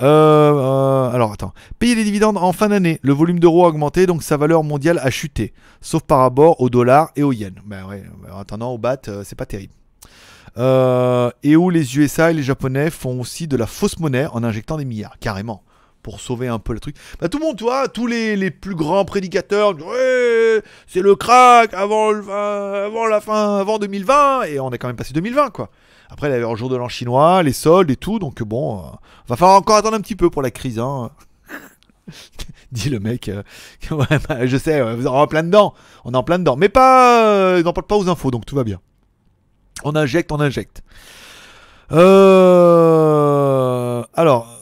[0.00, 1.52] Euh, alors attends.
[1.78, 3.00] Payer des dividendes en fin d'année.
[3.02, 5.52] Le volume d'euros a augmenté, donc sa valeur mondiale a chuté.
[5.80, 7.54] Sauf par rapport au dollar et au yen.
[7.66, 9.72] Ben ouais, en attendant, au bat, c'est pas terrible.
[10.56, 14.76] Et où les USA et les Japonais font aussi de la fausse monnaie en injectant
[14.76, 15.63] des milliards, carrément,
[16.04, 16.94] pour sauver un peu le truc.
[17.18, 21.16] Bah, tout le monde, tu vois, tous les, les plus grands prédicateurs, ouais, c'est le
[21.16, 25.50] crack avant, le, avant la fin, avant 2020, et on est quand même passé 2020,
[25.50, 25.70] quoi.
[26.10, 28.78] Après, il y avait le jour de l'an chinois, les soldes et tout, donc bon,
[28.78, 28.82] euh,
[29.26, 31.10] va falloir encore attendre un petit peu pour la crise, hein.
[32.72, 33.42] Dit le mec, euh,
[33.90, 35.72] bah, je sais, vous en plein dedans,
[36.04, 38.44] on est en plein dedans, mais pas, euh, ils n'en parlent pas aux infos, donc
[38.44, 38.78] tout va bien.
[39.84, 40.82] On injecte, on injecte.
[41.92, 42.84] Euh...
[44.14, 44.53] Alors,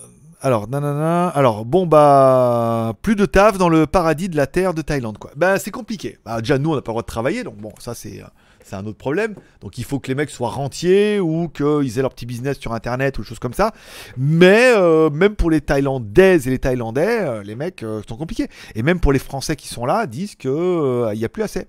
[0.44, 4.82] alors, nanana, alors, bon bah, plus de taf dans le paradis de la terre de
[4.82, 5.30] Thaïlande, quoi.
[5.36, 6.18] Bah, c'est compliqué.
[6.24, 8.26] Bah, déjà, nous, on n'a pas le droit de travailler, donc bon, ça, c'est, euh,
[8.64, 9.34] c'est un autre problème.
[9.60, 12.72] Donc, il faut que les mecs soient rentiers ou qu'ils aient leur petit business sur
[12.72, 13.72] Internet ou choses comme ça.
[14.16, 18.48] Mais euh, même pour les Thaïlandaises et les Thaïlandais, euh, les mecs sont compliqués.
[18.74, 21.44] Et même pour les Français qui sont là, disent que euh, il y a plus
[21.44, 21.66] assez.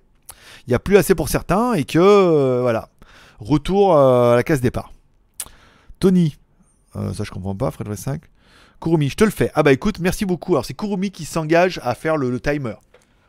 [0.65, 2.89] Il y a plus assez pour certains et que voilà,
[3.39, 4.93] retour à la case départ.
[5.99, 6.38] Tony,
[6.93, 8.21] ça je comprends pas, Fred 5.
[8.84, 9.49] Kurumi, je te le fais.
[9.55, 10.55] Ah bah écoute, merci beaucoup.
[10.55, 12.73] Alors c'est Kurumi qui s'engage à faire le, timer.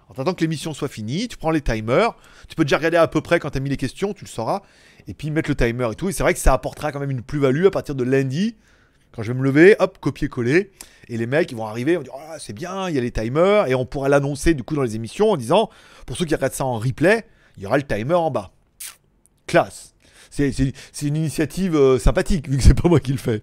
[0.08, 2.16] En attendant que l'émission soit finie, tu prends les timers,
[2.48, 4.28] tu peux déjà regarder à peu près quand tu as mis les questions, tu le
[4.28, 4.62] sauras,
[5.06, 6.08] et puis mettre le timer et tout.
[6.08, 8.56] Et c'est vrai que ça apportera quand même une plus-value à partir de lundi,
[9.12, 10.72] quand je vais me lever, hop, copier-coller.
[11.06, 13.00] Et les mecs, ils vont arriver, on va dire, Ah, c'est bien, il y a
[13.00, 15.70] les timers, et on pourra l'annoncer du coup dans les émissions en disant,
[16.04, 17.24] pour ceux qui regardent ça en replay,
[17.58, 18.50] il y aura le timer en bas.
[19.46, 19.94] Classe.
[20.30, 20.50] C'est
[21.02, 23.42] une initiative euh, sympathique, vu que c'est pas moi qui le fais.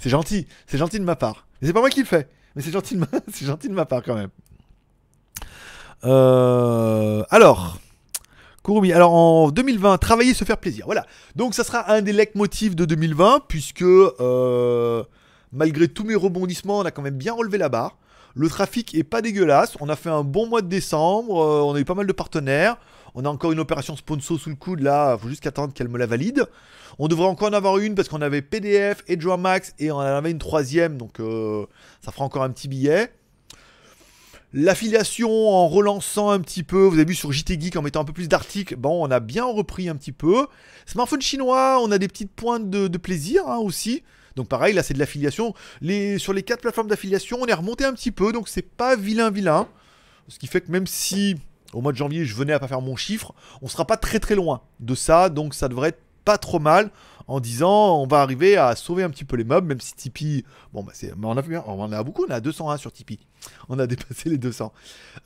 [0.00, 1.46] C'est gentil, c'est gentil de ma part.
[1.62, 3.06] C'est pas moi qui le fais, mais c'est gentil, de ma...
[3.32, 4.30] c'est gentil de ma part quand même.
[6.04, 7.78] Euh, alors,
[8.64, 10.86] Kurumi, alors en 2020, travailler, se faire plaisir.
[10.86, 11.06] Voilà.
[11.36, 15.02] Donc ça sera un des leitmotifs de 2020, puisque euh,
[15.52, 17.98] malgré tous mes rebondissements, on a quand même bien relevé la barre.
[18.34, 19.76] Le trafic est pas dégueulasse.
[19.80, 21.40] On a fait un bon mois de décembre.
[21.42, 22.76] euh, on a eu pas mal de partenaires.
[23.14, 25.16] On a encore une opération sponsor sous le coude là.
[25.18, 26.46] Faut juste qu'attendre qu'elle me la valide.
[26.98, 30.00] On devrait encore en avoir une parce qu'on avait PDF et Max et on en
[30.00, 30.96] avait une troisième.
[30.96, 31.66] Donc euh,
[32.04, 33.12] ça fera encore un petit billet.
[34.54, 38.04] L'affiliation en relançant un petit peu, vous avez vu sur JT Geek en mettant un
[38.04, 40.46] peu plus d'articles, bon, on a bien repris un petit peu.
[40.84, 44.02] Smartphone chinois, on a des petites pointes de, plaisir hein, aussi.
[44.36, 45.54] Donc pareil, là c'est de l'affiliation.
[46.18, 49.30] Sur les quatre plateformes d'affiliation, on est remonté un petit peu, donc c'est pas vilain
[49.30, 49.68] vilain.
[50.28, 51.36] Ce qui fait que même si
[51.72, 54.20] au mois de janvier je venais à pas faire mon chiffre, on sera pas très
[54.20, 56.90] très loin de ça, donc ça devrait être pas trop mal
[57.26, 60.44] en disant on va arriver à sauver un petit peu les meubles, même si Tipeee,
[60.72, 63.20] bon bah c'est, mais on on en a beaucoup, on a 201 sur Tipeee,
[63.68, 64.72] on a dépassé les 200.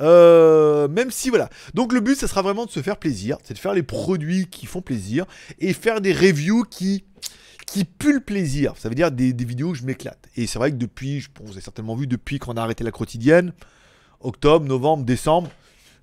[0.00, 3.54] Euh, même si voilà, donc le but ça sera vraiment de se faire plaisir, c'est
[3.54, 5.26] de faire les produits qui font plaisir
[5.58, 7.04] et faire des reviews qui
[7.66, 8.72] qui plaisir.
[8.76, 10.28] Ça veut dire des, vidéos où je m'éclate.
[10.36, 13.52] Et c'est vrai que depuis, vous avez certainement vu depuis qu'on a arrêté la quotidienne,
[14.20, 15.50] octobre, novembre, décembre,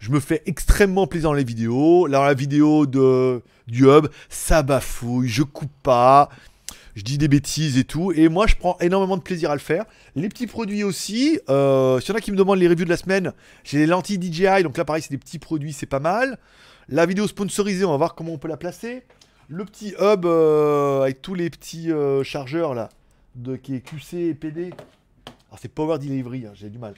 [0.04, 2.08] je me fais extrêmement plaisir dans les vidéos.
[2.08, 6.28] Là, la vidéo de, du hub, ça bafouille, je coupe pas,
[6.94, 8.12] je dis des bêtises et tout.
[8.12, 9.86] Et moi, je prends énormément de plaisir à le faire.
[10.18, 11.40] Les petits produits aussi.
[11.50, 13.32] Euh, S'il y en a qui me demandent les reviews de la semaine,
[13.64, 14.64] j'ai les lentilles DJI.
[14.64, 16.38] Donc là, pareil, c'est des petits produits, c'est pas mal.
[16.90, 19.04] La vidéo sponsorisée, on va voir comment on peut la placer.
[19.48, 22.90] Le petit hub euh, avec tous les petits euh, chargeurs là,
[23.64, 24.74] qui est QC et PD.
[25.48, 26.94] Alors c'est Power Delivery, hein, j'ai du mal.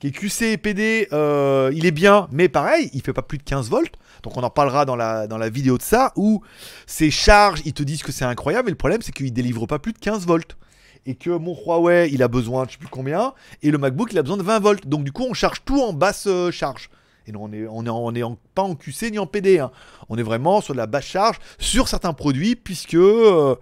[0.00, 3.36] Qui est QC et PD, euh, il est bien, mais pareil, il fait pas plus
[3.36, 3.92] de 15 volts.
[4.22, 6.42] Donc on en parlera dans la, vidéo de ça, où
[6.86, 9.78] ces charges, ils te disent que c'est incroyable, mais le problème c'est qu'il délivre pas
[9.78, 10.56] plus de 15 volts.
[11.04, 14.10] Et que mon Huawei, il a besoin de je sais plus combien, et le MacBook,
[14.12, 14.86] il a besoin de 20 volts.
[14.86, 16.88] Donc du coup, on charge tout en basse euh, charge.
[17.26, 19.58] Et non, on est, on est, pas en QC ni en PD.
[19.58, 19.70] hein.
[20.08, 23.54] On est vraiment sur de la basse charge sur certains produits, puisque euh,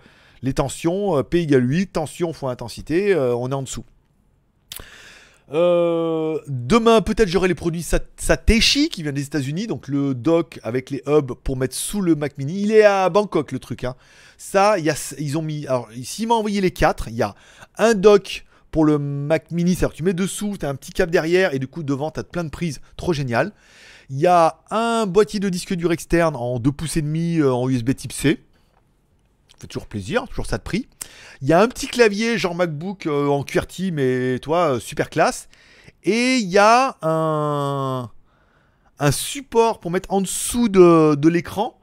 [0.42, 3.84] les tensions, P égale 8, tension fois intensité, on est en dessous.
[5.50, 10.60] Euh, demain, peut-être j'aurai les produits Sat- Satechi qui vient des États-Unis, donc le dock
[10.62, 12.62] avec les hubs pour mettre sous le Mac Mini.
[12.62, 13.84] Il est à Bangkok le truc.
[13.84, 13.94] Hein.
[14.36, 15.66] Ça, y a, ils ont mis.
[15.66, 17.34] Alors, s'il m'a envoyé les quatre, il y a
[17.78, 21.54] un dock pour le Mac Mini, c'est-à-dire tu mets dessous, tu un petit câble derrière
[21.54, 23.52] et du coup devant, tu as plein de prises, trop génial.
[24.10, 27.52] Il y a un boîtier de disque dur externe en 2 pouces et demi euh,
[27.52, 28.40] en USB type C.
[29.60, 30.88] Fait toujours plaisir, toujours ça de prix.
[31.42, 35.10] Il y a un petit clavier genre MacBook euh, en QWERTY, mais toi, euh, super
[35.10, 35.48] classe.
[36.04, 38.10] Et il y a un,
[38.98, 41.78] un support pour mettre en dessous de, de l'écran.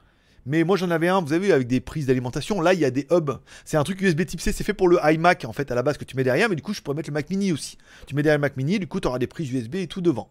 [0.46, 2.62] Mais moi j'en avais un, vous avez vu, avec des prises d'alimentation.
[2.62, 3.40] Là, il y a des hubs.
[3.66, 5.82] C'est un truc USB type C, c'est fait pour le iMac en fait à la
[5.82, 6.50] base que tu mets derrière.
[6.50, 7.78] Mais du coup, je pourrais mettre le Mac Mini aussi.
[8.06, 10.02] Tu mets derrière le Mac Mini, du coup, tu auras des prises USB et tout
[10.02, 10.30] devant.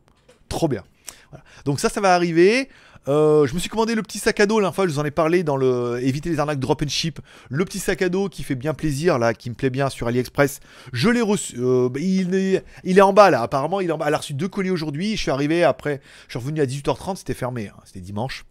[0.49, 0.85] Trop bien.
[1.31, 1.45] Voilà.
[1.65, 2.69] Donc ça, ça va arriver.
[3.07, 5.05] Euh, je me suis commandé le petit sac à dos, la fois je vous en
[5.05, 7.21] ai parlé dans le éviter les arnaques drop and ship.
[7.51, 10.07] Le petit sac à dos qui fait bien plaisir là, qui me plaît bien sur
[10.07, 10.61] AliExpress.
[10.93, 11.57] Je l'ai reçu.
[11.59, 14.71] euh, bah, il, est, il est en bas là, apparemment il a reçu deux colis
[14.71, 15.17] aujourd'hui.
[15.17, 18.47] Je suis arrivé après, je suis revenu à 18h30, c'était fermé, hein, c'était dimanche.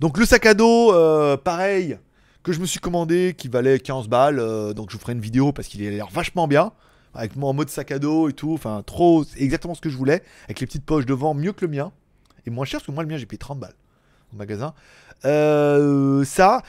[0.00, 1.98] Donc le sac à dos, euh, pareil,
[2.42, 4.74] que je me suis commandé, qui valait 15 balles.
[4.74, 6.72] donc je vous ferai une vidéo parce qu'il a l'air vachement bien.
[7.14, 8.52] Avec moi en mode sac à dos et tout.
[8.52, 9.24] Enfin, trop.
[9.38, 10.22] Exactement ce que je voulais.
[10.44, 11.92] Avec les petites poches devant, mieux que le mien.
[12.46, 13.74] Et moins cher parce que moi, le mien, j'ai payé 30 balles
[14.32, 14.74] au magasin.
[15.24, 16.62] Euh, ça,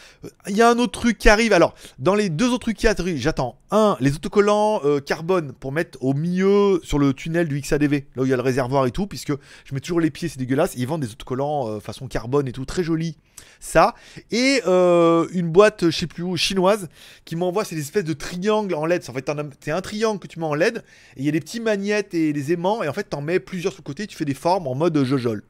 [0.48, 1.54] il y a un autre truc qui arrive.
[1.54, 3.60] Alors, dans les deux autres trucs qui arrivent, j'attends.
[3.72, 8.22] Un, les autocollants euh, carbone pour mettre au milieu sur le tunnel du XADV, là
[8.22, 9.34] où il y a le réservoir et tout, puisque
[9.66, 10.74] je mets toujours les pieds, c'est dégueulasse.
[10.78, 13.18] Ils vendent des autocollants euh, façon carbone et tout, très joli.
[13.60, 13.96] Ça.
[14.32, 16.90] Et une boîte, je sais plus où, chinoise,
[17.26, 19.04] qui m'envoie ces espèces de triangles en LED.
[19.10, 19.32] En fait,
[19.62, 22.14] c'est un triangle que tu mets en LED, et il y a des petits magnettes
[22.14, 24.36] et des aimants, et en fait, t'en mets plusieurs sur le côté, tu fais des
[24.36, 25.44] formes en mode jojol.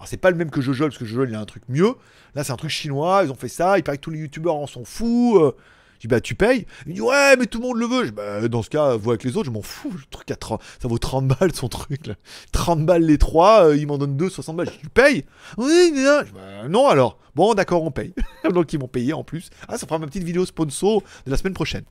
[0.00, 1.92] Alors c'est pas le même que Jojol, parce que Jojol il a un truc mieux.
[2.34, 4.56] Là c'est un truc chinois, ils ont fait ça, il paraît que tous les youtubeurs
[4.56, 5.36] en sont fous.
[5.38, 5.54] euh.
[5.96, 6.64] Je dis bah tu payes.
[6.86, 8.04] Il dit ouais mais tout le monde le veut.
[8.04, 9.92] Je dis, bah dans ce cas, vois avec les autres, je m'en fous.
[9.92, 12.14] Le truc à 30, ça vaut 30 balles son truc là.
[12.52, 14.68] 30 balles les trois, euh, ils m'en donnent deux, 60 balles.
[14.68, 15.26] Je dis, tu payes?
[15.58, 16.22] Oui, non.
[16.34, 17.18] Bah, non alors.
[17.34, 18.14] Bon d'accord on paye.
[18.50, 19.50] donc ils m'ont payé en plus.
[19.68, 21.84] Ah ça fera ma petite vidéo sponsor de la semaine prochaine.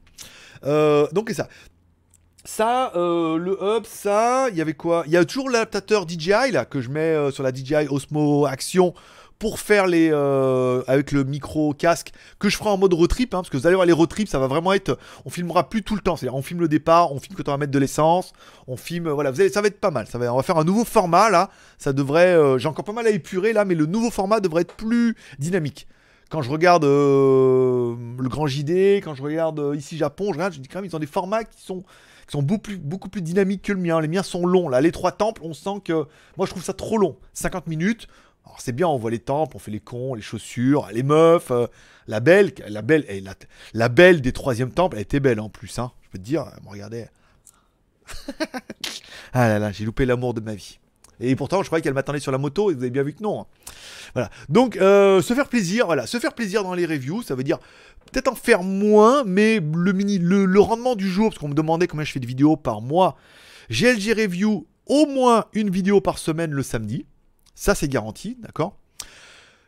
[0.66, 1.48] Euh, donc c'est ça.
[2.52, 5.04] Ça, euh, le hub, ça, il y avait quoi?
[5.06, 8.48] Il y a toujours l'adaptateur DJI là que je mets euh, sur la DJI Osmo
[8.48, 8.96] Action
[9.38, 13.36] pour faire les euh, avec le micro casque que je ferai en mode road trip
[13.36, 15.70] hein, parce que vous allez voir les road trips ça va vraiment être on filmera
[15.70, 16.16] plus tout le temps.
[16.16, 18.34] C'est-à-dire on filme le départ on filme quand on va mettre de l'essence
[18.68, 20.08] on filme voilà vous allez, ça va être pas mal.
[20.08, 21.52] Ça va on va faire un nouveau format là.
[21.78, 24.74] Ça devrait j'ai encore pas mal à épurer là mais le nouveau format devrait être
[24.74, 25.88] plus dynamique.
[26.32, 30.68] Quand je regarde le grand JD quand je regarde ici Japon je regarde je dis
[30.68, 31.84] quand même ils ont des formats qui sont
[32.32, 34.00] sont beaucoup plus, dynamiques que le mien.
[34.02, 34.70] Les miens sont longs.
[34.70, 36.06] Là, les trois temples, on sent que.
[36.38, 37.18] Moi, je trouve ça trop long.
[37.34, 38.08] 50 minutes.
[38.46, 41.52] Alors, c'est bien, on voit les temples, on fait les cons, les chaussures, les meufs.
[41.52, 41.68] euh,
[42.08, 43.36] la belle, la belle, eh, la,
[43.74, 45.78] la belle des troisième temples, elle était belle en plus.
[45.78, 45.92] Hein.
[46.02, 47.10] Je peux te dire, me regardait.
[49.34, 50.80] ah là là, j'ai loupé l'amour de ma vie.
[51.20, 53.22] Et pourtant, je croyais qu'elle m'attendait sur la moto, et vous avez bien vu que
[53.22, 53.42] non.
[53.42, 53.46] hein.
[54.14, 54.30] Voilà.
[54.48, 56.08] Donc, euh, se faire plaisir, voilà.
[56.08, 57.60] Se faire plaisir dans les reviews, ça veut dire
[58.12, 61.88] peut-être en faire moins, mais le, mini, le, rendement du jour, parce qu'on me demandait
[61.88, 63.16] combien je fais de vidéos par mois.
[63.70, 67.06] GLG Review, au moins une vidéo par semaine le samedi.
[67.56, 68.80] Ça, c'est garanti, d'accord?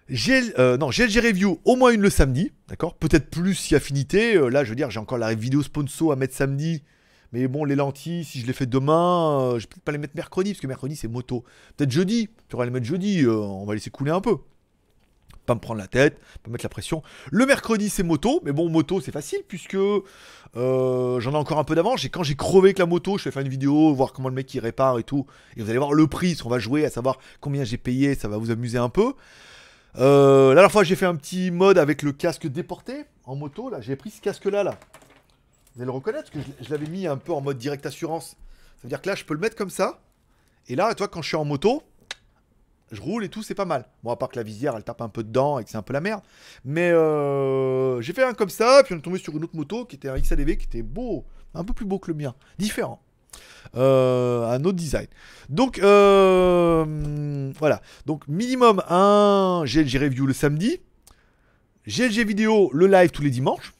[0.10, 2.96] Euh, non, GLG Review, au moins une le samedi, d'accord?
[2.96, 4.36] Peut-être plus si affinité.
[4.36, 6.84] Euh, là, je veux dire, j'ai encore la vidéo sponsor à mettre samedi.
[7.32, 9.98] Mais bon, les lentilles, si je les fais demain, euh, je vais peut-être pas les
[9.98, 11.46] mettre mercredi, parce que mercredi, c'est moto.
[11.78, 14.38] Peut-être jeudi, tu auras les mettre jeudi, on va laisser couler un peu.
[15.46, 17.02] Pas me prendre la tête, pas mettre la pression.
[17.32, 21.64] Le mercredi, c'est moto, mais bon, moto, c'est facile, puisque euh, j'en ai encore un
[21.64, 22.06] peu d'avance.
[22.06, 24.54] Quand j'ai crevé avec la moto, je vais faire une vidéo, voir comment le mec
[24.54, 25.26] il répare et tout.
[25.58, 28.28] Et vous allez voir le prix, qu'on va jouer, à savoir combien j'ai payé, ça
[28.28, 29.14] va vous amuser un peu.
[29.98, 33.70] Euh, la dernière fois, j'ai fait un petit mode avec le casque déporté en moto.
[33.70, 34.78] Là, j'ai pris ce casque-là, là.
[35.76, 37.86] Vous allez le reconnaître, parce que je, je l'avais mis un peu en mode direct
[37.86, 38.30] assurance.
[38.30, 40.02] Ça veut dire que là, je peux le mettre comme ça.
[40.68, 41.82] Et là, toi, quand je suis en moto,
[42.92, 43.86] je roule et tout, c'est pas mal.
[44.04, 45.82] Bon, à part que la visière, elle tape un peu dedans et que c'est un
[45.82, 46.22] peu la merde.
[46.66, 49.86] Mais euh, j'ai fait un comme ça, puis on est tombé sur une autre moto
[49.86, 53.02] qui était un XADV qui était beau, un peu plus beau que le mien, différent.
[53.78, 55.08] Euh, un autre design.
[55.48, 57.82] Donc euh, voilà.
[58.06, 60.82] Donc minimum un GLG review le samedi,
[61.88, 63.74] GLG vidéo le live tous les dimanches.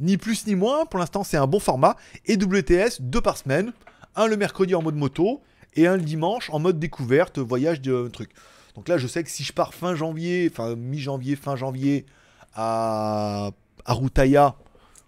[0.00, 0.86] Ni plus ni moins.
[0.86, 1.96] Pour l'instant, c'est un bon format.
[2.24, 3.72] Et WTS deux par semaine.
[4.14, 5.42] Un le mercredi en mode moto
[5.74, 8.30] et un le dimanche en mode découverte, voyage de truc.
[8.74, 12.06] Donc là, je sais que si je pars fin janvier, enfin mi-janvier, fin janvier
[12.54, 13.50] à,
[13.84, 14.56] à Routaya,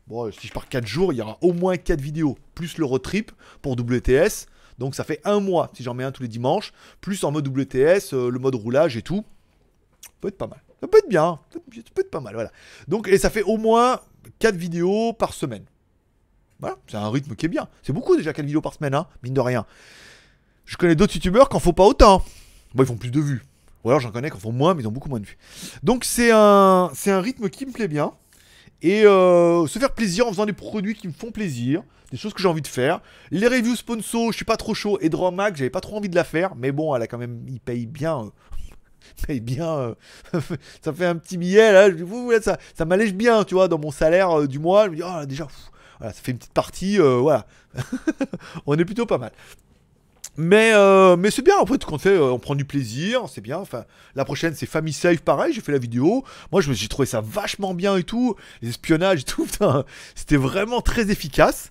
[0.07, 2.85] bon, si je pars 4 jours, il y aura au moins 4 vidéos, plus le
[2.85, 3.32] road trip
[3.62, 4.47] pour WTS.
[4.78, 7.47] Donc ça fait un mois si j'en mets un tous les dimanches, plus en mode
[7.47, 9.24] WTS, euh, le mode roulage et tout.
[10.03, 10.61] Ça peut être pas mal.
[10.81, 11.61] Ça peut être bien, ça
[11.95, 12.51] peut être pas mal, voilà.
[12.89, 14.01] Donc, et ça fait au moins
[14.39, 15.65] 4 vidéos par semaine.
[16.59, 17.69] Voilà, c'est un rythme qui est bien.
[17.82, 19.66] C'est beaucoup déjà 4 vidéos par semaine, hein, mine de rien.
[20.71, 22.23] Je connais d'autres youtubeurs qui en font pas autant.
[22.77, 23.43] Bon, ils font plus de vues.
[23.83, 25.37] Ou alors j'en connais qui en font moins, mais ils ont beaucoup moins de vues.
[25.83, 28.13] Donc c'est un, c'est un rythme qui me plaît bien.
[28.81, 31.83] Et euh, se faire plaisir en faisant des produits qui me font plaisir,
[32.13, 33.01] des choses que j'ai envie de faire.
[33.33, 34.97] Les reviews sponsor, je suis pas trop chaud.
[35.01, 37.43] Et Dromac, j'avais pas trop envie de la faire, mais bon, elle a quand même,
[37.49, 38.21] il paye bien.
[38.21, 38.31] euh,
[39.27, 39.77] paye bien.
[39.77, 39.95] euh,
[40.85, 41.91] ça fait un petit billet là.
[41.91, 44.85] Je ça, m'allège bien, tu vois, dans mon salaire euh, du mois.
[44.85, 45.49] Je me dis, ah déjà,
[46.01, 47.45] ça fait une petite partie, voilà.
[48.67, 49.33] On est plutôt pas mal.
[50.36, 53.24] Mais, euh, mais c'est bien, en fait, quand on fait, euh, on prend du plaisir,
[53.28, 53.59] c'est bien.
[53.59, 53.85] Enfin,
[54.15, 56.24] la prochaine, c'est Family Safe, pareil, j'ai fait la vidéo.
[56.52, 58.36] Moi, j'ai trouvé ça vachement bien et tout.
[58.62, 59.47] Les espionnages et tout,
[60.15, 61.70] c'était vraiment très efficace.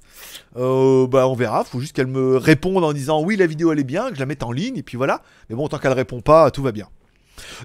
[0.57, 3.79] Euh, bah, on verra, faut juste qu'elle me réponde en disant oui, la vidéo elle
[3.79, 5.21] est bien, que je la mette en ligne, et puis voilà.
[5.49, 6.87] Mais bon, tant qu'elle répond pas, tout va bien.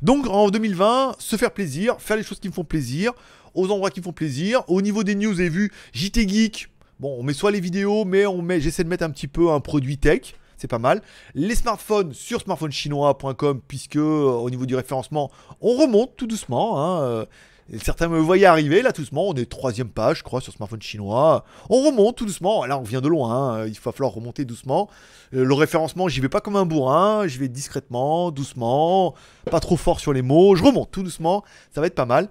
[0.02, 3.12] Donc, en 2020, se faire plaisir, faire les choses qui me font plaisir,
[3.54, 4.62] aux endroits qui me font plaisir.
[4.68, 6.68] Au niveau des news, vous avez vu, JT Geek.
[7.00, 9.50] Bon, on met soit les vidéos, mais on met, j'essaie de mettre un petit peu
[9.50, 10.34] un produit tech.
[10.64, 11.02] C'est pas mal.
[11.34, 15.30] Les smartphones sur smartphonechinois.com, puisque euh, au niveau du référencement,
[15.60, 16.80] on remonte tout doucement.
[16.82, 17.26] hein, euh,
[17.72, 20.52] et certains me voyaient arriver, là tout doucement, on est troisième page, je crois, sur
[20.52, 21.44] smartphone chinois.
[21.70, 22.64] On remonte tout doucement.
[22.66, 23.54] Là, on vient de loin.
[23.60, 24.88] hein, Il va falloir remonter doucement.
[25.34, 27.26] Euh, Le référencement, j'y vais pas comme un bourrin.
[27.26, 29.14] J'y vais discrètement, doucement,
[29.50, 30.56] pas trop fort sur les mots.
[30.56, 31.42] Je remonte tout doucement.
[31.74, 32.28] Ça va être pas mal.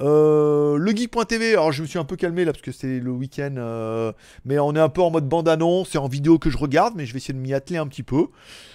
[0.00, 3.10] Euh, le geek.tv, alors je me suis un peu calmé là parce que c'est le
[3.10, 4.12] week-end, euh,
[4.44, 7.06] mais on est un peu en mode bande-annonce, c'est en vidéo que je regarde, mais
[7.06, 8.26] je vais essayer de m'y atteler un petit peu.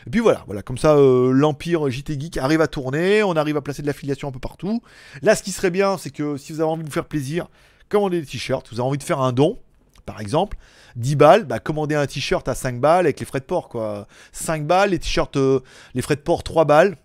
[0.06, 3.58] Et puis voilà, voilà, comme ça euh, l'Empire JT Geek arrive à tourner, on arrive
[3.58, 4.82] à placer de l'affiliation un peu partout.
[5.22, 7.48] Là, ce qui serait bien, c'est que si vous avez envie de vous faire plaisir,
[7.90, 9.60] commandez des t-shirts, vous avez envie de faire un don,
[10.06, 10.58] par exemple,
[10.96, 14.08] 10 balles, bah, commandez un t-shirt à 5 balles avec les frais de port, quoi.
[14.32, 15.62] 5 balles, les t-shirts, euh,
[15.94, 16.98] les frais de port 3 balles,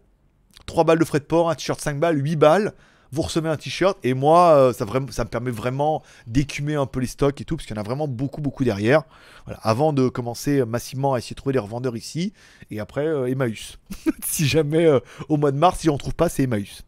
[0.66, 2.74] 3 balles de frais de port, un t-shirt 5 balles, 8 balles.
[3.12, 7.08] Vous recevez un t-shirt et moi, euh, ça, me permet vraiment d'écumer un peu les
[7.08, 9.02] stocks et tout, parce qu'il y en a vraiment beaucoup, beaucoup derrière.
[9.62, 12.32] Avant de commencer massivement à essayer de trouver des revendeurs ici,
[12.70, 13.78] et après euh, Emmaüs.
[14.24, 14.88] si jamais
[15.28, 16.84] au mois de mars, si on trouve pas, c'est Emmaüs.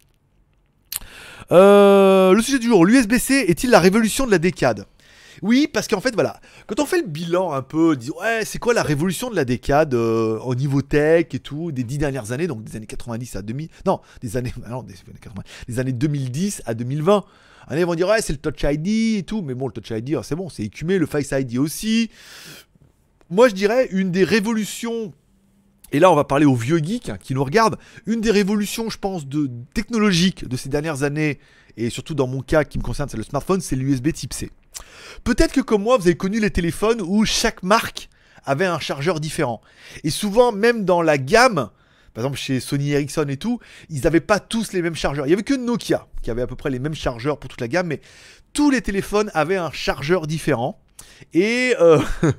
[1.51, 4.85] Euh, le sujet du jour, l'USB-C est-il la révolution de la décade?
[5.41, 8.59] Oui, parce qu'en fait, voilà, quand on fait le bilan un peu, dit ouais, c'est
[8.59, 12.31] quoi la révolution de la décade euh, au niveau tech et tout, des dix dernières
[12.31, 15.79] années, donc des années 90 à 2000, non, des années, non, des années 80, des
[15.79, 17.25] années 2010 à 2020.
[17.67, 19.91] Allez, ils vont dire ouais, c'est le Touch ID et tout, mais bon, le Touch
[19.91, 22.09] ID, ah, c'est bon, c'est écumé, le Face ID aussi.
[23.29, 25.13] Moi, je dirais une des révolutions
[25.93, 27.77] et là, on va parler aux vieux geeks qui nous regardent.
[28.07, 31.39] Une des révolutions, je pense, de technologiques de ces dernières années,
[31.77, 34.51] et surtout dans mon cas qui me concerne, c'est le smartphone, c'est l'USB Type C.
[35.23, 38.09] Peut-être que comme moi, vous avez connu les téléphones où chaque marque
[38.43, 39.61] avait un chargeur différent.
[40.03, 41.69] Et souvent, même dans la gamme,
[42.13, 43.59] par exemple chez Sony Ericsson et tout,
[43.89, 45.25] ils n'avaient pas tous les mêmes chargeurs.
[45.25, 47.61] Il n'y avait que Nokia qui avait à peu près les mêmes chargeurs pour toute
[47.61, 48.01] la gamme, mais
[48.53, 50.79] tous les téléphones avaient un chargeur différent.
[51.33, 51.99] Et, euh,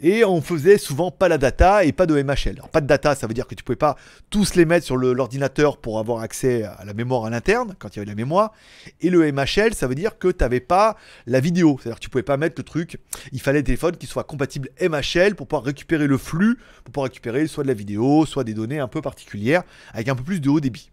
[0.00, 2.56] et on faisait souvent pas la data et pas de MHL.
[2.56, 3.96] Alors, pas de data, ça veut dire que tu pouvais pas
[4.30, 7.96] tous les mettre sur l'ordinateur pour avoir accès à la mémoire à l'interne, quand il
[7.96, 8.52] y avait de la mémoire.
[9.00, 10.96] Et le MHL, ça veut dire que tu n'avais pas
[11.26, 11.78] la vidéo.
[11.80, 12.98] C'est-à-dire que tu pouvais pas mettre le truc.
[13.32, 17.04] Il fallait des téléphones qui soient compatibles MHL pour pouvoir récupérer le flux, pour pouvoir
[17.04, 20.40] récupérer soit de la vidéo, soit des données un peu particulières, avec un peu plus
[20.40, 20.90] de haut débit.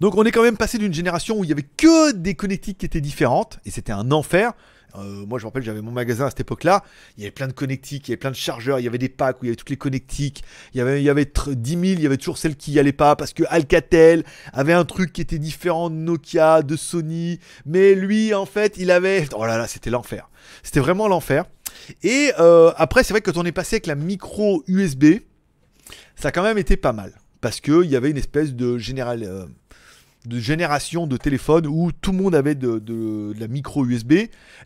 [0.00, 2.78] Donc on est quand même passé d'une génération où il y avait que des connectiques
[2.78, 4.52] qui étaient différentes, et c'était un enfer.
[4.96, 6.84] Euh, moi je me rappelle, j'avais mon magasin à cette époque-là,
[7.16, 8.98] il y avait plein de connectiques, il y avait plein de chargeurs, il y avait
[8.98, 10.44] des packs où il y avait toutes les connectiques,
[10.74, 12.72] il y avait, il y avait tr- 10 000, il y avait toujours celles qui
[12.72, 16.76] n'y allaient pas, parce que Alcatel avait un truc qui était différent de Nokia, de
[16.76, 19.26] Sony, mais lui en fait il avait...
[19.34, 20.28] Oh là là, c'était l'enfer.
[20.62, 21.44] C'était vraiment l'enfer.
[22.02, 25.04] Et euh, après c'est vrai que quand on est passé avec la micro USB,
[26.16, 27.12] ça a quand même été pas mal.
[27.40, 29.46] Parce qu'il y avait une espèce de, général, euh,
[30.26, 34.14] de génération de téléphones où tout le monde avait de, de- de la micro USB.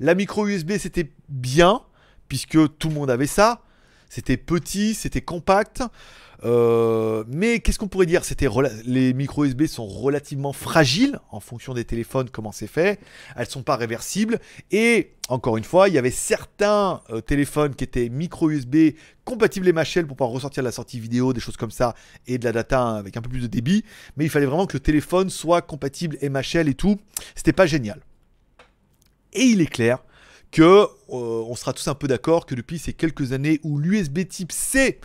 [0.01, 1.81] La micro USB, c'était bien,
[2.28, 3.62] puisque tout le monde avait ça.
[4.09, 5.83] C'était petit, c'était compact.
[6.45, 8.24] Euh, mais qu'est-ce qu'on pourrait dire?
[8.24, 8.49] C'était
[8.85, 13.01] les micro USB sont relativement fragiles en fonction des téléphones, comment c'est fait.
[13.37, 14.39] Elles sont pas réversibles.
[14.70, 18.93] Et encore une fois, il y avait certains euh, téléphones qui étaient micro USB
[19.24, 21.95] compatibles MHL pour pouvoir ressortir la sortie vidéo, des choses comme ça,
[22.27, 23.85] et de la data avec un peu plus de débit.
[24.16, 26.99] Mais il fallait vraiment que le téléphone soit compatible MHL et tout.
[27.35, 28.01] C'était pas génial.
[29.33, 29.99] Et il est clair
[30.51, 34.27] que euh, on sera tous un peu d'accord que depuis ces quelques années où l'USB
[34.28, 35.01] type C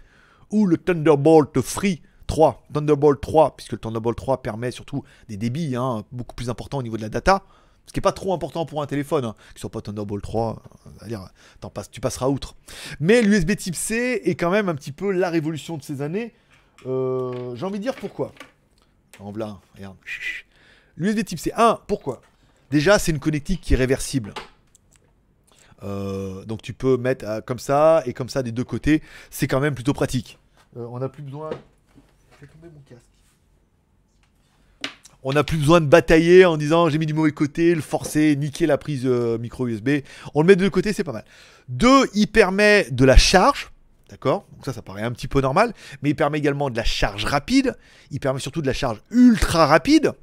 [0.49, 5.75] ou le Thunderbolt Free 3, Thunderbolt 3, puisque le Thunderbolt 3 permet surtout des débits
[5.75, 7.43] hein, beaucoup plus importants au niveau de la data,
[7.85, 10.61] ce qui n'est pas trop important pour un téléphone, hein, qui soit pas Thunderbolt 3,
[10.85, 11.27] euh, c'est-à-dire,
[11.59, 12.55] t'en passes- tu passeras outre.
[13.01, 16.33] Mais l'USB type C est quand même un petit peu la révolution de ces années.
[16.85, 18.31] Euh, J'ai envie de dire pourquoi.
[19.19, 19.97] En blanc, regarde.
[20.95, 22.21] L'USB type C, 1, pourquoi?
[22.69, 24.33] Déjà, c'est une connectique qui est réversible.
[25.83, 29.01] Euh, donc tu peux mettre euh, comme ça et comme ça des deux côtés.
[29.29, 30.37] C'est quand même plutôt pratique.
[30.77, 31.49] Euh, on n'a plus besoin.
[32.39, 33.05] Fais tomber mon casque.
[35.23, 38.35] On n'a plus besoin de batailler en disant j'ai mis du mauvais côté, le forcer,
[38.35, 39.89] niquer la prise euh, micro USB.
[40.33, 41.25] On le met de deux côtés, c'est pas mal.
[41.67, 43.71] Deux, il permet de la charge.
[44.09, 44.45] D'accord?
[44.51, 45.73] Donc ça, ça paraît un petit peu normal.
[46.01, 47.75] Mais il permet également de la charge rapide.
[48.09, 50.13] Il permet surtout de la charge ultra rapide.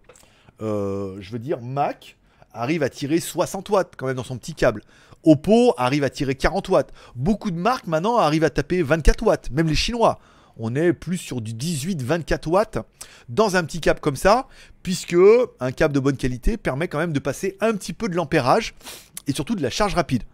[0.61, 2.17] Je veux dire Mac
[2.53, 4.83] arrive à tirer 60 watts quand même dans son petit câble.
[5.25, 6.93] Oppo arrive à tirer 40 watts.
[7.15, 10.19] Beaucoup de marques maintenant arrivent à taper 24 watts, même les Chinois.
[10.57, 12.79] On est plus sur du 18-24 watts
[13.29, 14.49] dans un petit câble comme ça,
[14.83, 15.17] puisque
[15.61, 18.75] un câble de bonne qualité permet quand même de passer un petit peu de l'ampérage
[19.29, 20.25] et surtout de la charge rapide.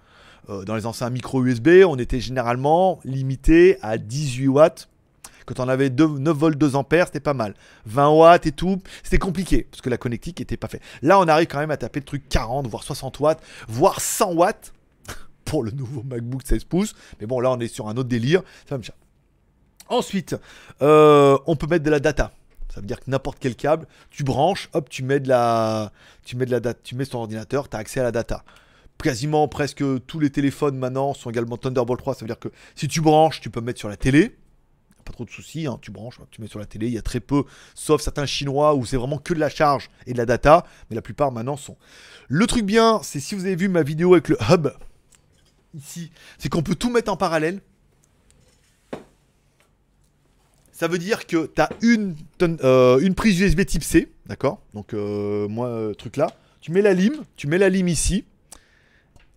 [0.48, 4.89] Euh, dans les anciens micro USB, on était généralement limité à 18 watts.
[5.47, 7.55] Quand on avait 2 9 volts 2 ampères, c'était pas mal.
[7.86, 10.82] 20 watts et tout, c'était compliqué parce que la connectique n'était pas faite.
[11.02, 14.32] Là, on arrive quand même à taper le truc 40, voire 60 watts, voire 100
[14.32, 14.73] watts
[15.45, 16.95] pour le nouveau MacBook 16 pouces.
[17.21, 18.43] Mais bon, là, on est sur un autre délire.
[18.69, 18.83] Ça me.
[19.89, 20.37] Ensuite,
[20.83, 22.33] euh, on peut mettre de la data.
[22.75, 25.93] Ça veut dire que n'importe quel câble, tu branches, hop, tu mets de la,
[26.25, 28.45] tu mets data, tu mets sur ton ordinateur, tu as accès à la data.
[29.01, 32.15] Quasiment presque tous les téléphones maintenant sont également Thunderbolt 3.
[32.15, 34.37] Ça veut dire que si tu branches, tu peux mettre sur la télé.
[35.05, 36.87] Pas trop de soucis, hein, tu branches, tu mets sur la télé.
[36.87, 37.45] Il y a très peu,
[37.75, 40.97] sauf certains chinois où c'est vraiment que de la charge et de la data, mais
[40.97, 41.77] la plupart maintenant sont.
[42.29, 44.69] Le truc bien, c'est si vous avez vu ma vidéo avec le hub
[45.74, 47.60] ici, c'est qu'on peut tout mettre en parallèle.
[50.72, 51.70] Ça veut dire que tu as
[52.64, 54.60] euh, une prise USB type C, d'accord?
[54.74, 56.26] Donc, euh, moi, euh, truc là.
[56.60, 58.24] Tu mets la lime, tu mets la lime ici.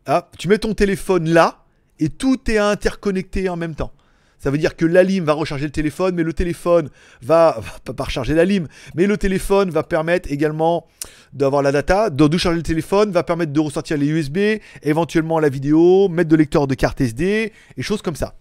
[0.06, 1.66] Ah, tu mets ton téléphone là,
[2.00, 3.92] et tout est interconnecté en même temps.
[4.40, 6.90] Ça veut dire que la lime va recharger le téléphone, mais le téléphone
[7.22, 10.86] va, pas- recharger la lime, mais le téléphone va permettre également
[11.34, 14.38] d'avoir la data, de, de charger le téléphone, va permettre de ressortir les USB,
[14.84, 18.36] éventuellement la vidéo, mettre de lecteur de carte SD, et choses comme ça.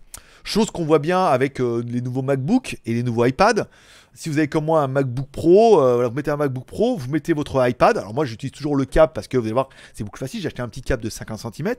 [0.45, 3.67] Chose qu'on voit bien avec euh, les nouveaux MacBook et les nouveaux iPad.
[4.15, 7.11] Si vous avez comme moi un MacBook Pro, euh, vous mettez un MacBook Pro, vous
[7.11, 7.99] mettez votre iPad.
[7.99, 10.41] Alors moi j'utilise toujours le câble parce que vous allez voir, c'est beaucoup facile.
[10.41, 11.75] J'ai acheté un petit câble de 50 cm.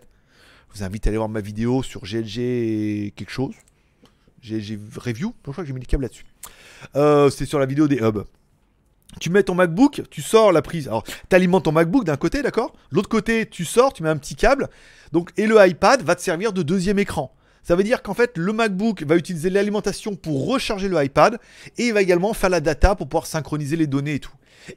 [0.73, 3.53] Je vous invite à aller voir ma vidéo sur GLG quelque chose.
[4.47, 5.33] GLG Review.
[5.45, 6.25] Je crois que j'ai mis les câbles là-dessus.
[6.95, 8.23] Euh, c'est sur la vidéo des hubs.
[9.19, 10.87] Tu mets ton MacBook, tu sors la prise.
[10.87, 12.73] Alors, tu alimentes ton MacBook d'un côté, d'accord?
[12.91, 14.69] L'autre côté, tu sors, tu mets un petit câble.
[15.11, 17.33] Donc, et le iPad va te servir de deuxième écran.
[17.63, 21.37] Ça veut dire qu'en fait, le MacBook va utiliser l'alimentation pour recharger le iPad
[21.77, 24.31] et il va également faire la data pour pouvoir synchroniser les données et tout.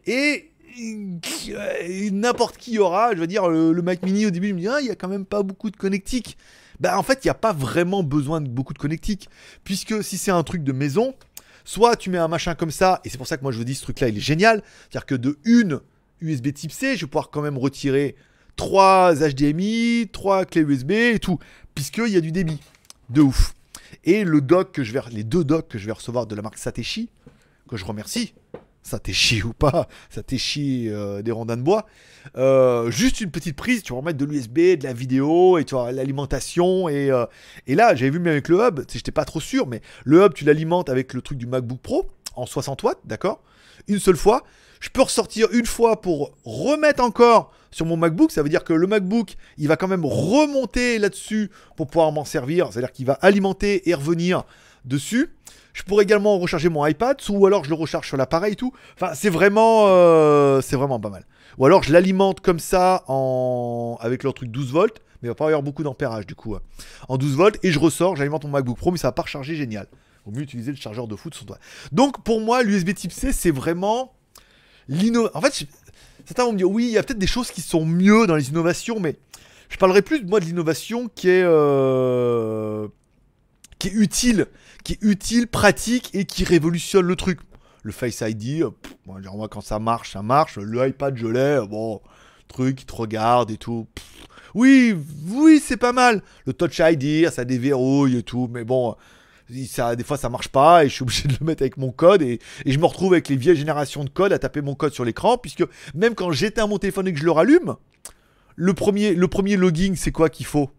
[0.06, 4.60] Et euh, n'importe qui aura, je veux dire, le, Mac Mini au début, il me
[4.60, 6.36] dit, ah, il y a quand même pas beaucoup de connectique.
[6.81, 9.28] Bah, en fait, il n'y a pas vraiment besoin de beaucoup de connectique.
[9.65, 11.15] Puisque si c'est un truc de maison,
[11.65, 13.65] soit tu mets un machin comme ça, et c'est pour ça que moi je vous
[13.65, 15.81] dis ce truc là il est génial, c'est-à-dire que de une
[16.20, 18.16] USB type C, je vais pouvoir quand même retirer
[18.57, 21.39] 3 HDMI, 3 clés USB et tout,
[21.74, 22.61] puisqu'il y a du débit.
[23.09, 23.55] De ouf.
[24.05, 26.43] Et le dock que je vais, les deux docks que je vais recevoir de la
[26.43, 27.11] marque Satechi,
[27.69, 28.35] que je remercie,
[28.82, 31.86] Satechi ou pas, Satechi euh, des rondins de bois,
[32.36, 35.74] euh, juste une petite prise, tu vas remettre de l'USB, de la vidéo, et tu
[35.74, 37.27] auras l'alimentation, et, euh,
[37.66, 40.35] et là, j'avais vu même avec le hub, j'étais pas trop sûr, mais le hub,
[40.35, 43.43] tu l'alimentes avec le truc du MacBook Pro, en 60 watts, d'accord?
[43.89, 44.44] Une seule fois.
[44.81, 48.32] Je peux ressortir une fois pour remettre encore sur mon MacBook.
[48.32, 52.24] Ça veut dire que le MacBook, il va quand même remonter là-dessus pour pouvoir m'en
[52.24, 52.73] servir.
[52.73, 54.44] C'est-à-dire qu'il va alimenter et revenir
[54.86, 55.35] dessus.
[55.72, 58.72] Je pourrais également recharger mon iPad, ou alors je le recharge sur l'appareil et tout.
[58.94, 61.24] Enfin, c'est vraiment, euh, c'est vraiment pas mal.
[61.59, 63.98] Ou alors je l'alimente comme ça en...
[64.01, 66.55] avec leur truc 12 volts, mais il va pas y avoir beaucoup d'ampérage du coup.
[66.55, 66.60] hein.
[67.09, 69.55] En 12 volts, et je ressors, j'alimente mon MacBook Pro, mais ça va pas recharger
[69.55, 69.86] génial.
[70.26, 71.59] Vaut mieux utiliser le chargeur de foot sur toi.
[71.92, 74.12] Donc pour moi, l'USB type C, c'est vraiment
[74.88, 75.38] l'innovation.
[75.38, 75.66] En fait,
[76.24, 78.36] certains vont me dire, oui, il y a peut-être des choses qui sont mieux dans
[78.36, 79.16] les innovations, mais
[79.68, 81.42] je parlerai plus, moi, de l'innovation qui est...
[81.44, 82.88] euh,
[83.78, 84.47] qui est utile,
[84.85, 87.40] qui est utile, pratique et qui révolutionne le truc.
[87.82, 88.65] Le Face ID,
[89.07, 90.59] moi, quand ça marche, ça marche.
[90.59, 92.01] Le iPad, je l'ai, bon,
[92.48, 93.86] truc, il te regarde et tout.
[94.55, 94.94] Oui,
[95.28, 96.23] oui, c'est pas mal.
[96.44, 98.97] Le Touch ID, ça déverrouille et tout, mais bon,
[99.66, 101.90] ça, des fois ça marche pas et je suis obligé de le mettre avec mon
[101.90, 104.74] code et, et je me retrouve avec les vieilles générations de code à taper mon
[104.74, 107.77] code sur l'écran puisque même quand j'éteins mon téléphone et que je le rallume,
[108.57, 110.70] le premier, le premier logging, c'est quoi qu'il faut?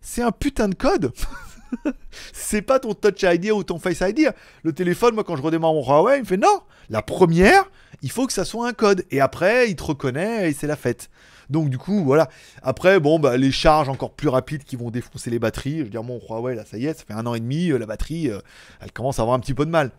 [0.00, 1.12] C'est un putain de code
[2.32, 4.30] c'est pas ton Touch ID ou ton Face ID.
[4.62, 6.60] Le téléphone, moi, quand je redémarre mon Huawei, il me fait non.
[6.90, 7.64] La première,
[8.02, 9.04] il faut que ça soit un code.
[9.10, 11.10] Et après, il te reconnaît et c'est la fête.
[11.50, 12.28] Donc, du coup, voilà.
[12.62, 15.78] Après, bon, bah, les charges encore plus rapides qui vont défoncer les batteries.
[15.78, 17.70] Je veux dire, mon Huawei, là, ça y est, ça fait un an et demi.
[17.70, 18.40] euh, la batterie, euh,
[18.80, 19.90] elle commence à avoir un petit peu de mal.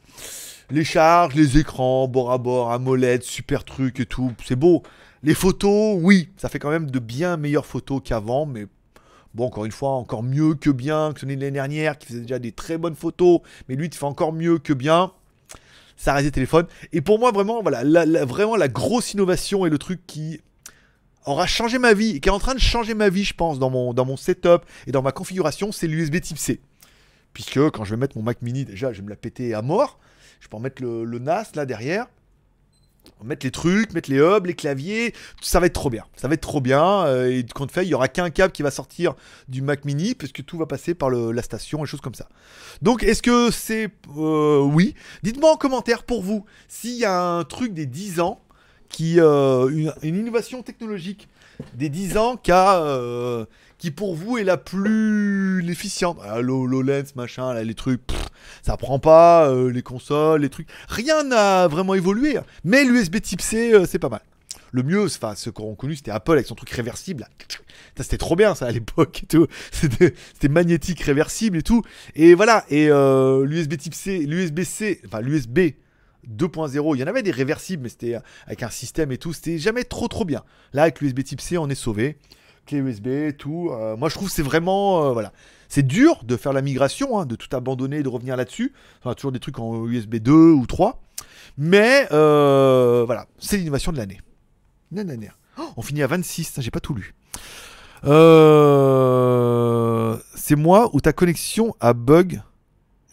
[0.71, 4.33] Les charges, les écrans, bord à bord, AMOLED, super truc et tout.
[4.43, 4.81] C'est beau.
[5.21, 8.65] Les photos, oui, ça fait quand même de bien meilleures photos qu'avant, mais
[9.35, 12.21] Bon, encore une fois, encore mieux que bien que celui de l'année dernière qui faisait
[12.21, 15.11] déjà des très bonnes photos, mais lui, il fait encore mieux que bien.
[15.97, 16.67] Ça reste des téléphones.
[16.93, 20.39] Et pour moi, vraiment, voilà, la, vraiment la grosse innovation et le truc qui
[21.25, 23.69] aura changé ma vie qui est en train de changer ma vie, je pense, dans
[23.69, 26.61] mon, setup et dans ma configuration, c'est l'USB type C.
[27.33, 29.61] Puisque quand je vais mettre mon Mac mini, déjà, je vais me la péter à
[29.61, 29.99] mort.
[30.39, 32.07] Je peux en mettre le NAS là derrière.
[33.23, 36.03] Mettre les trucs, mettre les hubs, les claviers, ça va être trop bien.
[36.15, 37.05] Ça va être trop bien.
[37.05, 39.15] euh, et compte fait, il y aura qu'un câble qui va sortir
[39.47, 42.27] du Mac Mini parce que tout va passer par la station et choses comme ça.
[42.81, 44.95] Donc, est-ce que c'est euh, oui?
[45.23, 48.41] Dites-moi en commentaire pour vous s'il y a un truc des 10 ans
[48.89, 51.27] qui euh, une, une innovation technologique
[51.73, 53.45] des 10 ans qui a, euh,
[53.85, 56.17] qui pour vous est la plus efficiente.
[56.23, 58.01] Ah, l'HoloLens, machin, les trucs,
[58.63, 60.67] ça prend pas, euh, les consoles, les trucs.
[60.89, 62.37] Rien n'a vraiment évolué.
[62.37, 62.45] hein.
[62.63, 64.21] Mais l'USB Type C, euh, c'est pas mal.
[64.71, 67.27] Le mieux, enfin, ce qu'on connu, c'était Apple avec son truc réversible.
[67.95, 69.23] C'était trop bien, ça, à l'époque
[69.71, 71.83] c'était magnétique, réversible et tout.
[72.15, 72.65] Et voilà.
[72.69, 75.59] Et euh, l'USB Type C, l'USB-C, enfin, l'USB
[76.27, 78.17] 2.0, il y en avait des réversibles, mais c'était
[78.47, 79.31] avec un système et tout.
[79.31, 80.41] C'était jamais trop, trop bien.
[80.73, 82.17] Là, avec l'USB Type C, on est sauvé.
[82.65, 83.69] Clé USB, tout.
[83.71, 85.05] Euh, moi, je trouve c'est vraiment.
[85.05, 85.31] euh, voilà.
[85.67, 88.73] C'est dur de faire la migration, hein, de tout abandonner et de revenir là-dessus.
[88.99, 91.01] Enfin, toujours des trucs en USB 2 ou 3.
[91.57, 94.19] Mais euh, voilà, c'est l'innovation de l'année.
[95.57, 97.15] Oh, on finit à 26, ça, j'ai pas tout lu.
[100.35, 102.41] C'est moi ou ta connexion a bug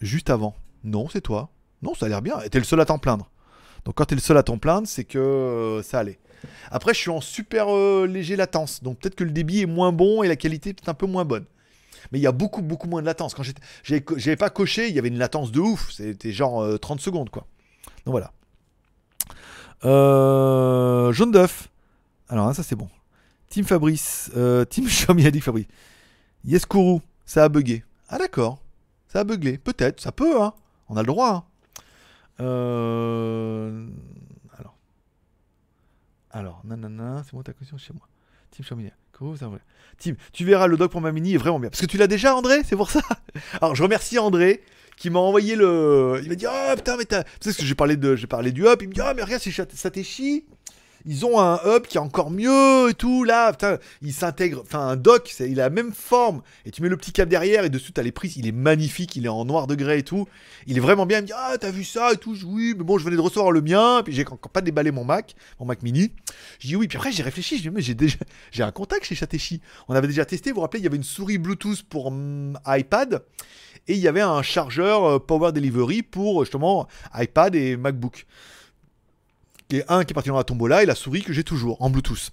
[0.01, 0.55] juste avant?
[0.83, 1.49] Non, c'est toi.
[1.81, 2.37] Non, ça a l'air bien.
[2.51, 3.29] T'es le seul à t'en plaindre.
[3.85, 6.19] Donc quand t'es le seul à t'en plaindre, c'est que ça allait.
[6.71, 8.83] Après, je suis en super euh, léger latence.
[8.83, 11.05] Donc peut-être que le débit est moins bon et la qualité est peut-être un peu
[11.07, 11.45] moins bonne.
[12.11, 13.33] Mais il y a beaucoup, beaucoup moins de latence.
[13.33, 13.43] Quand
[13.83, 15.91] j'avais pas coché, il y avait une latence de ouf.
[15.91, 17.47] C'était genre euh, 30 secondes, quoi.
[18.05, 18.31] Donc voilà.
[19.85, 21.69] Euh, jaune d'œuf.
[22.29, 22.89] Alors, hein, ça c'est bon.
[23.49, 24.31] Team Fabrice.
[24.35, 25.67] Euh, Team Xiaomi a dit Fabrice.
[26.45, 27.83] Yes Kourou, ça a bugué.
[28.09, 28.59] Ah d'accord.
[29.07, 29.57] Ça a bugué.
[29.57, 30.53] Peut-être, ça peut, hein.
[30.89, 31.29] On a le droit.
[31.29, 31.43] hein.
[32.41, 33.87] Euh,
[36.33, 36.61] Alors.
[36.65, 38.07] Nanana, c'est moi ta question chez moi.
[38.51, 38.65] Team
[39.37, 39.57] ça va.
[39.97, 41.69] Team, tu verras le doc pour ma mini est vraiment bien.
[41.69, 43.01] Parce que tu l'as déjà, André, c'est pour ça.
[43.61, 44.61] Alors, je remercie André
[44.97, 46.19] qui m'a envoyé le.
[46.23, 47.23] Il m'a dit Oh putain, mais t'as.
[47.23, 48.15] Tu sais ce que j'ai parlé, de...
[48.27, 48.81] parlé du hub.
[48.81, 50.45] Il me dit Oh, mais regarde, c'est Chat- Satechi.
[51.05, 53.23] Ils ont un hub qui est encore mieux et tout.
[53.23, 54.61] Là, putain, il s'intègre.
[54.61, 56.41] Enfin, un dock, il a la même forme.
[56.65, 58.37] Et tu mets le petit câble derrière et dessus, t'as les prises.
[58.37, 59.15] Il est magnifique.
[59.15, 60.27] Il est en noir de grès et tout.
[60.65, 61.19] Il est vraiment bien.
[61.19, 62.35] Il me dit Ah, t'as vu ça et tout.
[62.35, 64.01] Je Oui, mais bon, je venais de recevoir le mien.
[64.03, 66.11] Puis j'ai encore pas déballé mon Mac, mon Mac mini.
[66.59, 66.87] Je dis Oui.
[66.87, 67.57] Puis après, j'ai réfléchi.
[67.57, 68.17] Je dis Mais j'ai déjà.
[68.51, 69.61] J'ai un contact chez Satechi.
[69.87, 70.51] On avait déjà testé.
[70.51, 73.23] Vous vous rappelez, il y avait une souris Bluetooth pour hum, iPad.
[73.87, 78.25] Et il y avait un chargeur euh, Power Delivery pour justement iPad et MacBook.
[79.87, 82.31] Un qui est parti dans la tombola et la souris que j'ai toujours en Bluetooth.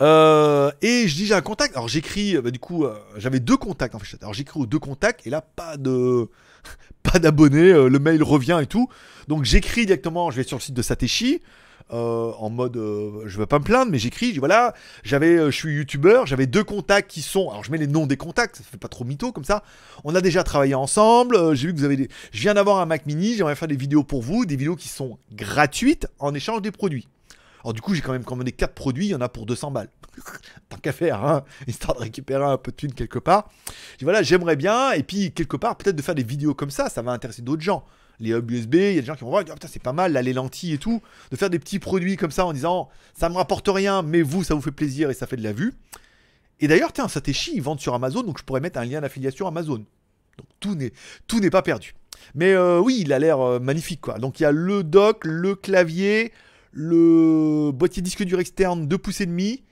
[0.00, 1.76] Euh, et je dis j'ai un contact.
[1.76, 4.18] Alors j'écris, bah, du coup, euh, j'avais deux contacts en fait.
[4.22, 6.28] Alors j'écris aux deux contacts et là pas de
[7.20, 8.88] d'abonnés, euh, le mail revient et tout.
[9.28, 11.42] Donc j'écris directement, je vais sur le site de Satechi.
[11.92, 15.50] Euh, en mode, euh, je veux pas me plaindre, mais j'écris, je voilà, j'avais, euh,
[15.50, 18.56] je suis youtubeur, j'avais deux contacts qui sont, alors je mets les noms des contacts,
[18.56, 19.62] ça fait pas trop mytho comme ça.
[20.02, 22.78] On a déjà travaillé ensemble, euh, j'ai vu que vous avez des, je viens d'avoir
[22.78, 26.34] un Mac Mini, j'aimerais faire des vidéos pour vous, des vidéos qui sont gratuites en
[26.34, 27.06] échange des produits.
[27.62, 29.70] Alors du coup, j'ai quand même commandé 4 produits, il y en a pour 200
[29.70, 29.90] balles.
[30.68, 33.48] Tant qu'à faire, hein, histoire de récupérer un peu de thunes quelque part.
[33.92, 36.70] Je dis, voilà, j'aimerais bien, et puis quelque part, peut-être de faire des vidéos comme
[36.70, 37.84] ça, ça va intéresser d'autres gens.
[38.20, 39.92] Les hubs USB, il y a des gens qui vont voir, Ah, putain, c'est pas
[39.92, 41.02] mal, là, les lentilles et tout.
[41.30, 44.44] De faire des petits produits comme ça en disant, ça me rapporte rien, mais vous,
[44.44, 45.74] ça vous fait plaisir et ça fait de la vue.
[46.60, 49.46] Et d'ailleurs, tiens, Satechi, ils vendent sur Amazon, donc je pourrais mettre un lien d'affiliation
[49.46, 49.84] Amazon.
[50.38, 50.48] Donc
[51.26, 51.94] tout n'est pas perdu.
[52.34, 54.18] Mais euh, oui, il a l'air euh, magnifique quoi.
[54.18, 56.32] Donc il y a le dock, le clavier,
[56.72, 59.62] le boîtier disque dur externe 2 pouces et demi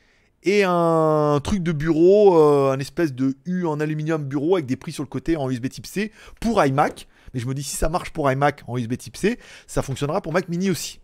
[0.43, 4.77] et un truc de bureau, euh, un espèce de U en aluminium bureau avec des
[4.77, 7.09] prises sur le côté en USB type C pour iMac.
[7.35, 10.23] Mais je me dis si ça marche pour iMac en USB type C, ça fonctionnera
[10.23, 11.01] pour Mac mini aussi.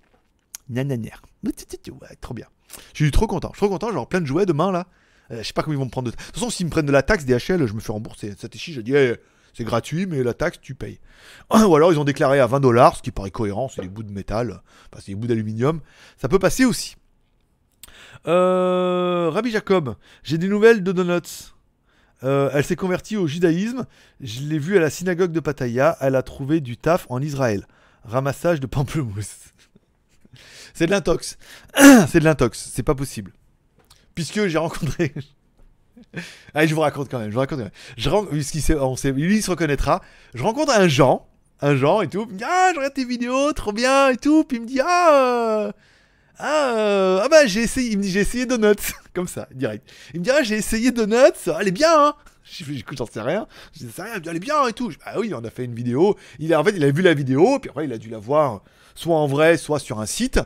[0.68, 1.22] Nananière.
[1.44, 2.46] Ouais, trop bien.
[2.94, 3.50] Je suis trop content.
[3.52, 4.86] Je suis trop content, j'ai plein de jouets demain là.
[5.30, 6.16] Euh, je sais pas comment ils vont me prendre de.
[6.16, 8.34] De toute façon, s'ils me prennent de la taxe DHL, je me fais rembourser.
[8.36, 9.16] Satechi, je dis, eh,
[9.54, 11.00] c'est gratuit, mais la taxe, tu payes.
[11.50, 14.02] Ou alors, ils ont déclaré à 20 dollars, ce qui paraît cohérent, c'est des bouts
[14.02, 14.62] de métal,
[14.92, 15.80] enfin, c'est des bouts d'aluminium.
[16.16, 16.96] Ça peut passer aussi.
[18.26, 21.52] Euh, Rabbi Jacob, j'ai des nouvelles de Donuts.
[22.22, 23.86] Euh, elle s'est convertie au judaïsme.
[24.20, 25.96] Je l'ai vue à la synagogue de Pattaya.
[26.00, 27.66] Elle a trouvé du taf en Israël.
[28.04, 29.36] Ramassage de pamplemousse.
[30.74, 31.38] c'est de l'intox.
[32.08, 32.70] c'est de l'intox.
[32.72, 33.32] C'est pas possible.
[34.14, 35.14] Puisque j'ai rencontré.
[36.54, 37.30] Allez, je vous raconte quand même.
[37.30, 37.72] Je vous raconte quand même.
[37.96, 38.24] Je on
[39.12, 40.02] lui, il se reconnaîtra.
[40.34, 41.26] Je rencontre un Jean.
[41.62, 42.26] Un Jean et tout.
[42.28, 44.44] Il me dit Ah, je regarde tes vidéos, trop bien et tout.
[44.44, 45.10] Puis il me dit Ah.
[45.12, 45.72] euh,
[46.42, 48.74] Ah, euh, ah bah j'ai essayé, il me dit j'ai essayé Donuts,
[49.14, 49.86] comme ça, direct.
[50.14, 52.14] Il me dit ah j'ai essayé Donuts, elle est bien hein
[52.44, 53.46] Je fais écoute j'en sais rien,
[53.78, 54.90] je rien, il me dit, elle est bien et tout.
[55.04, 57.12] Ah oui on a fait une vidéo, il a, en fait il a vu la
[57.12, 58.62] vidéo, puis après il a dû la voir
[58.94, 60.40] soit en vrai, soit sur un site,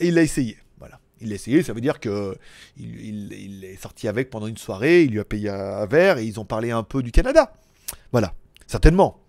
[0.00, 1.00] et il l'a essayé, voilà.
[1.20, 2.36] Il l'a essayé, ça veut dire que
[2.76, 6.38] il, est sorti avec pendant une soirée, il lui a payé un verre, et ils
[6.38, 7.52] ont parlé un peu du Canada.
[8.12, 8.34] Voilà,
[8.66, 9.24] certainement,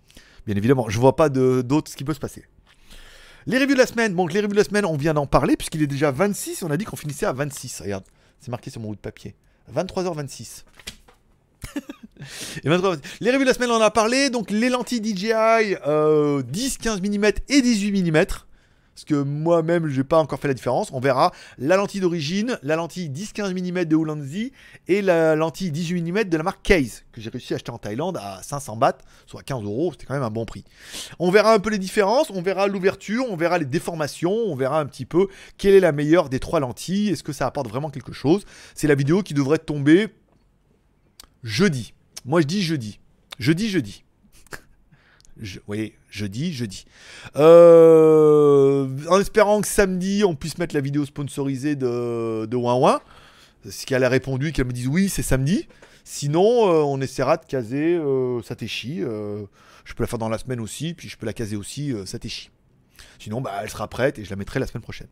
[0.45, 2.45] bien évidemment, je vois pas d'autre ce qui peut se passer.
[3.47, 5.55] Les reviews de la semaine, donc les reviews de la semaine, on vient d'en parler
[5.55, 7.81] puisqu'il est déjà 26, on a dit qu'on finissait à 26.
[7.81, 8.03] Regarde,
[8.39, 9.35] c'est marqué sur mon bout de papier.
[9.73, 10.63] 23h26.
[12.63, 14.29] Et 23, les revues de la semaine, on en a parlé.
[14.29, 18.25] Donc, les lentilles DJI euh, 10, 15 mm et 18 mm.
[18.99, 20.89] Parce que moi-même, je n'ai pas encore fait la différence.
[20.91, 24.51] On verra la lentille d'origine, la lentille 10-15 mm de Ulanzi
[24.89, 27.77] et la lentille 18 mm de la marque Case, que j'ai réussi à acheter en
[27.77, 29.93] Thaïlande à 500 bahts, soit 15 euros.
[29.93, 30.65] C'était quand même un bon prix.
[31.17, 34.81] On verra un peu les différences, on verra l'ouverture, on verra les déformations, on verra
[34.81, 37.07] un petit peu quelle est la meilleure des trois lentilles.
[37.07, 38.43] Est-ce que ça apporte vraiment quelque chose?
[38.75, 40.09] C'est la vidéo qui devrait tomber
[41.41, 41.93] jeudi.
[42.25, 42.99] Moi, je dis jeudi.
[43.39, 44.03] Jeudi, jeudi.
[45.67, 46.85] Oui, jeudi, jeudi.
[47.35, 52.99] Euh, en espérant que samedi, on puisse mettre la vidéo sponsorisée de, de Ouin
[53.69, 55.67] Ce qu'elle a répondu, qu'elle me dise oui, c'est samedi.
[56.11, 59.03] Sinon, euh, on essaiera de caser euh, Satechi.
[59.03, 59.45] euh,
[59.85, 62.49] je peux la faire dans la semaine aussi, puis je peux la caser aussi Satechi.
[63.19, 65.07] Sinon, bah, elle sera prête et je la mettrai la semaine prochaine.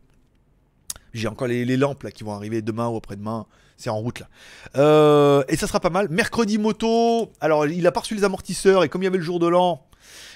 [1.13, 3.45] J'ai encore les, lampes là qui vont arriver demain ou après-demain.
[3.77, 5.45] C'est en route là.
[5.49, 6.09] Et ça sera pas mal.
[6.09, 7.31] Mercredi moto.
[7.41, 9.47] Alors il a pas reçu les amortisseurs et comme il y avait le jour de
[9.47, 9.85] l'an,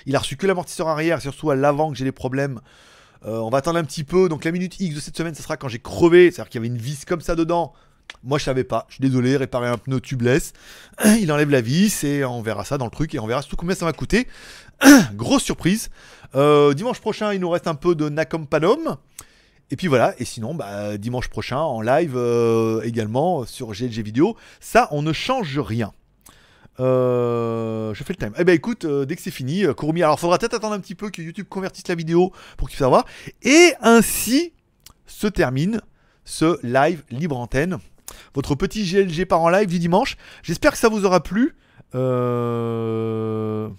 [0.06, 2.60] il a reçu que l'amortisseur arrière, c'est surtout à l'avant que j'ai des problèmes.
[3.26, 4.30] Euh, on va attendre un petit peu.
[4.30, 6.32] Donc la minute X de cette semaine, ça sera quand j'ai crevé.
[6.32, 7.74] C'est-à-dire qu'il y avait une vis comme ça dedans.
[8.24, 8.86] Moi je savais pas.
[8.90, 9.38] Je suis désolé.
[9.38, 10.54] Réparer un pneu tubeless.
[11.20, 13.58] Il enlève la vis et on verra ça dans le truc et on verra surtout
[13.58, 14.28] combien ça va coûter.
[15.14, 15.90] Grosse surprise.
[16.36, 18.98] Euh, dimanche prochain, il nous reste un peu de Nakom Panom.
[19.70, 24.36] Et puis voilà, et sinon, bah, dimanche prochain, en live euh, également sur GLG Vidéo.
[24.60, 25.94] Ça, on ne change rien.
[26.82, 28.34] Euh, je fais le time.
[28.38, 30.96] Eh ben écoute, euh, dès que c'est fini, euh, alors faudra peut-être attendre un petit
[30.96, 33.06] peu que YouTube convertisse la vidéo pour qu'il puisse savoir.
[33.44, 34.54] Et ainsi
[35.06, 35.82] se termine
[36.26, 37.78] ce live libre antenne.
[38.34, 40.18] Votre petit GLG par en live du dimanche.
[40.42, 41.56] J'espère que ça vous aura plu.
[41.94, 43.70] Euh...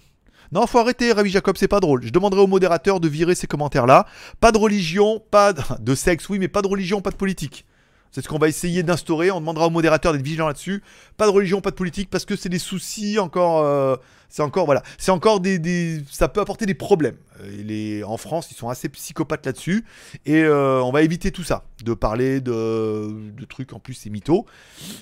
[0.51, 2.03] Non, faut arrêter, Ravi Jacob, c'est pas drôle.
[2.03, 4.05] Je demanderai au modérateur de virer ces commentaires-là.
[4.39, 7.65] Pas de religion, pas de sexe, oui, mais pas de religion, pas de politique.
[8.13, 9.31] C'est ce qu'on va essayer d'instaurer.
[9.31, 10.83] On demandera au modérateur d'être vigilant là-dessus.
[11.17, 13.65] Pas de religion, pas de politique, parce que c'est des soucis encore.
[13.65, 13.95] euh,
[14.29, 17.17] c'est encore voilà, c'est encore des, ça peut apporter des problèmes.
[17.41, 19.85] Euh, les, en France, ils sont assez psychopathes là-dessus,
[20.25, 24.09] et euh, on va éviter tout ça, de parler de, de trucs en plus c'est
[24.09, 24.47] mytho.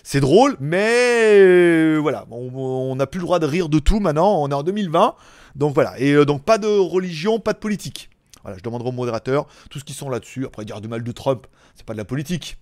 [0.03, 4.41] C'est drôle, mais voilà, on n'a plus le droit de rire de tout maintenant.
[4.43, 5.15] On est en 2020,
[5.55, 8.09] donc voilà, et donc pas de religion, pas de politique.
[8.43, 10.45] Voilà, je demanderai au modérateur tout ce qui sont là-dessus.
[10.45, 12.57] Après dire du mal de Trump, c'est pas de la politique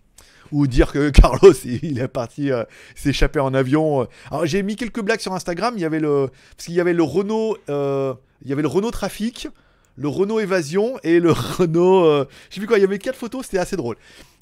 [0.51, 2.63] ou dire que Carlos il est parti euh,
[2.95, 4.01] s'échapper en avion.
[4.01, 4.05] euh.
[4.31, 5.73] Alors j'ai mis quelques blagues sur Instagram.
[5.77, 8.13] Il y avait le parce qu'il y avait le Renault, euh,
[8.43, 9.47] il y avait le Renault Trafic,
[9.97, 12.05] le Renault Évasion et le Renault.
[12.05, 12.77] euh, je sais plus quoi.
[12.77, 13.45] Il y avait quatre photos.
[13.45, 13.95] C'était assez drôle.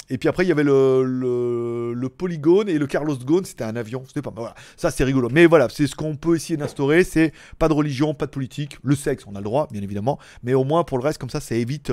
[0.09, 3.43] Et puis après il y avait le, le, le Polygone et le Carlos Ghosn.
[3.43, 4.03] C'était un avion.
[4.23, 4.31] Pas.
[4.33, 4.55] Voilà.
[4.77, 5.27] Ça c'est rigolo.
[5.29, 7.03] Mais voilà, c'est ce qu'on peut essayer d'instaurer.
[7.03, 8.77] C'est pas de religion, pas de politique.
[8.83, 10.17] Le sexe, on a le droit, bien évidemment.
[10.43, 11.91] Mais au moins pour le reste, comme ça, ça évite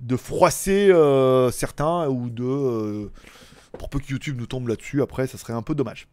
[0.00, 3.10] de froisser euh, certains ou de
[3.76, 6.08] pour peu que YouTube nous tombe là-dessus, après, ça serait un peu dommage.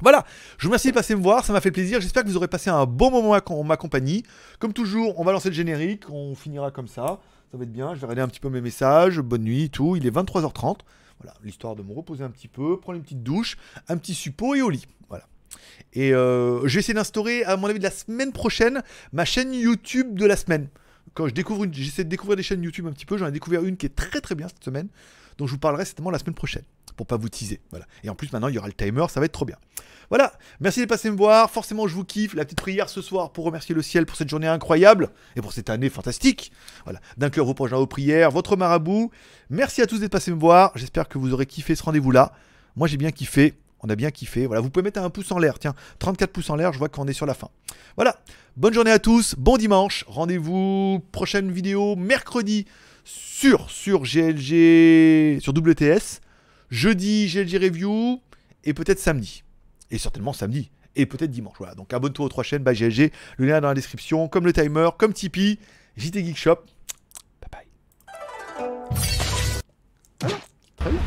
[0.00, 0.24] Voilà,
[0.58, 2.00] je vous remercie de passer me voir, ça m'a fait plaisir.
[2.00, 4.24] J'espère que vous aurez passé un bon moment en ma compagnie.
[4.58, 7.20] Comme toujours, on va lancer le générique, on finira comme ça.
[7.52, 9.20] Ça va être bien, je vais regarder un petit peu mes messages.
[9.20, 9.94] Bonne nuit, tout.
[9.94, 10.78] Il est 23h30.
[11.20, 13.56] Voilà, l'histoire de me reposer un petit peu, prendre une petite douche,
[13.88, 14.86] un petit suppôt et au lit.
[15.08, 15.28] Voilà.
[15.92, 18.82] Et euh, je vais essayer d'instaurer, à mon avis, de la semaine prochaine,
[19.12, 20.68] ma chaîne YouTube de la semaine.
[21.14, 23.62] Quand je découvre j'essaie de découvrir des chaînes YouTube un petit peu, j'en ai découvert
[23.64, 24.88] une qui est très très bien cette semaine,
[25.38, 26.64] dont je vous parlerai certainement la semaine prochaine,
[26.96, 27.60] pour pas vous teaser.
[27.70, 27.86] Voilà.
[28.02, 29.56] Et en plus maintenant il y aura le timer, ça va être trop bien.
[30.10, 33.32] Voilà, merci de passer me voir, forcément je vous kiffe, la petite prière ce soir
[33.32, 36.52] pour remercier le ciel pour cette journée incroyable, et pour cette année fantastique,
[36.84, 39.10] voilà, d'inclure vos prochains aux prières, votre marabout,
[39.48, 42.32] merci à tous d'être passés me voir, j'espère que vous aurez kiffé ce rendez-vous-là,
[42.76, 45.38] moi j'ai bien kiffé, on a bien kiffé, voilà, vous pouvez mettre un pouce en
[45.38, 47.48] l'air, tiens, 34 pouces en l'air, je vois qu'on est sur la fin.
[47.96, 48.18] Voilà,
[48.56, 52.66] bonne journée à tous, bon dimanche, rendez-vous, prochaine vidéo, mercredi,
[53.04, 56.20] sur, sur GLG, sur WTS,
[56.70, 58.20] jeudi GLG Review,
[58.64, 59.44] et peut-être samedi.
[59.90, 60.70] Et certainement samedi.
[60.96, 61.56] Et peut-être dimanche.
[61.58, 61.74] Voilà.
[61.74, 63.12] Donc abonne-toi aux trois chaînes by GLG.
[63.36, 64.28] Le lien est dans la description.
[64.28, 65.58] Comme le timer, comme Tipeee.
[65.96, 66.64] JT Geek Shop.
[67.40, 67.66] Bye bye.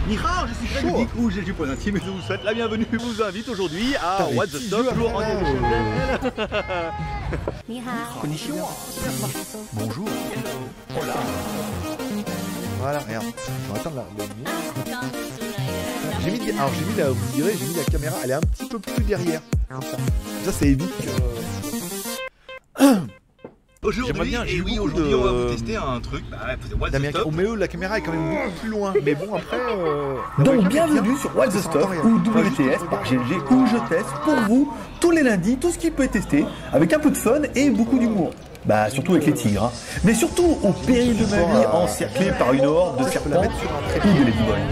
[0.08, 0.98] Nihao, je suis Chaud.
[0.98, 2.86] Geek ou GLG pour l'intime et je vous souhaite la bienvenue.
[2.92, 5.36] Je vous invite aujourd'hui à What the joue toujours en après,
[10.16, 11.77] direct
[12.80, 13.26] Voilà, regarde.
[13.70, 14.52] On va attendre mien.
[16.24, 18.40] J'ai mis, alors j'ai mis la, vous direz, j'ai mis la caméra, elle est un
[18.42, 19.42] petit peu plus derrière.
[19.70, 19.92] Comme ça.
[19.98, 20.06] Comme
[20.46, 22.84] ça, ça évite que.
[23.84, 26.24] Aujourd'hui, bien, j'ai oui, aujourd'hui, de- on va vous tester un truc.
[26.30, 26.38] Bah,
[26.80, 27.20] What the d'Américain.
[27.20, 27.32] Stop.
[27.32, 28.94] Oh, mais eux, la caméra est quand même beaucoup plus loin.
[29.06, 29.56] Mais bon, après.
[29.58, 30.88] euh, la Donc bien.
[30.88, 33.04] bienvenue sur What the Stuff ou WTS par.
[33.04, 36.44] GLG où je teste pour vous tous les lundis tout ce qui peut être testé
[36.74, 38.32] avec un peu de fun et beaucoup d'humour.
[38.68, 39.64] Bah surtout avec les tigres.
[39.66, 39.72] hein.
[40.04, 44.26] Mais surtout au péril de ma vie encerclé par une horde de serpents ou de
[44.26, 44.66] ladyboys.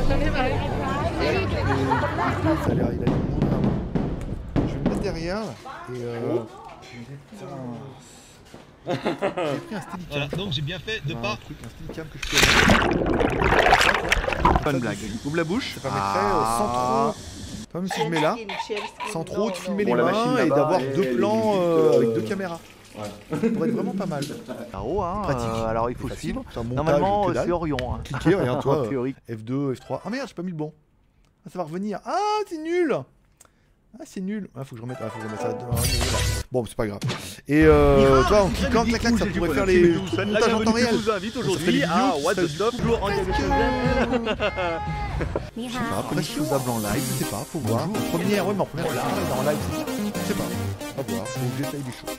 [2.66, 3.16] Ça a l'air, il a l'air.
[4.56, 5.46] Je vais me mettre derrière là,
[5.94, 6.40] et euh...
[7.32, 7.48] Putain.
[8.88, 9.16] J'ai pris
[9.76, 10.00] un steadicam.
[10.12, 11.38] Voilà, donc j'ai bien fait de Un pas.
[11.44, 12.38] truc, un steadicam que je peux.
[14.64, 14.98] Bonne blague.
[15.26, 15.74] Ouvre la bouche.
[15.76, 17.14] Ça permettrait euh, sans trop.
[17.72, 18.36] Quand même si je mets là,
[19.12, 21.60] sans trop de filmer les machine mains et là-bas, d'avoir elle- deux elle plans euh,
[21.92, 22.60] euh, avec deux caméras.
[23.32, 24.24] Ça pourrait être vraiment pas mal.
[24.74, 25.48] Là-haut, hein, Pratique.
[25.48, 26.44] euh, alors il faut suivre.
[26.74, 27.78] Normalement, euh, c'est Orion.
[27.96, 28.00] hein.
[28.04, 28.80] Cliquez, regarde toi.
[28.82, 29.16] euh, priori.
[29.30, 30.00] F2, F3.
[30.06, 30.74] Ah merde, j'ai pas mis le bon.
[31.46, 32.00] Ah, ça va revenir.
[32.06, 32.18] Ah,
[32.48, 32.96] c'est nul
[34.00, 34.50] Ah, c'est nul.
[34.56, 35.58] Ah, faut que je remette, ah, faut que je remette ça.
[35.72, 35.76] Ah.
[36.52, 37.00] Bon, c'est pas grave.
[37.48, 40.88] Et euh, toi, en cliquant, clac, clac, ça pourrait faire les montages en temps réel.
[40.92, 43.10] Je vous invite aujourd'hui à What the Stop, toujours en.
[43.10, 43.16] Je
[45.70, 47.84] sais pas, peut-être faisable en live, je sais pas, faut voir.
[47.84, 49.58] En première, ouais, mais en première, en live,
[50.14, 50.44] je sais pas.
[50.98, 52.18] On va voir, faut que j'essaye des choses.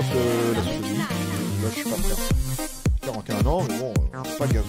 [0.00, 0.14] Sauf
[0.54, 2.64] la sodomie, là je suis pas prêt.
[3.02, 4.62] 41 ans, mais bon, euh, pas beaucoup.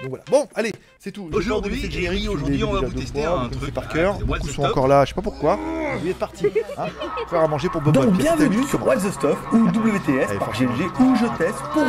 [0.00, 0.24] Donc voilà.
[0.28, 1.30] Bon, allez, c'est tout.
[1.32, 3.40] Aujourd'hui, pas envie de faire le Eric, générique, je aujourd'hui, on va vous tester fois,
[3.42, 3.74] un truc.
[3.74, 4.16] par cœur.
[4.20, 5.56] Ah, Beaucoup sont encore là, je sais pas pourquoi.
[6.02, 6.46] Vous êtes partis.
[6.78, 6.86] Hein
[7.30, 7.94] Faire à manger pour Bob.
[7.94, 11.84] Donc bienvenue sur What's the Stuff ou WTS par GLG où je teste pour